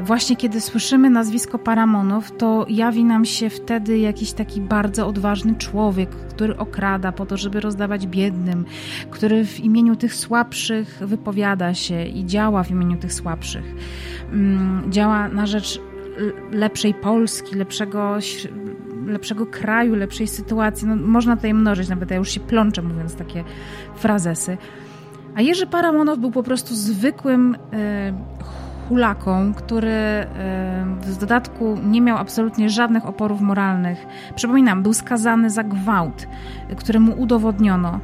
Właśnie 0.03 0.35
kiedy 0.35 0.61
słyszymy 0.61 1.09
nazwisko 1.09 1.59
Paramonów, 1.59 2.31
to 2.37 2.65
jawi 2.69 3.03
nam 3.03 3.25
się 3.25 3.49
wtedy 3.49 3.97
jakiś 3.97 4.33
taki 4.33 4.61
bardzo 4.61 5.07
odważny 5.07 5.55
człowiek, 5.55 6.09
który 6.09 6.57
okrada 6.57 7.11
po 7.11 7.25
to, 7.25 7.37
żeby 7.37 7.59
rozdawać 7.59 8.07
biednym, 8.07 8.65
który 9.09 9.45
w 9.45 9.59
imieniu 9.59 9.95
tych 9.95 10.15
słabszych 10.15 10.97
wypowiada 11.01 11.73
się 11.73 12.05
i 12.05 12.25
działa 12.25 12.63
w 12.63 12.71
imieniu 12.71 12.97
tych 12.97 13.13
słabszych. 13.13 13.75
Mm, 14.31 14.91
działa 14.91 15.27
na 15.27 15.45
rzecz 15.45 15.81
lepszej 16.51 16.93
Polski, 16.93 17.55
lepszego 17.55 18.17
lepszego 19.05 19.45
kraju, 19.45 19.95
lepszej 19.95 20.27
sytuacji. 20.27 20.87
No, 20.87 20.95
można 20.95 21.35
tutaj 21.35 21.53
mnożyć, 21.53 21.89
nawet 21.89 22.11
ja 22.11 22.17
już 22.17 22.29
się 22.29 22.39
plączę 22.39 22.81
mówiąc 22.81 23.15
takie 23.15 23.43
frazesy. 23.95 24.57
A 25.35 25.41
Jerzy 25.41 25.67
Paramonow 25.67 26.19
był 26.19 26.31
po 26.31 26.43
prostu 26.43 26.75
zwykłym 26.75 27.57
e, 27.73 28.13
hulaką, 28.87 29.53
który 29.53 29.91
e, 29.91 30.25
w 31.01 31.17
dodatku 31.17 31.77
nie 31.83 32.01
miał 32.01 32.17
absolutnie 32.17 32.69
żadnych 32.69 33.05
oporów 33.05 33.41
moralnych. 33.41 34.05
Przypominam, 34.35 34.83
był 34.83 34.93
skazany 34.93 35.49
za 35.49 35.63
gwałt, 35.63 36.27
któremu 36.77 37.21
udowodniono. 37.21 37.99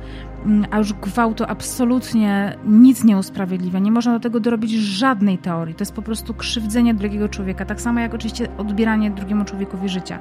Mm, 0.46 0.66
a 0.72 0.78
już 0.78 0.94
gwałtu 0.94 1.44
absolutnie 1.48 2.56
nic 2.66 3.04
nie 3.04 3.18
usprawiedliwia. 3.18 3.80
Nie 3.80 3.92
można 3.92 4.14
do 4.14 4.20
tego 4.20 4.40
dorobić 4.40 4.72
żadnej 4.72 5.38
teorii. 5.38 5.76
To 5.76 5.82
jest 5.82 5.94
po 5.94 6.02
prostu 6.02 6.34
krzywdzenie 6.34 6.94
drugiego 6.94 7.30
człowieka. 7.30 7.66
Tak 7.66 7.82
samo 7.82 8.00
jak 8.00 8.14
oczywiście 8.14 8.48
odbieranie 8.58 9.12
drugiemu 9.12 9.46
człowiekowi 9.46 9.90
życia. 9.90 10.20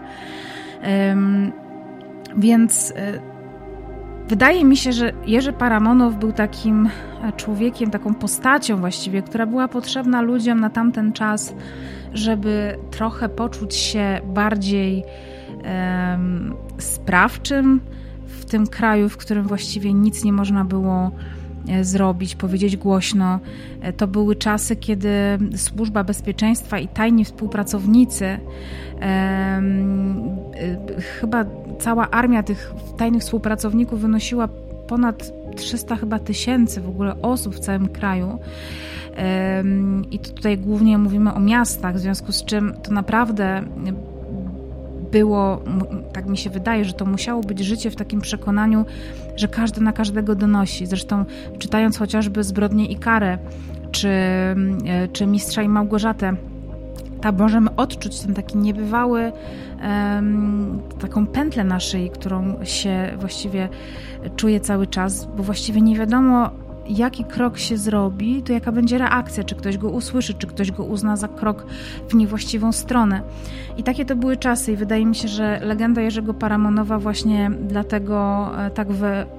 Więc 2.37 2.93
e, 2.97 3.40
wydaje 4.31 4.65
mi 4.65 4.77
się, 4.77 4.93
że 4.93 5.13
Jerzy 5.27 5.53
Paramonow 5.53 6.15
był 6.15 6.33
takim 6.33 6.89
e, 7.23 7.33
człowiekiem, 7.33 7.91
taką 7.91 8.15
postacią 8.15 8.77
właściwie, 8.77 9.23
która 9.23 9.47
była 9.47 9.69
potrzebna 9.69 10.23
ludziom 10.23 10.61
na 10.61 10.71
tamten 10.71 11.13
czas, 11.13 11.55
żeby 12.15 12.79
trochę 12.91 13.29
poczuć 13.29 13.75
się 13.75 14.21
bardziej 14.25 15.05
um, 15.65 16.55
sprawczym 16.79 17.81
w 18.27 18.45
tym 18.45 18.67
kraju, 18.67 19.09
w 19.09 19.17
którym 19.17 19.47
właściwie 19.47 19.93
nic 19.93 20.25
nie 20.25 20.33
można 20.33 20.65
było 20.65 21.11
E, 21.69 21.85
zrobić, 21.85 22.35
powiedzieć 22.35 22.77
głośno. 22.77 23.41
E, 23.81 23.93
to 23.93 24.07
były 24.07 24.37
czasy, 24.37 24.77
kiedy 24.77 25.11
służba 25.57 26.05
bezpieczeństwa 26.05 26.79
i 26.79 26.89
tajni 26.89 27.25
współpracownicy, 27.25 28.39
chyba 31.21 31.45
cała 31.79 32.11
armia 32.11 32.43
tych 32.43 32.73
tajnych 32.99 33.23
współpracowników 33.23 34.01
wynosiła 34.01 34.49
ponad 34.87 35.33
300 35.57 35.97
chyba 35.97 36.19
tysięcy 36.19 36.81
w 36.81 36.89
ogóle 36.89 37.23
osób 37.23 37.55
w 37.55 37.59
całym 37.59 37.89
kraju. 37.89 38.39
I 40.11 40.19
tutaj 40.19 40.59
głównie 40.59 40.99
mówimy 40.99 41.35
o 41.35 41.41
miastach, 41.41 41.95
w 41.95 41.99
związku 41.99 42.33
z 42.33 42.45
czym 42.45 42.75
to 42.83 42.93
naprawdę 42.93 43.63
było, 45.13 45.63
tak 46.13 46.27
mi 46.27 46.39
się 46.39 46.51
wydaje, 46.51 46.85
że 46.85 46.93
to 46.93 47.07
musiało 47.07 47.43
być 47.43 47.59
życie 47.59 47.91
w 47.91 47.97
takim 47.97 48.21
przekonaniu, 48.21 48.85
że 49.37 49.49
każdy 49.49 49.81
na 49.81 49.93
każdego 49.93 50.35
donosi. 50.35 50.87
Zresztą 50.87 51.25
czytając 51.59 51.99
chociażby 51.99 52.45
Zbrodnie 52.45 52.87
i 52.87 52.97
Karę, 52.97 53.39
czy, 53.91 54.09
e, 54.09 54.57
czy 55.13 55.27
Mistrza 55.27 55.63
i 55.63 55.69
Małgorzatę, 55.69 56.37
tam 57.21 57.39
możemy 57.39 57.77
odczuć 57.77 58.21
ten 58.21 58.35
taki 58.35 58.59
niebywały, 58.59 59.33
um, 59.83 60.83
taką 61.01 61.27
pętlę 61.27 61.65
naszej, 61.65 62.11
którą 62.11 62.65
się 62.65 63.11
właściwie 63.19 63.69
czuje 64.37 64.61
cały 64.61 64.87
czas, 64.87 65.29
bo 65.37 65.43
właściwie 65.43 65.81
nie 65.81 65.97
wiadomo, 65.97 66.51
jaki 66.91 67.25
krok 67.25 67.59
się 67.59 67.77
zrobi, 67.77 68.43
to 68.43 68.53
jaka 68.53 68.73
będzie 68.73 68.99
reakcja, 68.99 69.45
czy 69.45 69.55
ktoś 69.55 69.79
go 69.79 69.89
usłyszy, 69.89 70.35
czy 70.35 70.47
ktoś 70.47 70.73
go 70.73 70.85
uzna 70.85 71.17
za 71.17 71.29
krok 71.29 71.67
w 72.09 72.15
niewłaściwą 72.15 72.73
stronę. 72.73 73.23
I 73.77 73.83
takie 73.83 74.05
to 74.05 74.17
były 74.17 74.37
czasy 74.37 74.73
i 74.73 74.77
wydaje 74.77 75.07
mi 75.07 75.15
się, 75.15 75.29
że 75.29 75.61
legenda 75.63 76.01
Jerzego 76.01 76.35
Paramonowa 76.35 76.99
właśnie 76.99 77.51
dlatego 77.69 78.51
e, 78.59 78.71
tak 78.71 78.89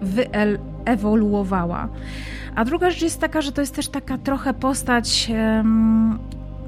wyewoluowała. 0.02 1.88
A 2.56 2.66
druga 2.66 2.90
rzecz 2.90 3.02
jest 3.02 3.22
taka, 3.22 3.42
że 3.42 3.52
to 3.52 3.62
jest 3.62 3.76
też 3.76 3.90
taka 3.90 4.18
trochę 4.18 4.54
postać 4.54 5.32
um, 5.56 6.20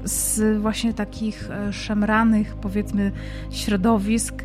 z 0.04 0.58
właśnie 0.58 0.94
takich 0.94 1.50
e, 1.50 1.72
szemranych, 1.72 2.54
powiedzmy, 2.54 3.12
środowisk. 3.50 4.44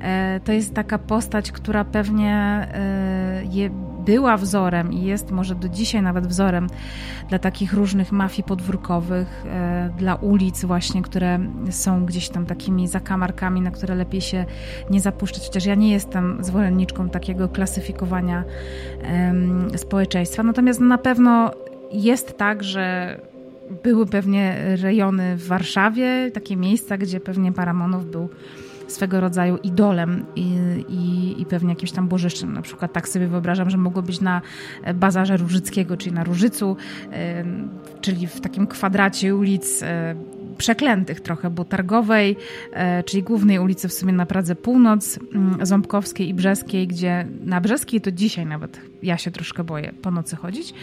E, 0.00 0.40
to 0.44 0.52
jest 0.52 0.74
taka 0.74 0.98
postać, 0.98 1.52
która 1.52 1.84
pewnie 1.84 2.68
je 3.50 3.70
była 4.04 4.36
wzorem 4.36 4.92
i 4.92 5.02
jest 5.02 5.30
może 5.30 5.54
do 5.54 5.68
dzisiaj 5.68 6.02
nawet 6.02 6.26
wzorem 6.26 6.66
dla 7.28 7.38
takich 7.38 7.72
różnych 7.72 8.12
mafii 8.12 8.42
podwórkowych, 8.42 9.44
e, 9.46 9.90
dla 9.98 10.14
ulic 10.14 10.64
właśnie, 10.64 11.02
które 11.02 11.38
są 11.70 12.06
gdzieś 12.06 12.28
tam 12.28 12.46
takimi 12.46 12.88
zakamarkami, 12.88 13.60
na 13.60 13.70
które 13.70 13.94
lepiej 13.94 14.20
się 14.20 14.44
nie 14.90 15.00
zapuszczać, 15.00 15.46
chociaż 15.46 15.64
ja 15.64 15.74
nie 15.74 15.90
jestem 15.90 16.44
zwolenniczką 16.44 17.08
takiego 17.08 17.48
klasyfikowania 17.48 18.44
społeczeństwa. 19.76 20.42
Natomiast 20.42 20.80
na 20.80 20.98
pewno 20.98 21.50
jest 21.92 22.38
tak, 22.38 22.64
że 22.64 23.16
były 23.82 24.06
pewnie 24.06 24.76
rejony 24.82 25.36
w 25.36 25.46
Warszawie, 25.46 26.30
takie 26.34 26.56
miejsca, 26.56 26.98
gdzie 26.98 27.20
pewnie 27.20 27.52
Paramonow 27.52 28.04
był 28.04 28.28
swego 28.90 29.20
rodzaju 29.20 29.56
idolem 29.56 30.24
i, 30.36 30.56
i, 30.88 31.34
i 31.42 31.46
pewnie 31.46 31.68
jakimś 31.68 31.92
tam 31.92 32.08
bożyszczem. 32.08 32.52
Na 32.52 32.62
przykład 32.62 32.92
tak 32.92 33.08
sobie 33.08 33.28
wyobrażam, 33.28 33.70
że 33.70 33.78
mogło 33.78 34.02
być 34.02 34.20
na 34.20 34.42
bazarze 34.94 35.36
Różyckiego, 35.36 35.96
czyli 35.96 36.14
na 36.14 36.24
Różycu, 36.24 36.76
czyli 38.00 38.26
w 38.26 38.40
takim 38.40 38.66
kwadracie 38.66 39.36
ulic 39.36 39.82
e, 39.82 40.14
przeklętych 40.58 41.20
trochę, 41.20 41.50
bo 41.50 41.64
Targowej, 41.64 42.36
e, 42.72 43.02
czyli 43.02 43.22
głównej 43.22 43.58
ulicy 43.58 43.88
w 43.88 43.92
sumie 43.92 44.12
na 44.12 44.26
Pradze 44.26 44.54
Północ, 44.54 45.18
mm, 45.34 45.66
Ząbkowskiej 45.66 46.28
i 46.28 46.34
Brzeskiej, 46.34 46.86
gdzie 46.86 47.26
na 47.44 47.60
Brzeskiej 47.60 48.00
to 48.00 48.12
dzisiaj 48.12 48.46
nawet 48.46 48.80
ja 49.02 49.18
się 49.18 49.30
troszkę 49.30 49.64
boję 49.64 49.92
po 50.02 50.10
nocy 50.10 50.36
chodzić, 50.36 50.74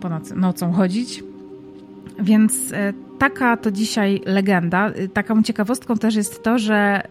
po 0.00 0.08
nocy, 0.08 0.36
nocą 0.36 0.72
chodzić, 0.72 1.22
więc 2.20 2.72
e, 2.72 2.92
taka 3.18 3.56
to 3.56 3.70
dzisiaj 3.70 4.20
legenda. 4.26 4.90
Y, 4.90 5.08
taką 5.08 5.42
ciekawostką 5.42 5.96
też 5.96 6.14
jest 6.14 6.42
to, 6.42 6.58
że 6.58 7.02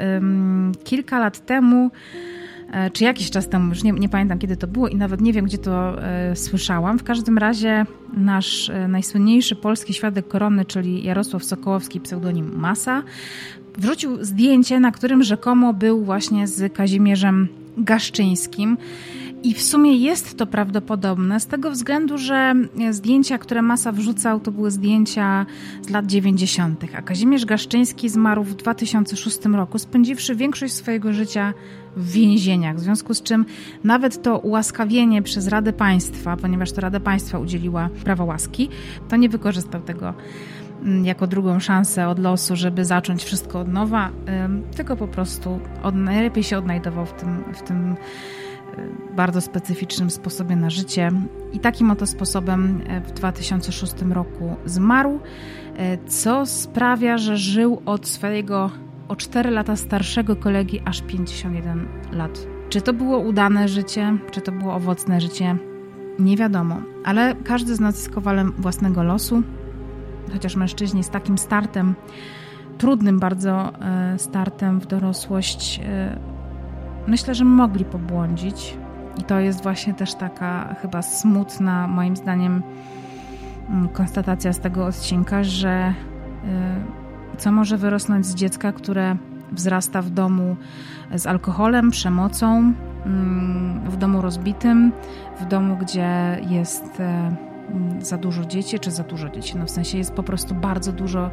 kilka 0.84 1.20
lat 1.20 1.46
temu, 1.46 1.92
e, 2.72 2.90
czy 2.90 3.04
jakiś 3.04 3.30
czas 3.30 3.50
temu, 3.50 3.70
już 3.70 3.84
nie, 3.84 3.92
nie, 3.92 4.10
pamiętam 4.10 4.40
kiedy 4.40 4.58
to 4.58 4.68
było 4.68 4.88
i 4.88 4.96
nawet 4.96 5.22
nie 5.22 5.34
wiem, 5.34 5.46
gdzie 5.46 5.58
to 5.58 6.04
e, 6.04 6.36
słyszałam. 6.36 7.00
W 7.00 7.04
każdym 7.04 7.38
razie 7.38 7.86
nasz 8.14 8.70
e, 8.70 8.88
najsłynniejszy 8.88 9.56
polski 9.56 9.94
świadek 9.94 10.28
korony, 10.28 10.66
czyli 10.66 11.04
Jarosław 11.04 11.44
Sokołowski, 11.44 12.00
pseudonim 12.00 12.60
Masa, 12.60 13.04
wrzucił 13.78 14.24
zdjęcie, 14.24 14.80
na 14.80 14.92
którym 14.92 15.24
rzekomo 15.24 15.74
był 15.74 16.04
właśnie 16.04 16.48
z 16.48 16.74
Kazimierzem 16.74 17.48
Gaszczyńskim. 17.78 18.78
I 19.44 19.54
w 19.54 19.62
sumie 19.62 19.96
jest 19.96 20.38
to 20.38 20.48
prawdopodobne 20.48 21.40
z 21.40 21.48
tego 21.48 21.72
względu, 21.72 22.18
że 22.18 22.54
zdjęcia, 22.92 23.38
które 23.38 23.62
Masa 23.62 23.92
wrzucał, 23.92 24.40
to 24.40 24.52
były 24.52 24.72
zdjęcia 24.72 25.46
z 25.82 25.90
lat 25.90 26.06
90., 26.06 26.84
a 26.98 27.02
Kazimierz 27.02 27.46
Gaszczyński 27.46 28.10
zmarł 28.10 28.44
w 28.44 28.56
2006 28.56 29.46
roku, 29.46 29.80
spędziwszy 29.80 30.36
większość 30.36 30.74
swojego 30.74 31.14
życia 31.14 31.54
w 31.98 32.12
więzieniach, 32.12 32.76
w 32.76 32.80
związku 32.80 33.14
z 33.14 33.24
czym 33.24 33.46
nawet 33.84 34.22
to 34.22 34.40
ułaskawienie 34.40 35.22
przez 35.22 35.48
Radę 35.48 35.74
Państwa, 35.74 36.38
ponieważ 36.38 36.72
to 36.72 36.82
Rada 36.82 37.00
Państwa 37.00 37.40
udzieliła 37.40 37.90
prawa 38.04 38.24
łaski, 38.24 38.70
to 39.10 39.16
nie 39.16 39.30
wykorzystał 39.30 39.82
tego 39.82 40.14
mm, 40.84 41.06
jako 41.06 41.28
drugą 41.28 41.60
szansę 41.60 42.08
od 42.08 42.20
losu, 42.20 42.56
żeby 42.56 42.86
zacząć 42.86 43.24
wszystko 43.24 43.60
od 43.60 43.68
nowa, 43.68 44.12
tylko 44.76 44.96
po 44.96 45.08
prostu 45.08 45.60
od, 45.84 45.96
najlepiej 45.96 46.44
się 46.44 46.58
odnajdował 46.58 47.06
w 47.06 47.14
tym, 47.14 47.44
w 47.54 47.62
tym 47.62 47.96
bardzo 49.16 49.42
specyficznym 49.42 50.10
sposobie 50.10 50.56
na 50.56 50.70
życie 50.70 51.12
i 51.54 51.60
takim 51.60 51.92
oto 51.92 52.08
sposobem 52.08 52.82
e, 52.88 53.02
w 53.02 53.12
2006 53.12 53.94
roku 54.12 54.56
zmarł, 54.66 55.20
e, 55.78 55.98
co 56.08 56.46
sprawia, 56.46 57.18
że 57.18 57.38
żył 57.38 57.82
od 57.86 58.08
swojego 58.08 58.70
o 59.08 59.16
4 59.16 59.52
lata 59.52 59.76
starszego 59.76 60.36
kolegi 60.36 60.82
aż 60.86 61.02
51 61.02 61.88
lat. 62.12 62.48
Czy 62.70 62.82
to 62.82 62.94
było 62.94 63.20
udane 63.20 63.68
życie, 63.68 64.18
czy 64.32 64.42
to 64.42 64.52
było 64.52 64.74
owocne 64.74 65.22
życie? 65.22 65.58
nie 66.20 66.38
wiadomo, 66.38 66.82
ale 67.06 67.36
każdy 67.36 67.76
z 67.76 67.80
nas 67.80 67.96
jest 67.96 68.10
kowalem 68.10 68.54
własnego 68.58 69.04
losu, 69.04 69.42
chociaż 70.34 70.56
mężczyźni 70.56 71.04
z 71.04 71.10
takim 71.10 71.38
startem, 71.38 71.96
trudnym 72.78 73.20
bardzo 73.20 73.74
e, 73.82 74.20
startem 74.20 74.80
w 74.80 74.86
dorosłość, 74.88 75.82
myślę, 77.10 77.36
że 77.36 77.46
mogli 77.46 77.86
pobłądzić. 77.86 78.78
I 79.18 79.24
to 79.24 79.40
jest 79.40 79.64
właśnie 79.64 79.94
też 79.94 80.14
taka 80.16 80.76
chyba 80.82 81.02
smutna, 81.02 81.88
moim 81.88 82.16
zdaniem, 82.16 82.64
mm, 83.70 83.90
konstatacja 83.90 84.54
z 84.54 84.60
tego 84.60 84.86
odcinka, 84.86 85.44
że 85.44 85.70
e, 85.70 85.94
co 87.38 87.52
może 87.52 87.78
wyrosnąć 87.78 88.26
z 88.26 88.36
dziecka, 88.36 88.72
które 88.72 89.16
wzrasta 89.52 90.02
w 90.02 90.10
domu 90.10 90.56
z 91.16 91.28
alkoholem, 91.28 91.92
przemocą, 91.92 92.74
mm, 93.06 93.80
w 93.90 93.98
domu 93.98 94.22
rozbitym, 94.22 94.92
w 95.40 95.46
domu, 95.46 95.78
gdzie 95.78 96.40
jest 96.50 97.00
e, 97.00 97.49
za 98.02 98.18
dużo 98.18 98.46
dzieci, 98.46 98.80
czy 98.80 98.92
za 98.92 99.04
dużo 99.04 99.30
dzieci. 99.30 99.58
No 99.58 99.66
w 99.66 99.70
sensie 99.70 99.98
jest 99.98 100.14
po 100.14 100.24
prostu 100.24 100.56
bardzo 100.56 100.92
dużo 100.92 101.32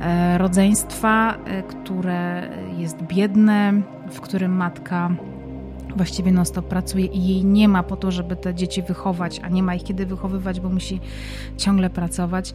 e, 0.00 0.38
rodzeństwa, 0.38 1.34
e, 1.44 1.62
które 1.62 2.48
jest 2.78 3.02
biedne, 3.02 3.72
w 4.10 4.20
którym 4.20 4.52
matka 4.52 5.10
właściwie 5.96 6.32
non-stop 6.32 6.68
pracuje 6.68 7.06
i 7.06 7.26
jej 7.26 7.44
nie 7.44 7.68
ma 7.68 7.82
po 7.82 7.96
to, 7.96 8.10
żeby 8.10 8.36
te 8.36 8.54
dzieci 8.54 8.82
wychować, 8.82 9.40
a 9.40 9.48
nie 9.48 9.62
ma 9.62 9.74
ich 9.74 9.84
kiedy 9.84 10.06
wychowywać, 10.06 10.60
bo 10.60 10.68
musi 10.68 11.00
ciągle 11.56 11.90
pracować. 11.90 12.54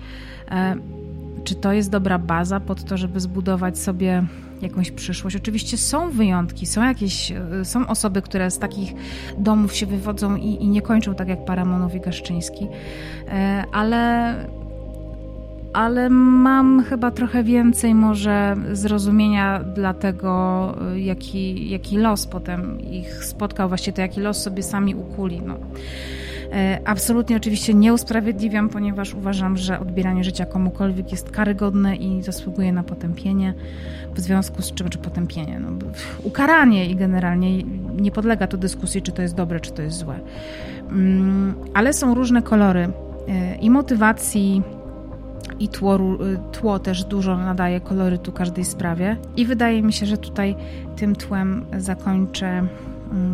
Czy 1.44 1.56
to 1.56 1.74
jest 1.74 1.90
dobra 1.90 2.20
baza 2.20 2.60
pod 2.60 2.84
to, 2.84 2.98
żeby 2.98 3.20
zbudować 3.20 3.78
sobie 3.80 4.24
jakąś 4.62 4.92
przyszłość. 4.92 5.36
Oczywiście 5.36 5.78
są 5.78 6.10
wyjątki, 6.10 6.66
są 6.66 6.84
jakieś, 6.84 7.32
e, 7.32 7.66
są 7.66 7.88
osoby, 7.88 8.22
które 8.22 8.52
z 8.52 8.60
takich 8.60 8.94
domów 9.38 9.76
się 9.76 9.86
wywodzą 9.86 10.36
i, 10.36 10.64
i 10.64 10.68
nie 10.68 10.82
kończą 10.82 11.16
tak 11.16 11.28
jak 11.28 11.46
Paramonow 11.46 11.96
i 11.96 12.00
Gaszczyński, 12.00 12.68
e, 13.28 13.64
ale 13.72 14.36
ale 15.74 16.10
mam 16.10 16.84
chyba 16.84 17.12
trochę 17.12 17.44
więcej 17.44 17.96
może 17.96 18.56
zrozumienia 18.72 19.64
dla 19.64 19.94
tego, 19.94 20.76
e, 20.92 21.00
jaki, 21.00 21.70
jaki 21.70 21.98
los 21.98 22.26
potem 22.26 22.82
ich 22.82 23.26
spotkał, 23.26 23.68
właściwie 23.68 23.96
to 23.96 24.02
jaki 24.02 24.22
los 24.22 24.42
sobie 24.42 24.64
sami 24.64 24.96
ukuli. 24.96 25.42
No. 25.42 25.56
E, 26.52 26.80
absolutnie 26.86 27.38
oczywiście 27.38 27.74
nie 27.74 27.94
usprawiedliwiam, 27.94 28.70
ponieważ 28.70 29.14
uważam, 29.14 29.58
że 29.58 29.80
odbieranie 29.80 30.24
życia 30.24 30.46
komukolwiek 30.46 31.12
jest 31.12 31.32
karygodne 31.32 31.96
i 31.96 32.24
zasługuje 32.24 32.72
na 32.72 32.84
potępienie, 32.84 33.54
w 34.16 34.20
związku 34.20 34.62
z 34.62 34.72
czym, 34.72 34.90
czy 34.90 34.98
potępienie, 34.98 35.60
no, 35.60 35.70
ukaranie 36.24 36.86
i 36.86 36.96
generalnie 36.96 37.64
nie 37.96 38.12
podlega 38.12 38.48
to 38.48 38.58
dyskusji, 38.58 39.02
czy 39.02 39.12
to 39.12 39.22
jest 39.22 39.36
dobre, 39.36 39.60
czy 39.60 39.72
to 39.72 39.82
jest 39.82 39.98
złe. 39.98 40.20
Mm, 40.92 41.54
ale 41.74 41.94
są 41.94 42.16
różne 42.16 42.42
kolory 42.42 42.90
e, 43.28 43.56
i 43.56 43.70
motywacji, 43.70 44.64
i 45.60 45.68
tło, 45.68 45.96
e, 45.96 46.00
tło 46.52 46.80
też 46.80 47.04
dużo 47.04 47.38
nadaje 47.38 47.80
kolorytu 47.82 48.32
każdej 48.32 48.66
sprawie. 48.66 49.18
I 49.38 49.46
wydaje 49.46 49.82
mi 49.82 49.94
się, 49.94 50.06
że 50.06 50.18
tutaj 50.18 50.56
tym 50.96 51.16
tłem 51.16 51.66
zakończę 51.78 52.68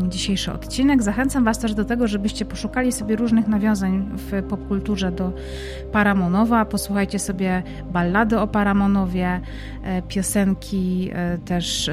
dzisiejszy 0.09 0.53
odcinek. 0.53 1.03
Zachęcam 1.03 1.43
Was 1.43 1.59
też 1.59 1.73
do 1.73 1.85
tego, 1.85 2.07
żebyście 2.07 2.45
poszukali 2.45 2.91
sobie 2.91 3.15
różnych 3.15 3.47
nawiązań 3.47 4.09
w 4.13 4.43
popkulturze 4.43 5.11
do 5.11 5.33
Paramonowa. 5.91 6.65
Posłuchajcie 6.65 7.19
sobie 7.19 7.63
ballady 7.91 8.39
o 8.39 8.47
Paramonowie, 8.47 9.41
e, 9.83 10.01
piosenki 10.01 11.09
e, 11.13 11.37
też 11.37 11.89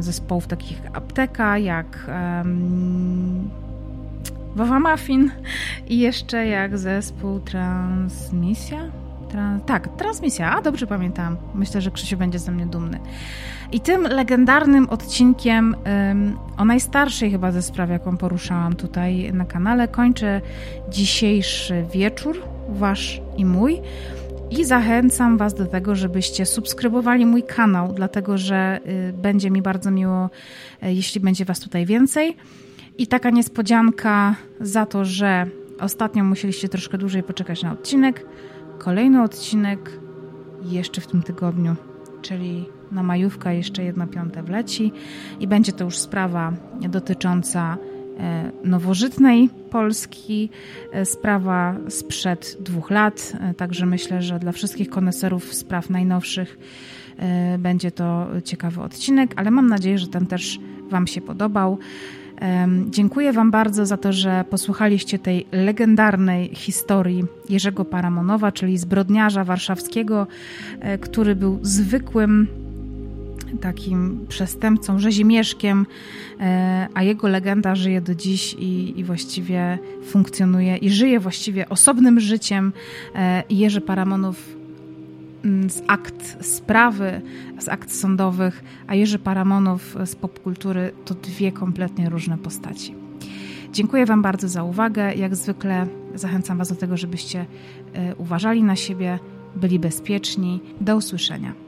zespołów 0.00 0.46
takich 0.46 0.84
jak 0.84 0.96
Apteka, 0.96 1.58
jak 1.58 2.10
Wawa 4.56 4.80
Muffin 4.80 5.30
i 5.86 5.98
jeszcze 5.98 6.46
jak 6.46 6.78
zespół 6.78 7.40
Transmisja. 7.40 8.78
Trans 9.28 9.62
tak, 9.66 9.96
Transmisja, 9.96 10.56
a 10.56 10.62
dobrze 10.62 10.86
pamiętam. 10.86 11.36
Myślę, 11.54 11.80
że 11.80 11.90
Krzysiu 11.90 12.16
będzie 12.16 12.38
ze 12.38 12.52
mnie 12.52 12.66
dumny. 12.66 13.00
I 13.72 13.80
tym 13.80 14.02
legendarnym 14.02 14.88
odcinkiem 14.88 15.76
o 16.56 16.64
najstarszej 16.64 17.30
chyba 17.30 17.52
ze 17.52 17.62
spraw, 17.62 17.90
jaką 17.90 18.16
poruszałam 18.16 18.76
tutaj 18.76 19.32
na 19.32 19.44
kanale, 19.44 19.88
kończę 19.88 20.40
dzisiejszy 20.88 21.84
wieczór, 21.92 22.42
wasz 22.68 23.20
i 23.36 23.44
mój. 23.44 23.80
I 24.50 24.64
zachęcam 24.64 25.38
Was 25.38 25.54
do 25.54 25.66
tego, 25.66 25.94
żebyście 25.94 26.46
subskrybowali 26.46 27.26
mój 27.26 27.42
kanał, 27.42 27.92
dlatego 27.92 28.38
że 28.38 28.80
y, 28.86 29.12
będzie 29.12 29.50
mi 29.50 29.62
bardzo 29.62 29.90
miło, 29.90 30.30
y, 30.82 30.92
jeśli 30.92 31.20
będzie 31.20 31.44
Was 31.44 31.60
tutaj 31.60 31.86
więcej. 31.86 32.36
I 32.98 33.06
taka 33.06 33.30
niespodzianka 33.30 34.34
za 34.60 34.86
to, 34.86 35.04
że 35.04 35.46
ostatnio 35.80 36.24
musieliście 36.24 36.68
troszkę 36.68 36.98
dłużej 36.98 37.22
poczekać 37.22 37.62
na 37.62 37.72
odcinek. 37.72 38.26
Kolejny 38.78 39.22
odcinek 39.22 40.00
jeszcze 40.62 41.00
w 41.00 41.06
tym 41.06 41.22
tygodniu, 41.22 41.74
czyli 42.22 42.66
na 42.92 43.02
majówka 43.02 43.52
jeszcze 43.52 43.84
jedno 43.84 44.06
piąte 44.06 44.42
wleci 44.42 44.92
i 45.40 45.46
będzie 45.46 45.72
to 45.72 45.84
już 45.84 45.98
sprawa 45.98 46.52
dotycząca 46.88 47.76
e, 48.18 48.52
nowożytnej 48.64 49.50
Polski, 49.70 50.50
e, 50.92 51.04
sprawa 51.04 51.76
sprzed 51.88 52.56
dwóch 52.60 52.90
lat, 52.90 53.32
e, 53.40 53.54
także 53.54 53.86
myślę, 53.86 54.22
że 54.22 54.38
dla 54.38 54.52
wszystkich 54.52 54.90
koneserów 54.90 55.54
spraw 55.54 55.90
najnowszych 55.90 56.58
będzie 57.58 57.90
to 57.90 58.26
ciekawy 58.44 58.80
odcinek, 58.80 59.32
ale 59.36 59.50
mam 59.50 59.66
nadzieję, 59.66 59.98
że 59.98 60.06
ten 60.06 60.26
też 60.26 60.58
Wam 60.90 61.06
się 61.06 61.20
podobał. 61.20 61.78
Dziękuję 62.90 63.32
Wam 63.32 63.50
bardzo 63.50 63.86
za 63.86 63.96
to, 63.96 64.12
że 64.12 64.44
posłuchaliście 64.50 65.18
tej 65.18 65.46
legendarnej 65.52 66.54
historii 66.54 67.24
Jerzego 67.48 67.84
Paramonowa, 67.84 68.52
czyli 68.52 68.78
zbrodniarza 68.78 69.44
warszawskiego, 69.44 70.26
który 71.00 71.36
był 71.36 71.58
zwykłym 71.62 72.61
takim 73.60 74.26
przestępcą, 74.28 74.98
rzezimieszkiem, 74.98 75.86
e, 76.40 76.88
a 76.94 77.02
jego 77.02 77.28
legenda 77.28 77.74
żyje 77.74 78.00
do 78.00 78.14
dziś 78.14 78.54
i, 78.54 79.00
i 79.00 79.04
właściwie 79.04 79.78
funkcjonuje 80.04 80.76
i 80.76 80.90
żyje 80.90 81.20
właściwie 81.20 81.68
osobnym 81.68 82.20
życiem. 82.20 82.72
E, 83.14 83.42
Jerzy 83.50 83.80
Paramonów 83.80 84.56
mm, 85.44 85.70
z 85.70 85.82
akt 85.86 86.46
sprawy, 86.46 87.20
z 87.58 87.68
akt 87.68 87.92
sądowych, 87.92 88.64
a 88.86 88.94
Jerzy 88.94 89.18
Paramonow 89.18 89.96
z 90.04 90.14
popkultury 90.16 90.92
to 91.04 91.14
dwie 91.14 91.52
kompletnie 91.52 92.10
różne 92.10 92.38
postaci. 92.38 92.94
Dziękuję 93.72 94.06
Wam 94.06 94.22
bardzo 94.22 94.48
za 94.48 94.64
uwagę. 94.64 95.14
Jak 95.14 95.36
zwykle 95.36 95.86
zachęcam 96.14 96.58
Was 96.58 96.68
do 96.68 96.74
tego, 96.74 96.96
żebyście 96.96 97.46
e, 97.94 98.16
uważali 98.16 98.62
na 98.62 98.76
siebie, 98.76 99.18
byli 99.56 99.78
bezpieczni. 99.78 100.60
Do 100.80 100.96
usłyszenia. 100.96 101.61